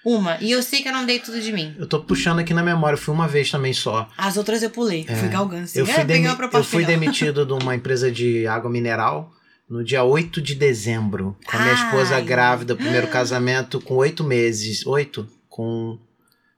[0.04, 0.38] Uma.
[0.40, 1.74] E eu sei que eu não dei tudo de mim.
[1.76, 4.08] Eu tô puxando aqui na memória, fui uma vez também só.
[4.16, 5.04] As outras eu pulei.
[5.04, 5.80] Fui galgando assim.
[5.80, 5.82] É.
[5.82, 9.32] Eu fui, demi- eu fui demitido de uma empresa de água mineral
[9.68, 11.36] no dia 8 de dezembro.
[11.44, 14.86] Com a minha esposa grávida, primeiro casamento, com oito meses.
[14.86, 15.28] Oito?
[15.48, 15.98] Com.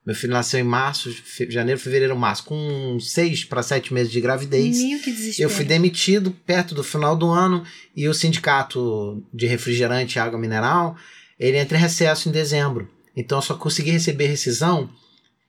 [0.09, 2.45] Meu filho nasceu em março, fe- janeiro, fevereiro, março.
[2.45, 4.79] Com seis para sete meses de gravidez.
[4.83, 5.47] Meu, que desespero.
[5.51, 7.63] Eu fui demitido perto do final do ano
[7.95, 10.97] e o sindicato de refrigerante e água mineral,
[11.39, 12.89] ele entra em recesso em dezembro.
[13.15, 14.89] Então eu só consegui receber rescisão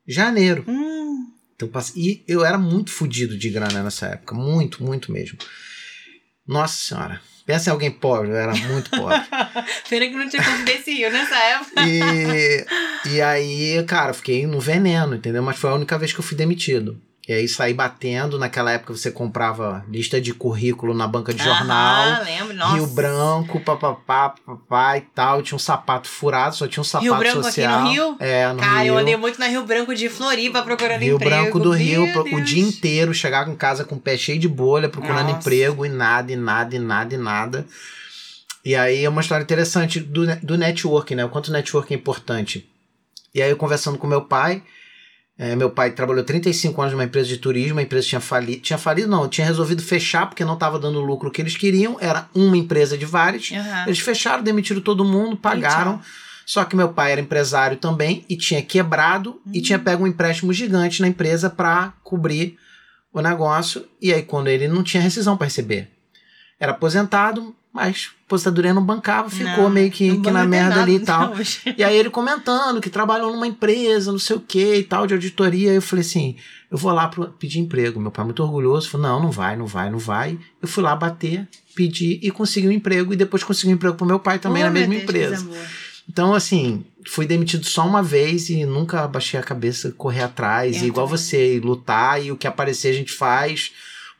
[0.05, 0.65] em janeiro.
[0.67, 4.35] Hum, Então, e eu era muito fodido de grana nessa época.
[4.35, 5.37] Muito, muito mesmo.
[6.45, 7.21] Nossa senhora.
[7.49, 9.19] Pensa em alguém pobre, eu era muito pobre.
[9.89, 10.63] pena que não tinha como
[11.09, 11.81] nessa época.
[11.87, 12.63] E,
[13.11, 15.41] e aí, cara, fiquei no veneno, entendeu?
[15.41, 17.01] Mas foi a única vez que eu fui demitido.
[17.29, 18.39] E aí saí batendo.
[18.39, 22.11] Naquela época você comprava lista de currículo na banca de jornal.
[22.11, 22.55] Ah, lembro.
[22.55, 22.73] Nossa.
[22.77, 25.43] Rio Branco, papapá, papapá e tal.
[25.43, 27.81] Tinha um sapato furado, só tinha um sapato Rio Branco aqui social.
[27.83, 28.15] no Rio?
[28.19, 28.93] É, no Cara, Rio.
[28.93, 31.35] eu andei muito na Rio Branco de Floripa procurando Rio emprego.
[31.43, 32.49] Branco do Rio, Meu pro- o Deus.
[32.49, 35.37] dia inteiro, chegar em casa com o pé cheio de bolha, procurando Nossa.
[35.37, 37.67] emprego e nada, e nada, e nada, e nada.
[38.65, 41.25] E aí é uma história interessante do, do networking, né?
[41.25, 42.67] O quanto o networking é importante.
[43.35, 44.63] E aí eu conversando com meu pai,
[45.41, 48.77] é, meu pai trabalhou 35 anos numa empresa de turismo, a empresa tinha falido, tinha
[48.77, 52.27] falido não, tinha resolvido fechar porque não estava dando o lucro que eles queriam, era
[52.35, 53.49] uma empresa de várias.
[53.53, 53.85] Aham.
[53.87, 56.01] Eles fecharam, demitiram todo mundo, pagaram.
[56.45, 59.61] Só que meu pai era empresário também e tinha quebrado e Hum.
[59.61, 62.57] tinha pego um empréstimo gigante na empresa para cobrir
[63.13, 63.85] o negócio.
[64.01, 65.87] E aí, quando ele não tinha rescisão para receber,
[66.59, 70.81] era aposentado, mas a aposentadoria não bancava, ficou Não, meio que, que na merda nada
[70.81, 71.33] ali e tal.
[71.77, 75.13] E aí ele comentando que trabalhou numa empresa, não sei o que e tal, de
[75.13, 75.71] auditoria.
[75.71, 76.35] Eu falei assim:
[76.71, 77.99] eu vou lá pro, pedir emprego.
[77.99, 80.37] Meu pai muito orgulhoso falou: não, não vai, não vai, não vai.
[80.61, 83.13] Eu fui lá bater, pedir e consegui um emprego.
[83.13, 85.49] E depois consegui um emprego pro meu pai também Oh, na mesma Deus, empresa.
[86.07, 90.87] Então, assim, fui demitido só uma vez e nunca baixei a cabeça, correr atrás, e
[90.87, 91.19] igual também.
[91.19, 93.71] você, e lutar, e o que aparecer a gente faz,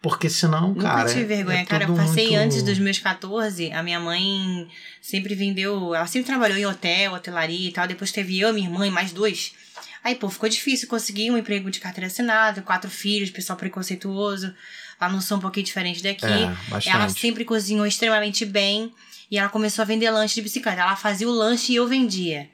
[0.02, 1.10] porque senão, Nunca cara.
[1.10, 1.84] tive vergonha, é cara.
[1.86, 3.72] Eu passei muito- antes dos meus 14.
[3.72, 4.68] A minha mãe
[5.02, 5.94] sempre vendeu.
[5.94, 7.88] Ela sempre trabalhou em hotel, hotelaria e tal.
[7.88, 9.52] Depois teve eu, minha irmã e mais dois.
[10.04, 14.54] Aí, pô, ficou difícil conseguir um emprego de carteira assinada, quatro filhos, pessoal preconceituoso.
[15.02, 16.26] Lá não sou um pouquinho diferente daqui.
[16.26, 16.90] É.
[16.90, 18.94] Ela sempre cozinhou extremamente bem.
[19.32, 20.82] E ela começou a vender lanche de bicicleta.
[20.82, 22.50] Ela fazia o lanche e eu vendia.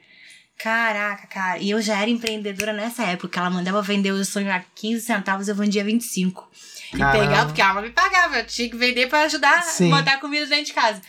[0.58, 1.58] Caraca, cara.
[1.58, 3.38] E eu já era empreendedora nessa época.
[3.38, 6.50] Ela mandava vender o sonho a 15 centavos, eu vendia 25.
[6.94, 7.18] E Caramba.
[7.24, 8.38] pegava, porque ela me pagava.
[8.38, 9.92] Eu tinha que vender pra ajudar Sim.
[9.92, 11.00] a botar comida dentro de casa.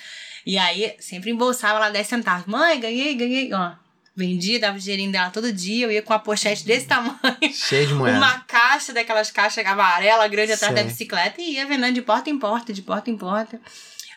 [0.46, 2.46] E aí, sempre embolsava lá 10 centavos.
[2.46, 3.54] Mãe, ganhei, ganhei.
[3.54, 3.72] Ó,
[4.16, 5.86] vendia, dava o dinheirinho dela todo dia.
[5.86, 7.18] Eu ia com uma pochete desse tamanho.
[7.54, 8.18] Cheio de moeda.
[8.18, 10.90] Uma caixa daquelas caixas amarela grande atrás da Sei.
[10.90, 13.62] bicicleta e ia vendendo de porta em porta, de porta em porta.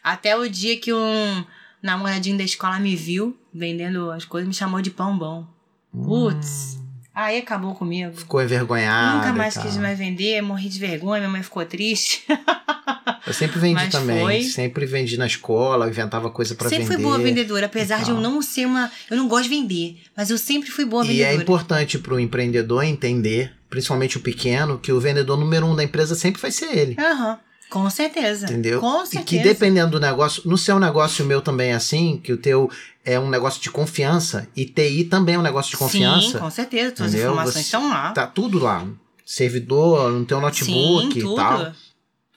[0.02, 1.44] Até o dia que um
[1.82, 5.46] namoradinho da escola me viu vendendo as coisas, me chamou de pão bom.
[5.92, 6.78] Putz.
[7.12, 8.16] Aí acabou comigo.
[8.16, 9.16] Ficou envergonhado.
[9.18, 12.24] Nunca e mais quis mais vender, morri de vergonha, minha mãe ficou triste.
[13.26, 14.18] Eu sempre vendi Mas também.
[14.20, 14.42] foi.
[14.44, 16.94] Sempre vendi na escola, inventava coisa pra sempre vender.
[16.96, 18.90] fui boa vendedora, apesar e de eu não ser uma.
[19.10, 21.32] Eu não gosto de vender, mas eu sempre fui boa E vendedora.
[21.32, 26.14] é importante pro empreendedor entender, principalmente o pequeno, que o vendedor número um da empresa
[26.14, 26.96] sempre vai ser ele.
[26.98, 27.38] Aham.
[27.70, 28.46] Com certeza.
[28.46, 28.80] Entendeu?
[28.80, 29.24] Com E certeza.
[29.24, 32.36] que dependendo do negócio, no seu negócio e o meu também é assim, que o
[32.36, 32.68] teu
[33.04, 36.32] é um negócio de confiança e TI também é um negócio de confiança.
[36.32, 36.90] Sim, com certeza.
[36.92, 37.30] Todas as Entendeu?
[37.32, 38.10] informações Você- estão lá.
[38.12, 38.84] Tá tudo lá.
[39.24, 41.36] Servidor, no teu notebook Sim, e tudo.
[41.36, 41.72] tal.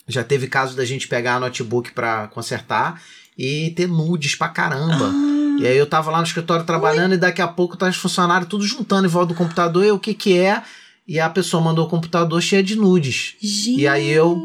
[0.08, 3.02] Já teve caso da gente pegar notebook pra consertar
[3.38, 5.10] e ter nudes pra caramba.
[5.12, 7.96] Ah, E aí eu tava lá no escritório trabalhando e daqui a pouco tá os
[7.96, 10.62] funcionários tudo juntando em volta do computador e o que que é?
[11.08, 13.36] E a pessoa mandou o computador cheio de nudes.
[13.42, 14.38] gente, E aí eu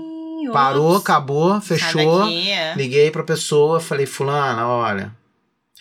[0.53, 1.01] Parou, ops.
[1.03, 2.27] acabou, fechou.
[2.29, 2.75] é.
[2.77, 5.13] Liguei pra pessoa, falei, fulana, olha.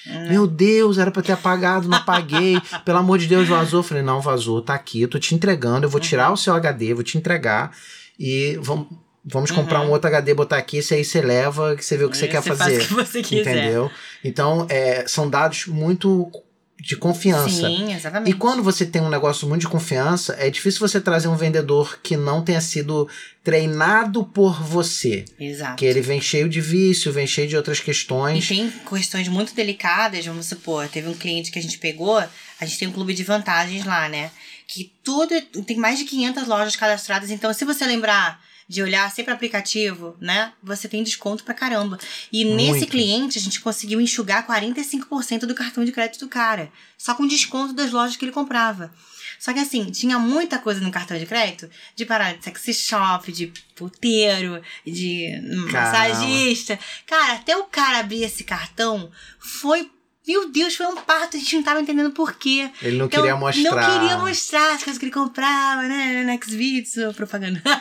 [0.07, 0.29] Hum.
[0.29, 2.59] Meu Deus, era pra ter apagado, não apaguei.
[2.85, 3.83] Pelo amor de Deus, vazou.
[3.83, 6.93] Falei, não, vazou, tá aqui, eu tô te entregando, eu vou tirar o seu HD,
[6.93, 7.71] vou te entregar
[8.19, 8.87] e vamos,
[9.29, 9.87] Vamos comprar Uhum.
[9.87, 12.29] um outro HD, botar aqui, esse aí você leva, que você vê o que você
[12.29, 12.77] quer faz fazer.
[12.81, 13.41] o que você quiser.
[13.57, 13.91] Entendeu?
[14.23, 16.31] Então, é, são dados muito
[16.79, 17.49] de confiança.
[17.67, 18.29] Sim, exatamente.
[18.29, 21.99] E quando você tem um negócio muito de confiança, é difícil você trazer um vendedor
[22.03, 23.09] que não tenha sido
[23.43, 25.25] treinado por você.
[25.39, 25.75] Exato.
[25.77, 28.47] Que ele vem cheio de vício, vem cheio de outras E questões.
[28.47, 32.77] tem questões muito delicadas, vamos supor, teve um cliente que a gente pegou, a gente
[32.77, 34.29] tem um clube de vantagens lá, né?
[34.67, 35.29] Que tudo,
[35.65, 40.15] tem mais de 500 lojas cadastradas, então se você lembrar de olhar sempre o aplicativo,
[40.19, 40.53] né?
[40.61, 41.97] Você tem desconto pra caramba.
[42.31, 42.87] E nesse Muito.
[42.87, 47.73] cliente a gente conseguiu enxugar 45% do cartão de crédito do cara, só com desconto
[47.73, 48.93] das lojas que ele comprava.
[49.39, 53.31] Só que assim, tinha muita coisa no cartão de crédito de parar de sexy shop,
[53.31, 55.39] de puteiro, de
[55.71, 56.79] massagista.
[57.05, 59.91] Cara, até o cara abrir esse cartão foi.
[60.27, 62.69] Meu Deus, foi um parto, a gente não tava entendendo por quê.
[62.81, 63.63] Ele não Então, queria mostrar.
[63.63, 66.23] Não queria mostrar as coisas que ele comprava, né?
[66.23, 67.61] No Xvideos, ou propaganda.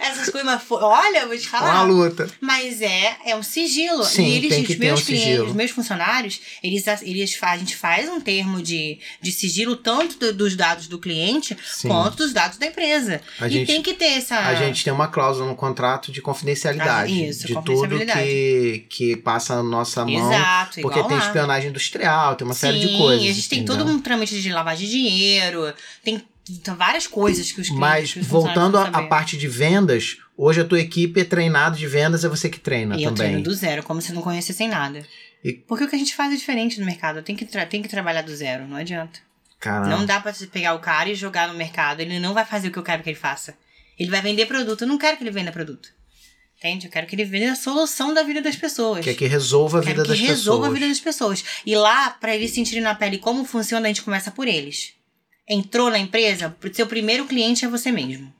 [0.00, 1.74] Essas coisas, mas foi- olha, vou te falar.
[1.74, 2.28] Uma luta.
[2.40, 4.04] Mas é, é um sigilo.
[4.04, 5.46] Sim, e eles, tem que os meus um clientes, sigilo.
[5.48, 10.32] os meus funcionários, eles, eles a gente faz um termo de, de sigilo tanto do-
[10.32, 11.88] dos dados do cliente Sim.
[11.88, 13.20] quanto dos dados da empresa.
[13.40, 14.38] A e gente- tem que ter essa.
[14.38, 17.12] A gente tem uma cláusula no contrato de confidencialidade.
[17.12, 18.22] Ah, isso, de tudo confidencialidade.
[18.24, 20.32] que, que passa na nossa mão.
[20.32, 21.26] Exato, igual Porque tem lá.
[21.26, 23.28] espionagem industrial, tem uma série de Sim, coisas.
[23.28, 23.78] a gente tem entendeu?
[23.84, 25.72] todo um trâmite de lavagem de dinheiro,
[26.04, 26.22] tem
[26.64, 27.78] tem várias coisas que os clientes.
[27.80, 31.86] Mas que os voltando à parte de vendas, hoje a tua equipe é treinada de
[31.86, 32.96] vendas, é você que treina.
[32.96, 33.28] E eu também.
[33.30, 35.06] treino do zero, como se não conhecessem nada.
[35.44, 37.22] E- Porque o que a gente faz é diferente no mercado.
[37.22, 39.20] Tem que, tem que trabalhar do zero, não adianta.
[39.60, 39.88] Caramba.
[39.96, 42.00] Não dá pra você pegar o cara e jogar no mercado.
[42.00, 43.54] Ele não vai fazer o que eu quero que ele faça.
[43.96, 44.82] Ele vai vender produto.
[44.82, 45.90] Eu não quero que ele venda produto.
[46.62, 46.86] Entende?
[46.86, 49.04] Eu quero que ele venda a solução da vida das pessoas.
[49.04, 50.70] Quer que resolva a Quero vida que das resolva pessoas.
[50.70, 51.44] a vida das pessoas.
[51.66, 54.92] E lá, pra eles sentirem na pele como funciona, a gente começa por eles.
[55.48, 58.32] Entrou na empresa, seu primeiro cliente é você mesmo.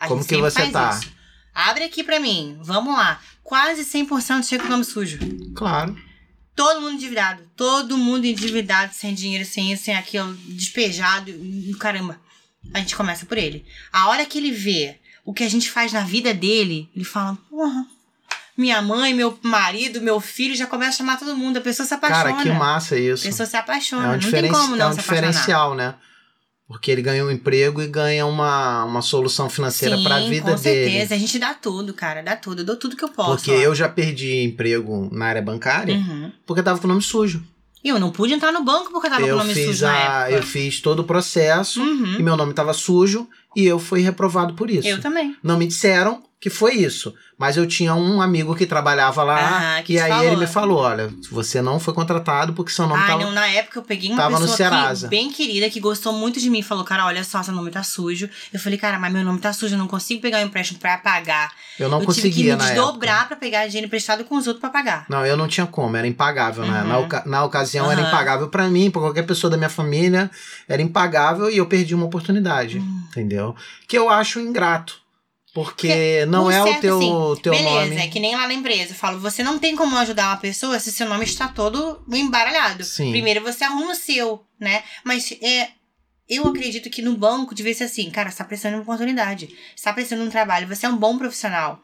[0.00, 0.98] A Como que você tá?
[0.98, 1.12] isso.
[1.54, 3.20] Abre aqui pra mim, vamos lá.
[3.44, 5.18] Quase 100% chega com o nome sujo.
[5.54, 5.94] Claro.
[6.56, 7.42] Todo mundo endividado.
[7.54, 11.30] Todo mundo endividado, sem dinheiro, sem isso, sem aquilo, despejado.
[11.78, 12.18] Caramba.
[12.72, 13.66] A gente começa por ele.
[13.92, 14.96] A hora que ele vê
[15.28, 17.84] o que a gente faz na vida dele, ele fala: Porra,
[18.56, 21.58] minha mãe, meu marido, meu filho já começa a chamar todo mundo.
[21.58, 22.30] A pessoa se apaixona.
[22.32, 23.24] Cara, que massa A isso.
[23.24, 24.08] pessoa se É apaixona.
[24.08, 25.30] um, não tem como não é um se apaixonar.
[25.30, 25.94] diferencial, né?
[26.66, 30.60] Porque ele ganha um emprego e ganha uma, uma solução financeira Sim, pra vida com
[30.62, 30.90] dele.
[30.90, 31.14] certeza.
[31.14, 32.22] A gente dá tudo, cara.
[32.22, 32.60] Dá tudo.
[32.60, 33.36] Eu dou tudo que eu posso.
[33.36, 33.54] Porque ó.
[33.54, 36.30] eu já perdi emprego na área bancária Uhum.
[36.46, 37.42] porque eu tava com o nome sujo.
[37.82, 39.84] E eu não pude entrar no banco porque eu tava com eu o nome sujo
[39.86, 40.30] na a, época.
[40.36, 42.16] eu fiz todo o processo Uhum.
[42.18, 43.26] e meu nome tava sujo
[43.56, 44.88] e eu fui reprovado por isso.
[44.88, 45.36] Eu também.
[45.42, 49.40] Não me disseram que foi isso, mas eu tinha um amigo que trabalhava lá
[49.76, 50.24] Aham, que e aí falou.
[50.24, 53.48] ele me falou, olha, você não foi contratado porque seu nome Ai, tava não, na
[53.48, 56.62] época eu peguei uma tava no pessoa que, bem querida que gostou muito de mim.
[56.62, 58.30] Falou, cara, olha só, seu nome tá sujo.
[58.52, 60.96] Eu falei, cara, mas meu nome tá sujo, eu não consigo pegar o empréstimo pra
[60.98, 61.50] pagar.
[61.76, 63.26] eu não eu tive que conseguia me na desdobrar época.
[63.26, 65.06] pra pegar dinheiro emprestado com os outros pra pagar.
[65.08, 66.82] Não, eu não tinha como, era impagável, né?
[66.82, 66.88] Uhum.
[66.88, 68.08] Na, oca- na ocasião era Aham.
[68.10, 70.30] impagável pra mim, pra qualquer pessoa da minha família,
[70.68, 73.02] era impagável e eu perdi uma oportunidade, Hum.
[73.08, 73.37] entendeu?
[73.86, 75.00] Que eu acho ingrato,
[75.54, 77.96] porque não Por é certo, o teu, assim, teu Beleza, nome.
[77.96, 78.92] é que nem lá na empresa.
[78.92, 82.84] Eu falo, você não tem como ajudar uma pessoa se seu nome está todo embaralhado.
[82.84, 83.10] Sim.
[83.10, 84.82] Primeiro você arruma o seu, né?
[85.04, 85.70] Mas é.
[86.28, 89.48] Eu acredito que no banco devia ser assim, cara, você tá precisando de uma oportunidade.
[89.74, 91.80] Você tá precisando de um trabalho, você é um bom profissional.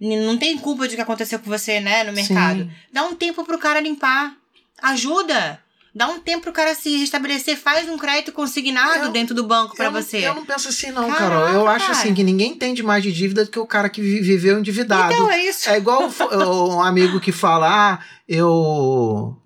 [0.00, 2.64] Não tem culpa de que aconteceu com você, né, no mercado.
[2.64, 2.70] Sim.
[2.92, 4.36] Dá um tempo pro cara limpar.
[4.82, 5.62] Ajuda.
[5.96, 7.56] Dá um tempo pro cara se restabelecer.
[7.56, 10.26] Faz um crédito consignado Eu- dentro do banco não- você.
[10.26, 11.48] eu não penso assim, não, Caraca, Carol.
[11.54, 11.98] Eu acho cara.
[11.98, 15.12] assim que ninguém entende mais de dívida do que o cara que vi- viveu endividado.
[15.12, 15.70] Então é isso.
[15.70, 16.02] É igual
[16.68, 17.98] um amigo que fala: ah,
[18.28, 19.36] eu,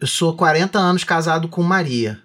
[0.00, 2.22] eu sou 40 anos casado com Maria.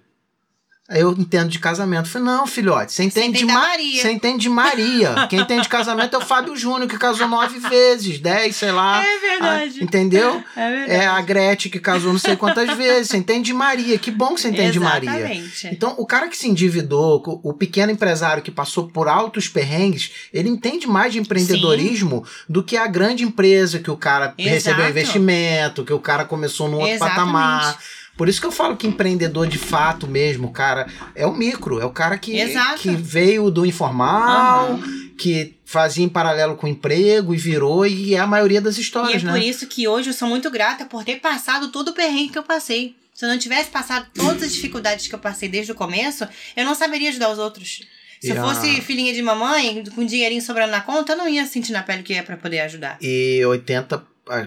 [0.90, 2.08] Aí eu entendo de casamento.
[2.08, 4.02] Eu falei, não, filhote, você entende, entende de Ma- Maria.
[4.02, 5.28] Você entende de Maria.
[5.30, 9.02] Quem entende de casamento é o Fábio Júnior, que casou nove vezes, dez, sei lá.
[9.02, 9.78] É verdade.
[9.80, 10.44] Ah, entendeu?
[10.58, 10.92] É verdade.
[10.92, 13.08] É a Gretchen que casou não sei quantas vezes.
[13.08, 13.98] Você entende de Maria.
[13.98, 15.10] Que bom que você entende de Maria.
[15.10, 15.68] Exatamente.
[15.72, 20.50] Então, o cara que se endividou, o pequeno empresário que passou por altos perrengues, ele
[20.50, 24.54] entende mais de empreendedorismo do que a grande empresa que o cara Exato.
[24.54, 27.16] recebeu investimento, que o cara começou num outro Exatamente.
[27.16, 27.80] patamar.
[28.16, 31.86] Por isso que eu falo que empreendedor de fato mesmo, cara, é o micro, é
[31.86, 32.80] o cara que, Exato.
[32.80, 35.10] que veio do informal, Aham.
[35.18, 38.80] que fazia em paralelo com o emprego e virou, e é a maioria das E
[38.80, 39.44] é histórias, por né?
[39.44, 42.44] isso que hoje eu sou muito grata por ter passado todo o perrengue que eu
[42.44, 42.96] passei.
[43.14, 46.66] Se eu não tivesse passado todas as dificuldades que eu passei desde o começo, eu
[46.66, 47.82] não saberia ajudar os outros.
[48.20, 51.74] Se eu fosse filhinha de mamãe, com dinheirinho sobrando na conta, eu não ia sentir
[51.74, 52.98] na pele que é pra poder ajudar.
[53.02, 54.02] E 80 ah,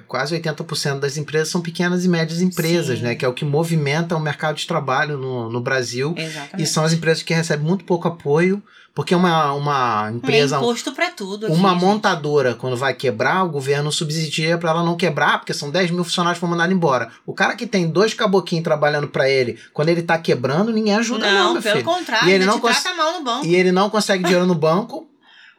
[0.09, 3.05] quase 80% das empresas são pequenas e médias empresas, Sim.
[3.05, 3.15] né?
[3.15, 6.15] Que é o que movimenta o mercado de trabalho no, no Brasil.
[6.16, 6.62] Exatamente.
[6.62, 8.62] E são as empresas que recebem muito pouco apoio,
[8.94, 11.47] porque uma, uma empresa, É imposto pra tudo.
[11.53, 15.70] uma aqui, montadora, quando vai quebrar, o governo subsidia para ela não quebrar, porque são
[15.70, 17.11] 10 mil funcionários que foram mandados embora.
[17.27, 21.01] O cara que tem dois caboquinhos trabalhando para ele, quando ele tá quebrando, ninguém gente.
[21.01, 21.85] ajuda, Não, não, pelo filho.
[21.85, 23.44] contrário, E ele não cons- mal no banco.
[23.47, 25.07] E ele não consegue dinheiro no banco.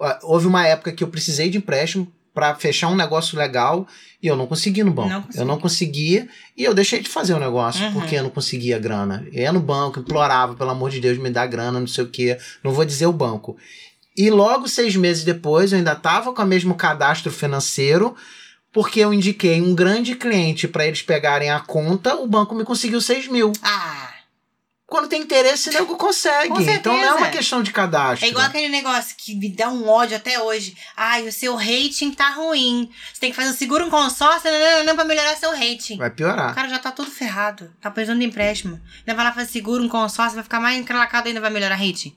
[0.02, 3.88] Ah, Houve uma época que eu precisei de empréstimo para fechar um negócio legal
[4.22, 5.09] e eu não consegui no banco.
[5.09, 5.39] Não consegui.
[5.39, 7.93] eu não conseguia e eu deixei de fazer o negócio Uhum.
[7.93, 9.26] porque eu não conseguia grana.
[9.34, 12.07] Eu ia no banco, implorava, pelo amor de Deus, me dá grana, não sei o
[12.07, 12.38] quê.
[12.64, 13.57] Não vou dizer o banco.
[14.15, 18.15] E logo seis meses depois eu ainda estava com o mesmo cadastro financeiro.
[18.72, 23.01] Porque eu indiquei um grande cliente para eles pegarem a conta, o banco me conseguiu
[23.01, 23.51] 6 mil.
[23.64, 24.09] Ah,
[24.88, 26.47] Quando tem interesse, o nego consegue.
[26.72, 28.26] Então não é uma questão de cadastro.
[28.26, 30.77] é igual aquele negócio que me dá um ódio até hoje.
[30.95, 32.89] Ai, o seu rating tá ruim.
[33.14, 35.97] Você tem que fazer um seguro, um consórcio, não, não, pra melhorar seu rating.
[35.97, 36.55] Vai O piorar.
[36.55, 37.69] cara já tá todo ferrado.
[37.81, 38.80] Tá precisando de empréstimo.
[38.99, 42.15] Ainda vai lá fazer seguro, um consórcio, vai ficar mais encralacado ainda, vai melhorar rating.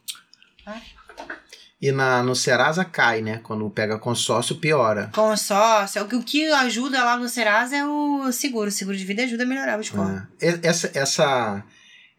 [1.82, 3.40] E na, no Serasa cai, né?
[3.42, 5.10] Quando pega consórcio, piora.
[5.14, 6.02] Consórcio.
[6.02, 8.68] O que, o que ajuda lá no Serasa é o seguro.
[8.68, 10.22] O seguro de vida ajuda a melhorar o score.
[10.40, 10.60] É.
[10.62, 11.64] Essa, essa,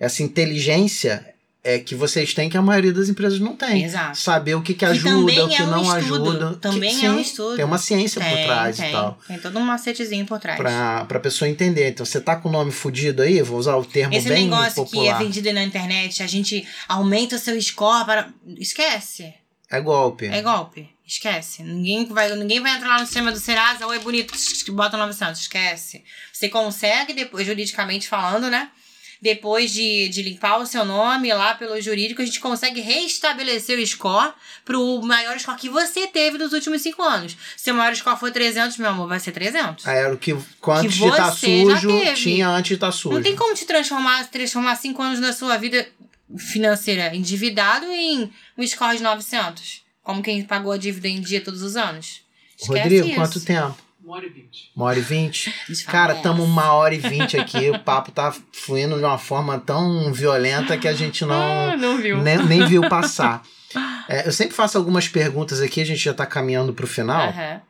[0.01, 1.25] essa inteligência
[1.63, 3.83] é que vocês têm que a maioria das empresas não tem.
[3.83, 4.17] Exato.
[4.17, 6.29] Saber o que, que Que ajuda, também o que é um não estudo.
[6.31, 6.55] ajuda.
[6.55, 7.55] Também Que- é um sim, estudo.
[7.55, 8.89] Tem uma ciência por Tem, trás tem.
[8.89, 9.19] e tal.
[9.27, 10.57] Tem todo um macetezinho por trás.
[10.57, 11.89] Pra, pra pessoa entender.
[11.89, 14.73] Então, você tá com o nome fudido aí, vou usar o termo Esse bem negócio
[14.73, 15.19] que é popular.
[15.19, 18.29] vendido na internet, a gente aumenta o seu score para.
[18.57, 19.31] Esquece.
[19.69, 20.25] É golpe.
[20.25, 20.89] É golpe.
[21.07, 21.61] Esquece.
[21.61, 24.33] Ninguém vai, ninguém vai entrar lá no sistema do Serasa, oi, bonito,
[24.73, 25.41] bota 900.
[25.41, 26.03] Esquece.
[26.33, 28.69] Você consegue, depois, juridicamente falando, né?
[29.21, 33.85] Depois de, de limpar o seu nome lá pelo jurídico, a gente consegue restabelecer o
[33.85, 34.33] score
[34.65, 37.37] pro maior score que você teve nos últimos cinco anos.
[37.55, 39.87] Se o maior score for 300, meu amor, vai ser 300.
[39.87, 43.15] Ah, Era o que, antes de estar já sujo, tinha antes de estar sujo.
[43.15, 45.87] Não tem como te transformar, transformar cinco anos da sua vida
[46.37, 49.83] financeira endividado em um score de 900.
[50.01, 52.21] Como quem pagou a dívida em dia todos os anos.
[52.59, 53.15] Esquece Rodrigo, isso.
[53.15, 53.77] quanto tempo?
[54.03, 54.71] Uma hora e vinte.
[54.75, 55.53] Uma hora e vinte?
[55.87, 56.17] Cara, é.
[56.17, 57.69] estamos uma hora e vinte aqui.
[57.69, 61.97] o papo tá fluindo de uma forma tão violenta que a gente não, Ah, não
[61.97, 62.17] viu.
[62.21, 63.43] nem, nem viu passar.
[64.09, 67.29] É, eu sempre faço algumas perguntas aqui, a gente já tá caminhando pro final.
[67.29, 67.61] Aham.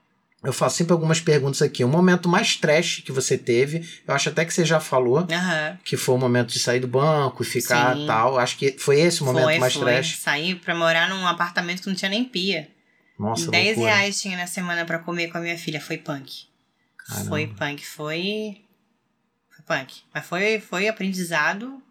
[0.44, 1.84] Eu faço sempre algumas perguntas aqui.
[1.84, 5.78] O momento mais trash que você teve, eu acho até que você já falou, Aham.
[5.86, 8.08] que foi o momento de sair do banco e ficar Sim.
[8.08, 8.40] tal.
[8.40, 9.84] Acho que foi esse o momento foi, mais foi.
[9.84, 10.18] trash.
[10.18, 12.68] Saí pra morar num apartamento que não tinha nem pia.
[13.22, 13.96] Nossa, 10 loucura.
[13.96, 15.80] reais tinha na semana pra comer com a minha filha.
[15.80, 16.48] Foi punk.
[16.98, 17.30] Caramba.
[17.30, 17.86] Foi punk.
[17.86, 18.62] Foi.
[19.50, 20.02] Foi punk.
[20.14, 21.82] Mas foi, foi aprendizado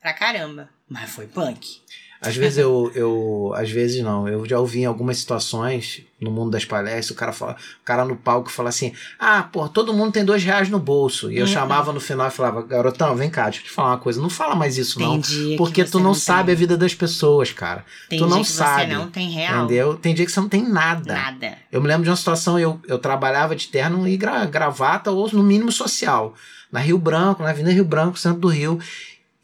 [0.00, 0.70] pra caramba.
[0.88, 1.82] Mas foi punk.
[2.22, 3.52] Às vezes eu, eu.
[3.56, 4.28] Às vezes não.
[4.28, 8.04] Eu já ouvi em algumas situações no mundo das palestras, o cara fala, o cara
[8.04, 11.32] no palco fala assim: Ah, pô, todo mundo tem dois reais no bolso.
[11.32, 11.52] E eu Uhum.
[11.52, 14.20] chamava no final e falava, garotão, vem cá, deixa eu te falar uma coisa.
[14.20, 15.56] Não fala mais isso, Tem não.
[15.56, 17.86] Porque tu não, sabe a vida das pessoas, cara.
[18.08, 19.64] Tem tu dia não que sabe, você não tem real.
[19.64, 19.94] Entendeu?
[19.96, 21.14] Tem dia que você não tem nada.
[21.14, 21.56] Nada.
[21.72, 25.30] Eu me lembro de uma situação, eu, eu trabalhava de terno e gra- gravata, ou
[25.32, 26.34] no mínimo social.
[26.70, 28.78] Na Rio Branco, na Avenida Rio Branco, centro do Rio.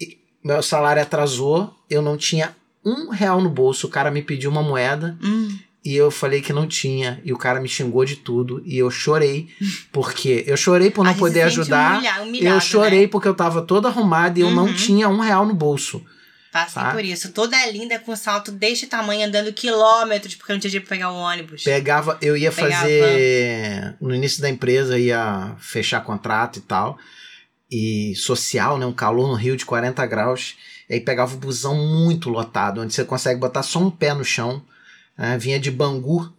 [0.01, 2.55] E meu salário atrasou, eu não tinha
[2.87, 3.87] um real no bolso.
[3.87, 7.21] O cara me pediu uma moeda Hum, e eu falei que não tinha.
[7.25, 8.63] E o cara me xingou de tudo.
[8.65, 9.49] E eu chorei,
[9.93, 11.95] porque eu chorei por não gente poder ajudar.
[11.99, 13.09] humilha- humilhado, Eu chorei Né?
[13.09, 14.75] porque eu tava todo arrumado e eu não Uhum.
[14.75, 16.03] tinha um real no bolso.
[16.53, 16.91] Passei tá?
[16.93, 17.33] por isso.
[17.33, 21.17] Toda linda com salto deste tamanho, andando quilômetros, porque não tinha dinheiro pra pegar o
[21.17, 21.63] ônibus.
[21.65, 22.83] Pegava, eu ia Pegava.
[22.83, 23.97] fazer.
[24.01, 26.97] No início da empresa, ia fechar contrato e tal.
[27.71, 28.87] E social, né?
[28.87, 30.55] Um calor no Rio de 40 graus.
[30.89, 34.25] E aí pegava o busão muito lotado, onde você consegue botar só um pé no
[34.25, 34.63] chão.
[35.19, 36.33] né, vinha de Bangu,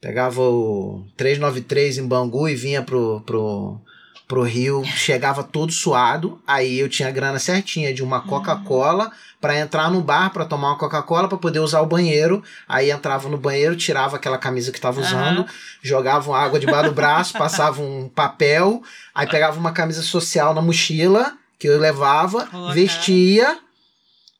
[0.00, 3.80] pegava o 393 em Bangu e vinha pro, pro,
[4.28, 4.84] pro Rio.
[4.84, 6.40] Chegava todo suado.
[6.46, 9.10] Aí eu tinha a grana certinha de uma Coca-Cola
[9.40, 12.42] para entrar no bar para tomar uma Coca-Cola para poder usar o banheiro.
[12.68, 15.46] Aí entrava no banheiro, tirava aquela camisa que tava usando, Aham.
[15.82, 18.82] jogava água debaixo do braço, passava um papel,
[19.14, 22.74] aí pegava uma camisa social na mochila que eu levava, Colocava.
[22.74, 23.58] vestia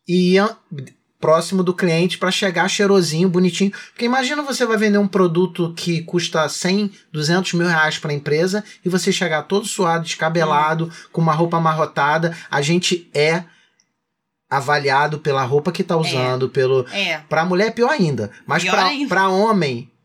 [0.08, 0.56] e ia
[1.20, 3.72] próximo do cliente para chegar cheirosinho, bonitinho.
[3.90, 8.14] Porque imagina você vai vender um produto que custa 100, 200 mil reais para a
[8.14, 12.36] empresa e você chegar todo suado, descabelado, com uma roupa amarrotada.
[12.50, 13.44] A gente é
[14.48, 17.18] avaliado pela roupa que tá usando, pelo É.
[17.28, 18.30] Pra mulher é pior ainda.
[18.46, 19.08] Mas Pior pra, ainda.
[19.08, 19.97] pra homem, é,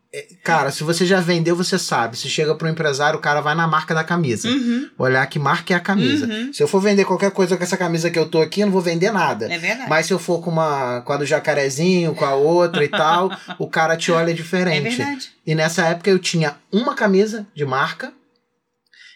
[0.44, 2.18] cara, se você já vendeu, você sabe.
[2.18, 4.48] Se chega pro empresário, o cara vai na marca da camisa.
[4.48, 4.90] Uhum.
[4.98, 6.28] Olhar que marca é a camisa.
[6.28, 6.54] Uhum.
[6.54, 8.74] Se eu for vender qualquer coisa com essa camisa que eu tô aqui, eu não
[8.74, 9.52] vou vender nada.
[9.52, 9.90] É verdade.
[9.90, 13.32] Mas se eu for com uma com a do jacarezinho, com a outra e tal,
[13.58, 14.98] o cara te olha é diferente.
[14.98, 15.32] verdade.
[15.46, 18.14] E nessa época eu tinha uma camisa de marca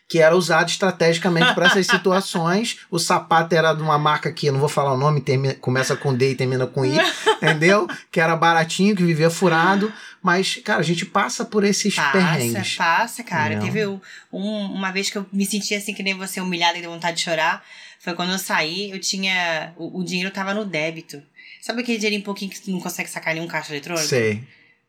[0.07, 2.79] que era usado estrategicamente para essas situações.
[2.89, 6.15] O sapato era de uma marca que, não vou falar o nome, termina, começa com
[6.15, 6.97] D e termina com I,
[7.37, 7.87] entendeu?
[8.11, 9.91] Que era baratinho, que vivia furado.
[10.23, 12.75] Mas, cara, a gente passa por esses Passa, perrengues.
[12.75, 13.55] passa, cara.
[13.55, 13.63] Não.
[13.65, 13.99] Teve um,
[14.31, 17.23] uma vez que eu me senti assim, que nem você, humilhada e deu vontade de
[17.23, 17.63] chorar.
[17.99, 19.73] Foi quando eu saí, eu tinha.
[19.75, 21.21] O, o dinheiro tava no débito.
[21.61, 24.07] Sabe aquele dinheirinho pouquinho que tu não consegue sacar nenhum caixa eletrônico?
[24.07, 24.43] Sei.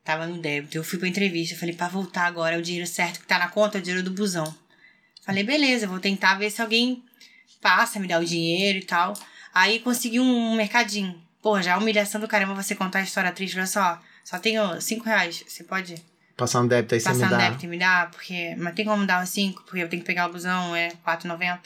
[0.04, 0.76] Tava no débito.
[0.76, 1.56] Eu fui pra entrevista.
[1.56, 4.04] Falei, pra voltar agora, é o dinheiro certo que tá na conta, é o dinheiro
[4.04, 4.54] do busão.
[5.28, 7.04] Falei, beleza, vou tentar ver se alguém
[7.60, 9.12] passa, me dá o dinheiro e tal.
[9.52, 11.20] Aí consegui um mercadinho.
[11.42, 13.54] Pô, já é humilhação do caramba você contar a história triste.
[13.58, 15.44] Olha só, só tenho cinco reais.
[15.46, 16.02] Você pode
[16.34, 17.44] Passar um débito aí você me passar no dá.
[17.44, 18.10] débito e me dar?
[18.10, 19.62] Porque, mas tem como dar os cinco?
[19.64, 21.58] Porque eu tenho que pegar o busão, é R$4,90.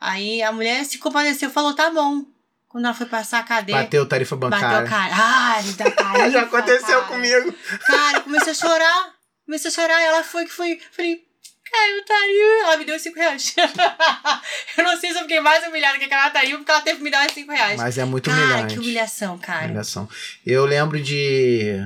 [0.00, 2.24] Aí a mulher se compadeceu, falou, tá bom.
[2.68, 4.86] Quando ela foi passar a cadeia, Bateu tarifa bateu bancária.
[4.86, 5.14] a cara.
[5.16, 7.04] Ah, ele dá tarifa, Já aconteceu cara.
[7.04, 7.54] comigo.
[7.86, 9.14] Cara, eu comecei a chorar.
[9.46, 10.02] Comecei a chorar.
[10.02, 10.80] Ela foi que foi.
[10.90, 11.24] Falei,
[11.70, 12.64] caiu tarifa.
[12.66, 13.54] Ela me deu cinco reais.
[14.76, 17.04] eu não sei se eu fiquei mais humilhada que aquela tarifa, porque ela teve que
[17.04, 17.78] me dar os cinco reais.
[17.80, 18.74] Mas é muito humilhante.
[18.74, 19.66] que humilhação, cara.
[19.66, 20.08] Humilhação.
[20.44, 21.76] Eu lembro de.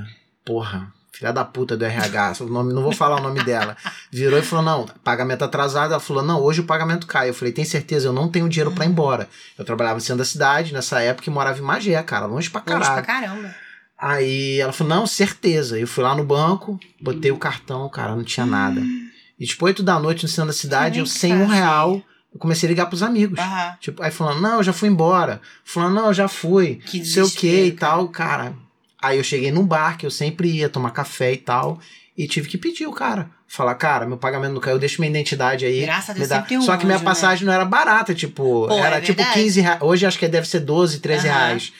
[0.44, 3.76] Porra, filha da puta do RH, o nome, não vou falar o nome dela.
[4.10, 5.92] Virou e falou: não, pagamento atrasado.
[5.92, 7.28] Ela falou: não, hoje o pagamento cai.
[7.28, 9.28] Eu falei: tem certeza, eu não tenho dinheiro pra ir embora.
[9.56, 12.62] Eu trabalhava no centro da cidade nessa época e morava em Magé, cara, longe pra
[12.66, 13.04] Longe caralho.
[13.04, 13.54] pra caramba.
[13.96, 15.78] Aí ela falou: não, certeza.
[15.78, 18.80] Eu fui lá no banco, botei o cartão, cara, não tinha nada.
[19.42, 22.00] E tipo, 8 da noite no centro da cidade, eu sem um real,
[22.32, 23.40] eu comecei a ligar pros amigos.
[23.40, 23.76] Aham.
[23.80, 25.40] Tipo, aí falando, não, eu já fui embora.
[25.64, 26.76] Falando, não, eu já fui.
[26.76, 28.54] Que sei o que e tal, cara.
[29.02, 31.80] Aí eu cheguei num bar que eu sempre ia tomar café e tal.
[32.16, 33.30] E tive que pedir o cara.
[33.48, 35.80] Falar, cara, meu pagamento não caiu, deixa minha identidade aí.
[35.80, 36.36] Graças a Deus, dá.
[36.42, 37.04] sempre Só que minha né?
[37.04, 39.42] passagem não era barata, tipo, Pô, era é tipo verdade.
[39.42, 39.82] 15 reais.
[39.82, 41.36] Hoje acho que deve ser 12, 13 Aham.
[41.36, 41.72] reais.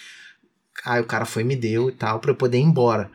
[0.85, 3.09] Aí o cara foi e me deu e tal, pra eu poder ir embora.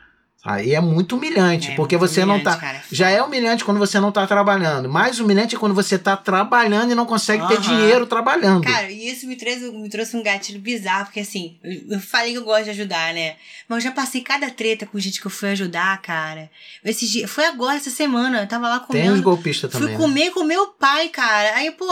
[0.47, 2.61] Aí é muito humilhante, É porque muito você não humilhante, tá.
[2.65, 2.81] cara.
[2.89, 4.87] Já é humilhante quando você não tá trabalhando.
[4.87, 7.61] Mais humilhante é quando você tá trabalhando e não consegue ter Aham.
[7.61, 8.63] dinheiro trabalhando.
[8.63, 11.57] Cara, e isso me trouxe, me trouxe um gatilho bizarro, porque assim,
[11.89, 13.35] eu, falei que eu gosto de ajudar, né?
[13.67, 16.49] Mas eu já passei cada treta com gente que eu fui ajudar, cara.
[16.83, 19.21] Esse dia, foi agora, essa semana, eu tava lá Tem os comendo.
[19.23, 19.95] golpistas Fui também.
[19.97, 20.01] né?
[20.01, 21.55] comer com meu pai, cara.
[21.57, 21.85] Aí, pô,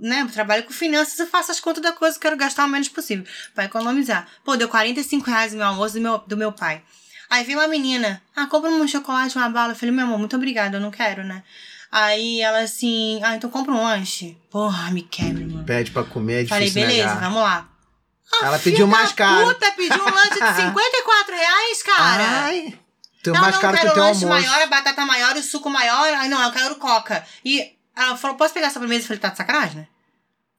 [0.00, 2.68] né, eu trabalho com finanças, eu faço as contas da coisa, eu quero gastar o
[2.68, 4.26] menos possível, pra economizar.
[4.44, 6.82] Pô, deu 45 reais o meu almoço do meu, do meu pai.
[7.28, 9.72] Aí veio uma menina, ah, compra um chocolate, uma bala.
[9.72, 11.42] Eu falei, meu amor, muito obrigada, eu não quero, né?
[11.90, 14.36] Aí ela assim, ah, então compra um lanche.
[14.50, 15.64] Porra, me quebra, mano.
[15.64, 17.20] Pede pra comer, é Falei, difícil beleza, negar.
[17.20, 17.68] vamos lá.
[18.42, 19.46] Ela Filha pediu mais caro.
[19.46, 22.24] Puta, pediu um lanche de 54 reais, cara.
[22.44, 22.78] Ai,
[23.22, 24.46] teu não, mais não, caro que quero o lanche almoço.
[24.46, 26.14] maior, a batata maior, o suco maior.
[26.14, 27.24] Aí não, eu quero coca.
[27.44, 29.04] E ela falou, posso pegar essa sobremesa?
[29.04, 29.86] Eu falei, tá de sacanagem, né?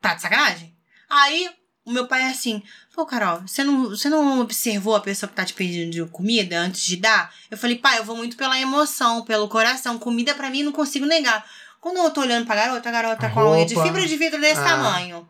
[0.01, 0.73] Tá de sacanagem?
[1.09, 1.49] Aí
[1.87, 2.61] o meu pai é assim,
[2.93, 6.83] pô, Carol, você não, você não observou a pessoa que tá te pedindo comida antes
[6.83, 7.33] de dar?
[7.49, 9.97] Eu falei, pai, eu vou muito pela emoção, pelo coração.
[9.97, 11.45] Comida pra mim não consigo negar.
[11.79, 14.41] Quando eu tô olhando pra garota, a garota com a unha de fibra de vidro
[14.41, 14.65] desse Ah.
[14.65, 15.29] tamanho.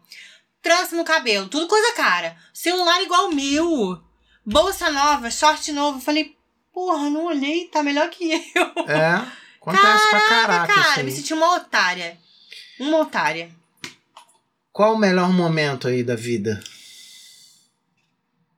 [0.60, 2.36] Trança no cabelo, tudo coisa cara.
[2.52, 4.02] Celular igual o meu.
[4.44, 6.00] Bolsa nova, short novo.
[6.00, 6.36] Eu falei,
[6.74, 8.86] porra, não olhei, tá melhor que eu.
[8.88, 9.22] É,
[9.62, 12.18] acontece pra caraca Cara, isso me senti uma otária.
[12.80, 13.52] Uma otária.
[14.78, 16.62] Qual o melhor momento aí da vida?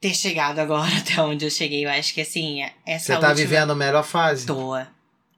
[0.02, 1.86] Ter chegado agora até onde eu cheguei.
[1.86, 3.36] Eu acho que assim, essa Você tá última...
[3.36, 4.46] vivendo a melhor fase?
[4.46, 4.78] Tô.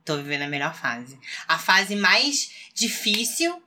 [0.03, 1.19] Tô vivendo a melhor fase.
[1.47, 3.61] A fase mais difícil,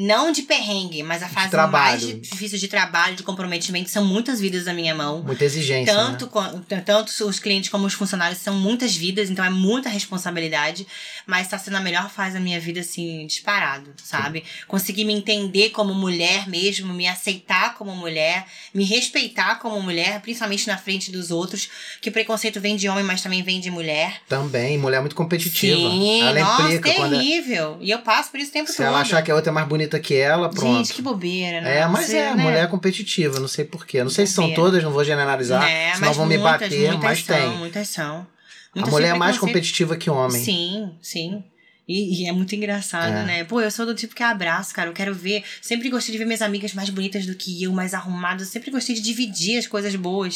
[0.00, 4.40] não de perrengue, mas a fase mais di- difícil de trabalho, de comprometimento, são muitas
[4.40, 5.22] vidas na minha mão.
[5.24, 6.30] Muita exigência, Tanto, né?
[6.30, 10.86] com- tanto os clientes como os funcionários são muitas vidas, então é muita responsabilidade,
[11.26, 14.44] mas tá sendo a melhor fase da minha vida, assim, disparado, sabe?
[14.68, 20.66] Conseguir me entender como mulher mesmo, me aceitar como mulher, me respeitar como mulher, principalmente
[20.68, 21.68] na frente dos outros,
[22.00, 24.20] que o preconceito vem de homem, mas também vem de mulher.
[24.28, 25.76] Também, mulher muito competitiva.
[25.90, 27.78] Sim, ela nossa, implica é- terrível.
[27.80, 28.86] E eu passo por isso o tempo se todo.
[28.86, 30.78] ela achar que a outra é mais bonita que ela, pronto.
[30.78, 31.78] Gente, que bobeira, né?
[31.78, 32.42] É, mas é, né?
[32.42, 34.02] mulher competitiva, não sei porquê.
[34.02, 34.62] Não sei se são Bobeira.
[34.62, 37.58] todas, não vou generalizar, É, senão vão me muitas, bater, muitas mas são, tem.
[37.58, 38.16] Muitas são.
[38.16, 38.26] A
[38.74, 40.42] Muitas mulher é têm mais competitiva que o homem.
[40.44, 41.44] Sim, sim.
[41.86, 43.24] E, e é muito engraçado, É.
[43.24, 43.44] né?
[43.44, 44.90] Pô, eu sou do tipo que abraço, cara.
[44.90, 45.42] Eu quero ver.
[45.62, 48.42] Sempre gostei de ver minhas amigas mais bonitas do que eu, mais arrumadas.
[48.48, 50.34] Eu sempre gostei de dividir as coisas boas.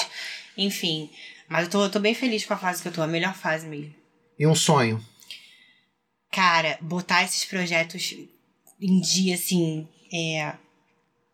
[0.56, 1.10] Enfim.
[1.48, 3.34] Mas eu tô, eu tô bem feliz com a fase que eu tô, a melhor
[3.34, 3.92] fase mesmo.
[4.38, 4.98] E um sonho?
[6.32, 8.14] Cara, botar esses projetos
[8.82, 9.88] em dia, assim.
[10.12, 10.54] É...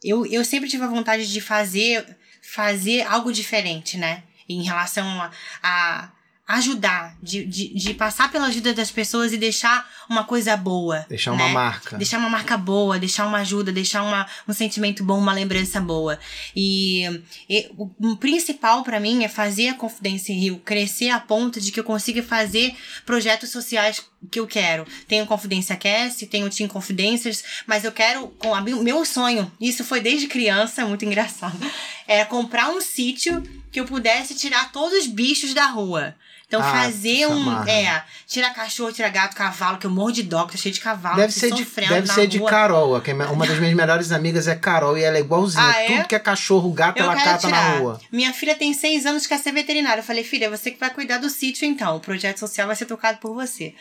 [0.04, 4.22] Eu, eu sempre tive a vontade de fazer, fazer algo diferente, né?
[4.48, 5.30] Em relação a,
[5.62, 6.12] a,
[6.48, 11.04] ajudar, de, de, de passar pela ajuda das pessoas e deixar uma coisa boa.
[11.06, 11.44] Deixar né?
[11.44, 11.98] uma marca.
[11.98, 16.18] Deixar uma marca boa, deixar uma ajuda, deixar uma, um sentimento bom, uma lembrança boa.
[16.56, 21.70] E, e o, principal para mim é fazer a Confidência Rio crescer a ponto de
[21.70, 24.86] que eu consiga fazer projetos sociais que eu quero.
[25.06, 30.00] Tenho Confidência Cast, tenho Team Confidências, mas eu quero, com a, meu sonho, isso foi
[30.00, 31.58] desde criança, muito engraçado,
[32.08, 36.16] é comprar um sítio que eu pudesse tirar todos os bichos da rua.
[36.48, 37.62] Então, Ah, fazer um.
[37.68, 40.80] É, tirar cachorro, tirar gato, cavalo, que eu morro de dó, que tá cheio de
[40.80, 41.16] cavalo.
[41.16, 42.48] Deve que ser, de, deve ser de rua.
[42.48, 43.00] Carol.
[43.02, 45.62] que é Uma das minhas melhores amigas é Carol e ela é igualzinha.
[45.62, 45.86] Ah, é?
[45.88, 47.74] Tudo que é cachorro, gato, Eu ela cata tirar.
[47.74, 48.00] na rua.
[48.10, 50.00] Minha filha tem seis anos quer ser veterinária.
[50.00, 51.96] Eu falei, filha, é você que vai cuidar do sítio então.
[51.96, 53.74] O projeto social vai ser tocado por você.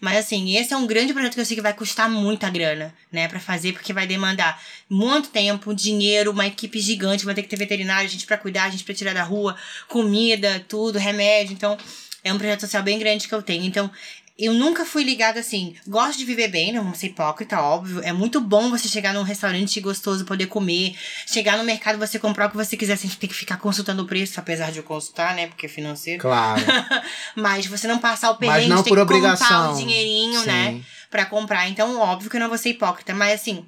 [0.00, 2.94] Mas assim, esse é um grande projeto que eu sei que vai custar muita grana,
[3.12, 7.48] né, Pra fazer, porque vai demandar muito tempo, dinheiro, uma equipe gigante, vai ter que
[7.48, 9.56] ter veterinário, gente pra cuidar, gente pra tirar da rua,
[9.88, 11.52] comida, tudo, remédio.
[11.52, 11.76] Então,
[12.24, 13.64] é um projeto social bem grande que eu tenho.
[13.64, 13.90] Então,
[14.36, 15.76] eu nunca fui ligada assim.
[15.86, 18.00] Gosto de viver bem, não vou ser hipócrita, óbvio.
[18.02, 20.96] É muito bom você chegar num restaurante gostoso, poder comer.
[21.26, 24.06] Chegar no mercado, você comprar o que você quiser, sem ter que ficar consultando o
[24.06, 25.46] preço, apesar de eu consultar, né?
[25.46, 26.20] Porque é financeiro.
[26.20, 26.60] Claro.
[27.36, 29.74] Mas você não passar o Mas perrengue não de ter por obrigação.
[29.74, 30.46] o dinheirinho, Sim.
[30.46, 30.82] né?
[31.10, 31.68] Pra comprar.
[31.68, 33.14] Então, óbvio que eu não vou ser hipócrita.
[33.14, 33.64] Mas assim,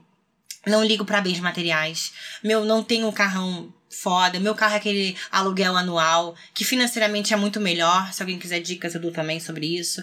[0.66, 2.12] não ligo pra bens materiais.
[2.42, 3.72] Meu, não tenho um carrão
[4.02, 4.38] foda.
[4.38, 8.12] Meu carro é aquele aluguel anual, que financeiramente é muito melhor.
[8.12, 10.02] Se alguém quiser dicas, eu dou também sobre isso.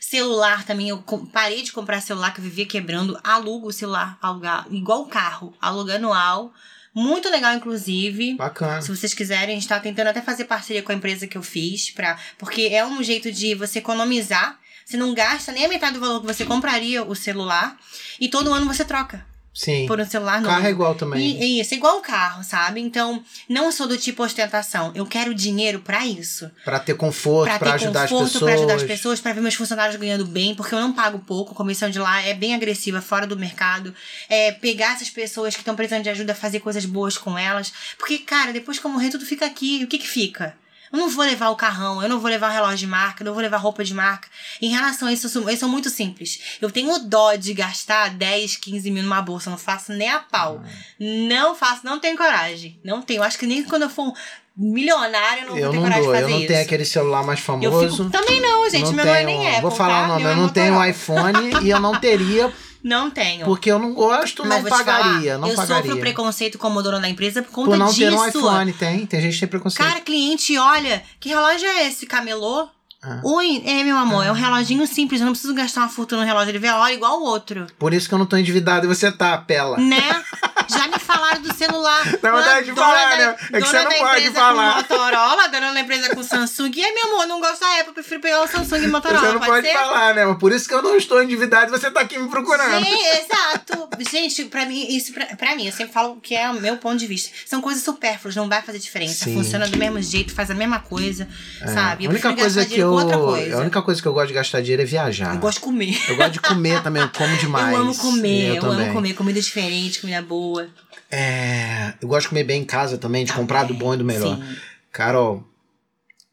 [0.00, 0.98] Celular também, eu
[1.32, 3.18] parei de comprar celular que eu vivia quebrando.
[3.24, 6.52] Alugo o celular, alugar, igual o carro, aluga anual.
[6.94, 8.34] Muito legal, inclusive.
[8.34, 8.82] Bacana.
[8.82, 11.42] Se vocês quiserem, a gente tá tentando até fazer parceria com a empresa que eu
[11.42, 14.58] fiz, pra, porque é um jeito de você economizar.
[14.84, 17.78] Você não gasta nem a metade do valor que você compraria o celular.
[18.20, 19.86] E todo ano você troca Sim.
[19.86, 20.54] por um celular novo.
[20.54, 21.20] Carro é igual também.
[21.42, 22.80] E, isso, igual o carro, sabe?
[22.80, 24.90] Então, não sou do tipo ostentação.
[24.94, 26.50] Eu quero dinheiro pra isso.
[26.64, 28.50] Pra ter conforto, pra, Pra ter ajudar as conforto, pessoas.
[28.50, 31.52] pra ajudar as pessoas, pra ver meus funcionários ganhando bem, porque eu não pago pouco.
[31.52, 33.94] A comissão de lá é bem agressiva, fora do mercado.
[34.28, 37.72] É pegar essas pessoas que estão precisando de ajuda, fazer coisas boas com elas.
[37.98, 39.80] Porque, cara, depois que eu morrer, tudo fica aqui.
[39.80, 40.54] E o que que fica?
[40.92, 43.32] Eu não vou levar o carrão, eu não vou levar relógio de marca, eu não
[43.32, 44.28] vou levar roupa de marca.
[44.60, 46.38] Em relação a isso, eu sou, eu sou muito simples.
[46.60, 50.18] Eu tenho dó de gastar 10, 15 mil numa bolsa, eu não faço nem a
[50.20, 50.62] pau.
[51.00, 52.78] Não faço, não tenho coragem.
[52.84, 53.22] Não tenho.
[53.22, 54.12] Acho que nem quando eu for
[54.56, 56.48] milionária, eu não Eu vou ter não coragem dou, de eu fazer não isso.
[56.48, 57.96] tenho aquele celular mais Eu famoso.
[58.04, 58.10] fico.
[58.10, 58.84] Também não, gente.
[58.84, 59.62] não meu não é tenho- nem Apple.
[59.62, 60.04] Vou falar tá?
[60.04, 60.90] o nome, eu é não tenho Motorola.
[60.90, 62.52] iPhone e eu não teria,
[62.82, 63.44] Não tenho.
[63.46, 65.32] porque eu não gosto, Mas não pagaria.
[65.34, 65.82] falar, não eu pagaria.
[65.84, 67.98] sofro preconceito como dona da empresa por conta Por não disso.
[68.00, 69.06] ter um iPhone, tem.
[69.06, 69.86] Tem gente que tem preconceito.
[69.88, 72.06] Cara, cliente, olha, que relógio é esse?
[72.06, 72.68] Camelô?
[73.04, 73.20] Ah.
[73.24, 76.26] Oi, é, meu amor, é um reloginho simples, eu não preciso gastar uma fortuna no
[76.26, 77.66] relógio, ele vê a hora igual o outro.
[77.76, 79.76] Por isso que eu não tô endividado e você tá, pela.
[79.76, 80.24] Né?
[80.70, 82.18] Já me falaram do celular.
[82.20, 83.36] Dá vontade de falar, né?
[83.52, 84.76] É que você não pode falar.
[84.76, 86.72] Motorola, dona da empresa com Samsung.
[86.74, 89.20] E aí, meu amor, não gosto da Apple, eu prefiro pegar o Samsung e Motorola.
[89.20, 89.72] Você não pode, ser?
[89.74, 90.36] falar, né?
[90.38, 92.84] Por isso que eu não estou endividado e você tá aqui me procurando.
[92.84, 93.88] Sim, exato.
[94.10, 96.96] Gente, pra mim, isso pra, pra mim, eu sempre falo que é o meu ponto
[96.96, 97.30] de vista.
[97.46, 99.24] São coisas supérfluas, não vai fazer diferença.
[99.24, 99.34] Sim.
[99.34, 101.28] Funciona do mesmo jeito, faz a mesma coisa,
[101.64, 102.04] sabe?
[102.04, 102.08] É.
[102.08, 102.92] a única coisa que eu.
[102.92, 103.56] coisa.
[103.56, 105.34] A única coisa que eu gosto de gastar dinheiro é viajar.
[105.34, 106.02] Eu gosto de comer.
[106.08, 107.72] Eu gosto de comer também, eu como demais.
[107.72, 108.86] eu amo comer, eu, também.
[108.86, 109.14] amo comer.
[109.14, 110.68] Comida diferente, comida boa.
[111.14, 114.04] É, eu gosto de comer bem em casa também, de comprar do bom e do
[114.04, 114.36] melhor.
[114.38, 114.56] Sim.
[114.90, 115.44] Carol,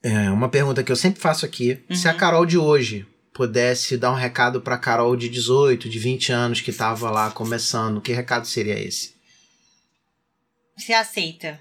[0.01, 1.83] é, uma pergunta que eu sempre faço aqui.
[1.91, 2.13] Se Uhum.
[2.13, 6.61] a Carol de hoje pudesse dar um recado pra Carol de 18, de 20 anos
[6.61, 9.13] que tava lá começando, que recado seria esse?
[10.77, 11.59] Se aceita.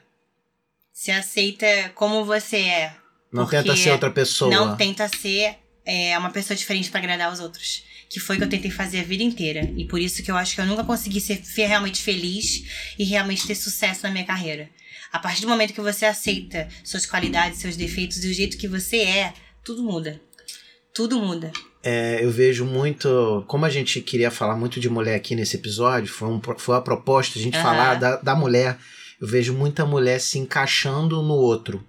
[0.92, 1.66] Se aceita
[1.96, 2.94] como você é.
[3.32, 4.50] Não tenta ser outra pessoa.
[4.50, 7.82] Não tenta ser é, uma pessoa diferente pra agradar os outros.
[8.08, 9.70] Que foi o que eu tentei fazer a vida inteira.
[9.76, 12.64] E por isso que eu acho que eu nunca consegui ser realmente feliz
[12.98, 14.70] e realmente ter sucesso na minha carreira.
[15.12, 18.68] A partir do momento que você aceita suas qualidades, seus defeitos e o jeito que
[18.68, 19.32] você é,
[19.64, 20.20] tudo muda.
[20.94, 21.52] Tudo muda.
[21.82, 23.44] É, eu vejo muito.
[23.46, 26.80] Como a gente queria falar muito de mulher aqui nesse episódio, foi, um, foi a
[26.80, 27.64] proposta a gente Aham.
[27.64, 28.78] falar da, da mulher.
[29.20, 31.84] Eu vejo muita mulher se encaixando no outro.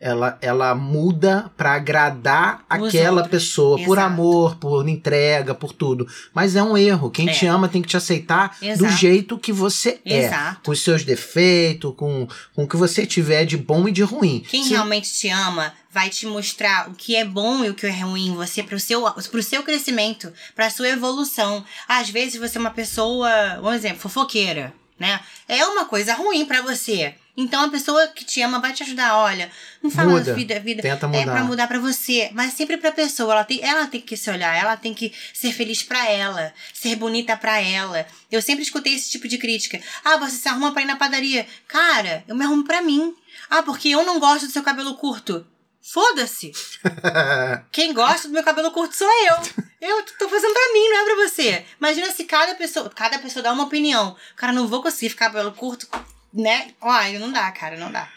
[0.00, 3.30] Ela, ela muda pra agradar Os aquela outros.
[3.30, 4.00] pessoa, por Exato.
[4.12, 6.06] amor, por entrega, por tudo.
[6.34, 7.10] Mas é um erro.
[7.10, 7.32] Quem É.
[7.32, 8.92] te ama tem que te aceitar do Exato.
[8.96, 10.24] jeito que você é.
[10.26, 10.60] Exato.
[10.64, 14.44] Com os seus defeitos, com, com o que você tiver de bom e de ruim.
[14.48, 17.86] Quem Se- realmente te ama vai te mostrar o que é bom e o que
[17.86, 21.64] é ruim em você pro seu, pro seu crescimento, pra sua evolução.
[21.88, 23.30] Às vezes você é uma pessoa,
[23.62, 25.20] um exemplo, fofoqueira, né?
[25.48, 27.14] É uma coisa ruim pra você.
[27.36, 29.16] Então a pessoa que te ama vai te ajudar.
[29.16, 29.50] Olha,
[29.82, 30.34] não fala Muda.
[30.34, 30.82] vida, vida.
[30.82, 31.32] Tenta É mudar.
[31.32, 33.32] pra mudar pra você, mas sempre pra pessoa.
[33.32, 36.94] Ela tem, ela tem que se olhar, ela tem que ser feliz pra ela, ser
[36.96, 38.06] bonita pra ela.
[38.30, 39.80] Eu sempre escutei esse tipo de crítica.
[40.04, 41.46] Ah, você se arruma pra ir na padaria.
[41.66, 43.14] Cara, eu me arrumo pra mim.
[43.50, 45.44] Ah, porque eu não gosto do seu cabelo curto.
[45.82, 46.50] Foda-se.
[47.70, 49.64] Quem gosta do meu cabelo curto sou eu.
[49.80, 51.64] Eu tô fazendo pra mim, não é pra você.
[51.78, 54.16] Imagina se cada pessoa, cada pessoa dá uma opinião.
[54.34, 55.86] Cara, não vou conseguir ficar cabelo curto,
[56.34, 56.68] né?
[56.82, 58.08] Ai, não dá, cara, não dá.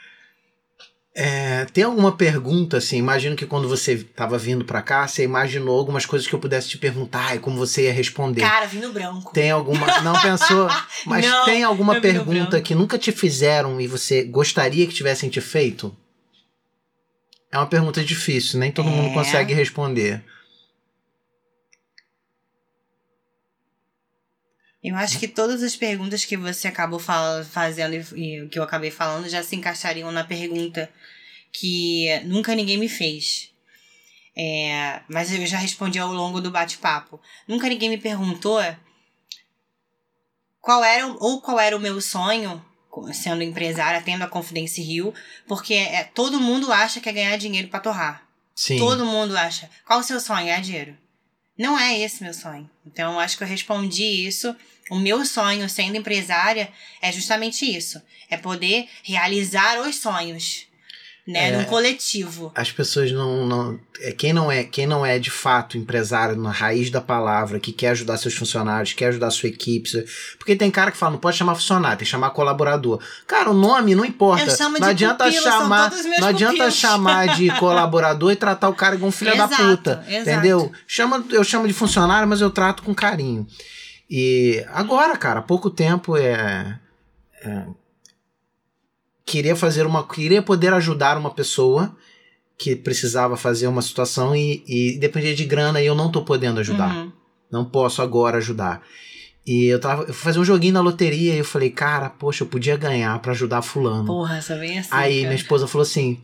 [1.19, 2.97] É, tem alguma pergunta, assim?
[2.97, 6.69] Imagino que quando você estava vindo para cá, você imaginou algumas coisas que eu pudesse
[6.69, 8.41] te perguntar e como você ia responder.
[8.41, 9.33] Cara, vinho branco.
[9.33, 10.01] Tem alguma.
[10.01, 10.67] Não pensou?
[11.07, 15.41] Mas não, tem alguma pergunta que nunca te fizeram e você gostaria que tivessem te
[15.41, 15.95] feito?
[17.51, 18.91] É uma pergunta difícil, nem todo é.
[18.91, 20.23] mundo consegue responder.
[24.87, 29.27] Eu acho que todas as perguntas que você acabou fazendo e que eu acabei falando
[29.27, 30.89] já se encaixariam na pergunta
[31.51, 33.51] que nunca ninguém me fez.
[34.33, 37.19] É, mas eu já respondi ao longo do bate-papo.
[37.45, 38.61] Nunca ninguém me perguntou
[40.61, 42.63] qual era ou qual era o meu sonho
[43.13, 45.13] sendo empresária, tendo a Confidence Rio,
[45.49, 48.25] porque é, todo mundo acha que é ganhar dinheiro para torrar.
[48.55, 48.77] Sim.
[48.77, 49.69] Todo mundo acha.
[49.85, 50.45] Qual o seu sonho?
[50.45, 50.97] Ganhar dinheiro.
[51.57, 52.69] Não é esse meu sonho.
[52.85, 54.55] Então, acho que eu respondi isso
[54.89, 56.69] o meu sonho sendo empresária
[57.01, 60.65] é justamente isso: é poder realizar os sonhos.
[61.25, 62.53] Né, é, num coletivo.
[62.55, 66.51] As pessoas não, não é, quem não é quem não é de fato empresário na
[66.51, 69.89] raiz da palavra, que quer ajudar seus funcionários, quer ajudar sua equipe,
[70.37, 73.01] porque tem cara que fala não pode chamar funcionário, tem que chamar colaborador.
[73.27, 74.45] Cara, o nome não importa.
[74.79, 79.35] não adianta pupilo, chamar, não adianta chamar de colaborador e tratar o cara como filho
[79.35, 80.29] da puta, exato.
[80.29, 80.71] entendeu?
[80.87, 83.45] Chama, eu chamo de funcionário, mas eu trato com carinho.
[84.09, 86.79] E agora, cara, há pouco tempo é,
[87.43, 87.65] é
[89.25, 91.95] queria fazer uma queria poder ajudar uma pessoa
[92.57, 96.59] que precisava fazer uma situação e, e dependia de grana e eu não tô podendo
[96.59, 96.95] ajudar.
[96.95, 97.11] Uhum.
[97.51, 98.81] Não posso agora ajudar.
[99.45, 100.03] E eu tava.
[100.03, 103.17] Eu fui fazer um joguinho na loteria e eu falei, cara, poxa, eu podia ganhar
[103.19, 104.05] para ajudar fulano.
[104.05, 104.89] Porra, essa vem assim.
[104.91, 105.27] Aí cara.
[105.27, 106.19] minha esposa falou assim.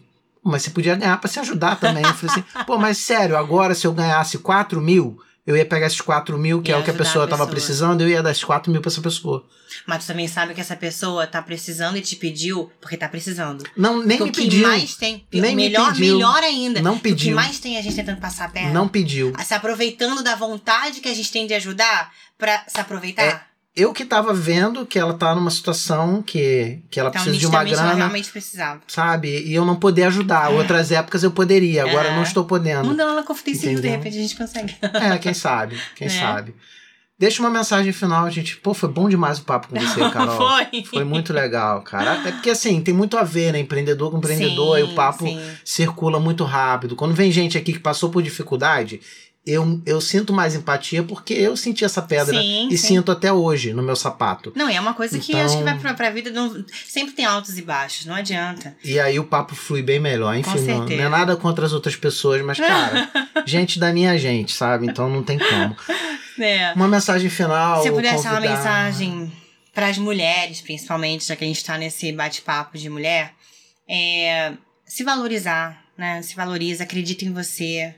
[0.46, 2.04] Mas você podia ganhar para se ajudar também.
[2.04, 5.88] Eu falei assim, pô, mas sério, agora se eu ganhasse 4 mil, eu ia pegar
[5.88, 8.44] esses 4 mil, que é o que a pessoa, estava precisando, eu ia dar esses
[8.44, 9.46] 4 mil pra essa pessoa.
[9.86, 13.64] Mas tu também sabe que essa pessoa tá precisando e te pediu porque tá precisando.
[13.76, 14.68] Não, nem porque me pediu.
[14.68, 16.16] O que mais tem, nem melhor, me pediu.
[16.16, 16.82] melhor ainda.
[16.82, 17.36] Não pediu.
[17.36, 18.72] O que mais tem a gente tentando passar a perna.
[18.72, 19.34] Não pediu.
[19.44, 23.24] Se aproveitando da vontade que a gente tem de ajudar pra se aproveitar.
[23.24, 23.42] É,
[23.76, 27.48] eu que tava vendo que ela tá numa situação que, que ela então, precisa de
[27.48, 27.82] uma grana.
[27.82, 28.82] Ela realmente precisava.
[28.88, 29.30] Sabe?
[29.30, 30.52] E eu não poder ajudar.
[30.52, 30.56] É.
[30.56, 32.16] Outras épocas eu poderia, agora é.
[32.16, 32.86] não estou podendo.
[32.86, 34.76] Manda ela na confidencial, de repente a gente consegue.
[34.82, 36.10] É, quem sabe, quem é.
[36.10, 36.54] sabe.
[37.18, 38.58] Deixa uma mensagem final, gente.
[38.58, 40.36] Pô, foi bom demais o papo com você, Carol.
[40.36, 40.84] foi.
[40.84, 42.28] Foi muito legal, cara.
[42.28, 43.60] É porque assim, tem muito a ver, né?
[43.60, 45.40] Empreendedor com empreendedor, sim, aí o papo sim.
[45.64, 46.96] circula muito rápido.
[46.96, 49.00] Quando vem gente aqui que passou por dificuldade,
[49.46, 52.88] eu, eu sinto mais empatia porque eu senti essa pedra sim, e sim.
[52.88, 54.54] sinto até hoje no meu sapato.
[54.56, 55.46] Não, é uma coisa que então...
[55.46, 56.32] acho que vai pra, pra vida.
[56.32, 58.76] Não, sempre tem altos e baixos, não adianta.
[58.84, 60.34] E aí o papo flui bem melhor.
[60.36, 63.10] Enfim, não, não, é nada contra as outras pessoas, mas, cara,
[63.46, 64.88] gente da minha gente, sabe?
[64.88, 65.76] Então não tem como.
[66.40, 66.72] É.
[66.74, 67.82] Uma mensagem final.
[67.82, 68.40] Se eu pudesse convidar...
[68.40, 69.32] uma mensagem
[69.74, 73.34] para as mulheres, principalmente, já que a gente tá nesse bate-papo de mulher,
[73.90, 74.54] é
[74.86, 76.22] se valorizar, né?
[76.22, 77.94] Se valoriza, acredita em você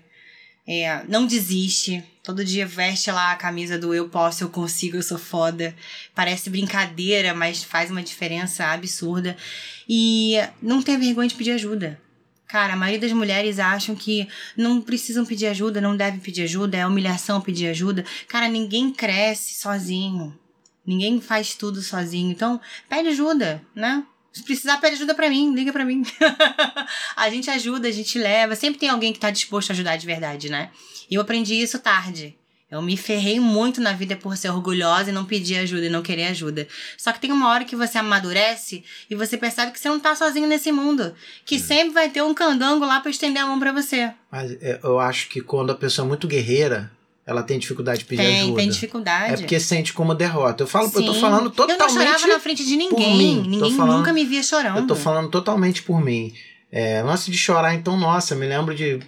[0.68, 2.04] é, não desiste.
[2.24, 5.76] Todo dia veste lá a camisa do eu posso, eu consigo, eu sou foda.
[6.16, 9.38] Parece brincadeira, mas faz uma diferença absurda.
[9.88, 12.02] E não tenha vergonha de pedir ajuda.
[12.48, 16.78] Cara, a maioria das mulheres acham que não precisam pedir ajuda, não devem pedir ajuda,
[16.78, 18.06] é humilhação pedir ajuda.
[18.28, 20.38] Cara, ninguém cresce sozinho.
[20.86, 22.32] Ninguém faz tudo sozinho.
[22.32, 24.04] Então, pede ajuda, né?
[24.36, 26.04] Se precisar, pede ajuda para mim, liga para mim.
[27.16, 28.54] a gente ajuda, a gente leva.
[28.54, 30.72] Sempre tem alguém que tá disposto a ajudar de verdade, né?
[31.10, 32.38] E eu aprendi isso tarde.
[32.70, 36.02] Eu me ferrei muito na vida por ser orgulhosa e não pedir ajuda e não
[36.02, 36.68] querer ajuda.
[36.98, 40.14] Só que tem uma hora que você amadurece e você percebe que você não tá
[40.14, 41.16] sozinho nesse mundo.
[41.46, 41.60] Que hum.
[41.60, 44.12] sempre vai ter um candango lá para estender a mão para você.
[44.30, 46.92] Mas é, eu acho que quando a pessoa é muito guerreira,
[47.26, 48.58] ela tem dificuldade de pedir tem, ajuda.
[48.58, 49.34] Tem dificuldade.
[49.34, 50.64] É porque sente como derrota.
[50.64, 51.00] Eu falo, Sim.
[51.00, 51.82] eu tô falando totalmente.
[51.82, 53.42] Eu não chorava na frente de ninguém.
[53.42, 54.78] Ninguém falando, nunca me via chorando.
[54.78, 56.32] Eu tô falando totalmente por mim.
[56.72, 59.00] É, lance de chorar, então, nossa, me lembro de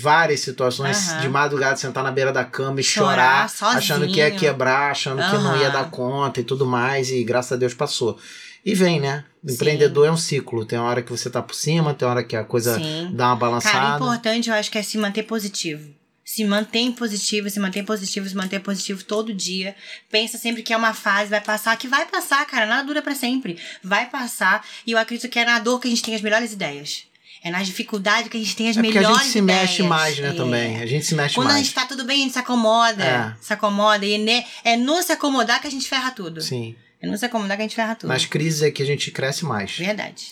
[0.00, 1.20] várias situações uhum.
[1.20, 5.20] de madrugada sentar na beira da cama e chorar, chorar achando que ia quebrar, achando
[5.22, 5.30] uhum.
[5.30, 8.18] que não ia dar conta e tudo mais, e graças a Deus passou.
[8.64, 9.24] E vem, né?
[9.44, 10.08] Empreendedor Sim.
[10.08, 10.64] é um ciclo.
[10.64, 13.10] Tem hora que você tá por cima, tem hora que a coisa Sim.
[13.12, 13.78] dá uma balançada.
[13.78, 15.99] Cara, o importante eu acho que é se manter positivo
[16.32, 19.74] se mantém positivo, se mantém positivo, se mantém positivo todo dia.
[20.08, 23.16] Pensa sempre que é uma fase, vai passar, que vai passar, cara, nada dura para
[23.16, 23.58] sempre.
[23.82, 26.52] Vai passar, e eu acredito que é na dor que a gente tem as melhores
[26.52, 27.02] ideias.
[27.42, 29.18] É na dificuldade que a gente tem as é melhores ideias.
[29.18, 29.60] a gente se ideias.
[29.62, 30.32] mexe mais, né, é.
[30.32, 30.80] também.
[30.80, 31.56] A gente se mexe Quando mais.
[31.56, 33.04] Quando a gente tá tudo bem, a gente se acomoda.
[33.04, 33.36] É.
[33.40, 34.06] Se acomoda.
[34.06, 36.40] E né, é no se acomodar que a gente ferra tudo.
[36.40, 36.76] Sim.
[37.02, 38.08] É no se acomodar que a gente ferra tudo.
[38.08, 39.76] Nas crises é que a gente cresce mais.
[39.76, 40.28] Verdade.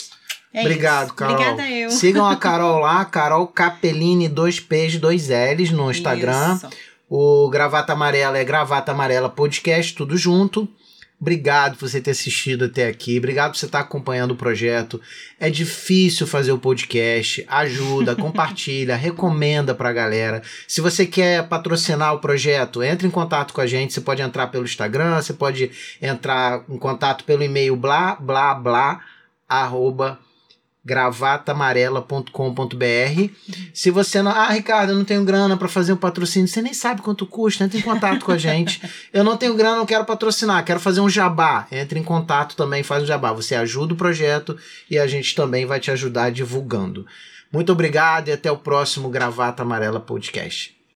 [0.53, 1.15] É Obrigado, isso.
[1.15, 1.35] Carol.
[1.35, 1.91] Obrigada eu.
[1.91, 6.55] Sigam a Carol lá, Carol Capellini 2Ps 2Ls no Instagram.
[6.55, 6.69] Isso.
[7.09, 10.69] O Gravata Amarela é Gravata Amarela Podcast, tudo junto.
[11.21, 13.19] Obrigado por você ter assistido até aqui.
[13.19, 15.01] Obrigado por você estar acompanhando o projeto.
[15.41, 17.45] É difícil fazer o podcast.
[17.49, 20.43] Ajuda, compartilha, recomenda pra galera.
[20.69, 23.93] Se você quer patrocinar o projeto, entre em contato com a gente.
[23.93, 29.01] Você pode entrar pelo Instagram, você pode entrar em contato pelo e-mail blá blá blá
[29.49, 30.21] arroba
[30.89, 33.31] gravatamarela.com.br.
[33.75, 36.73] Se você não, ah, Ricardo, eu não tenho grana para fazer um patrocínio, você nem
[36.73, 38.81] sabe quanto custa, entre em contato com a gente.
[39.13, 41.67] Eu não tenho grana, não quero patrocinar, quero fazer um jabá.
[41.71, 43.33] Entre em contato também, faz um jabá.
[43.33, 44.57] Você ajuda o projeto
[44.91, 47.07] e a gente também vai te ajudar divulgando.
[47.53, 50.78] Muito obrigado e até o próximo Gravata Amarela Podcast.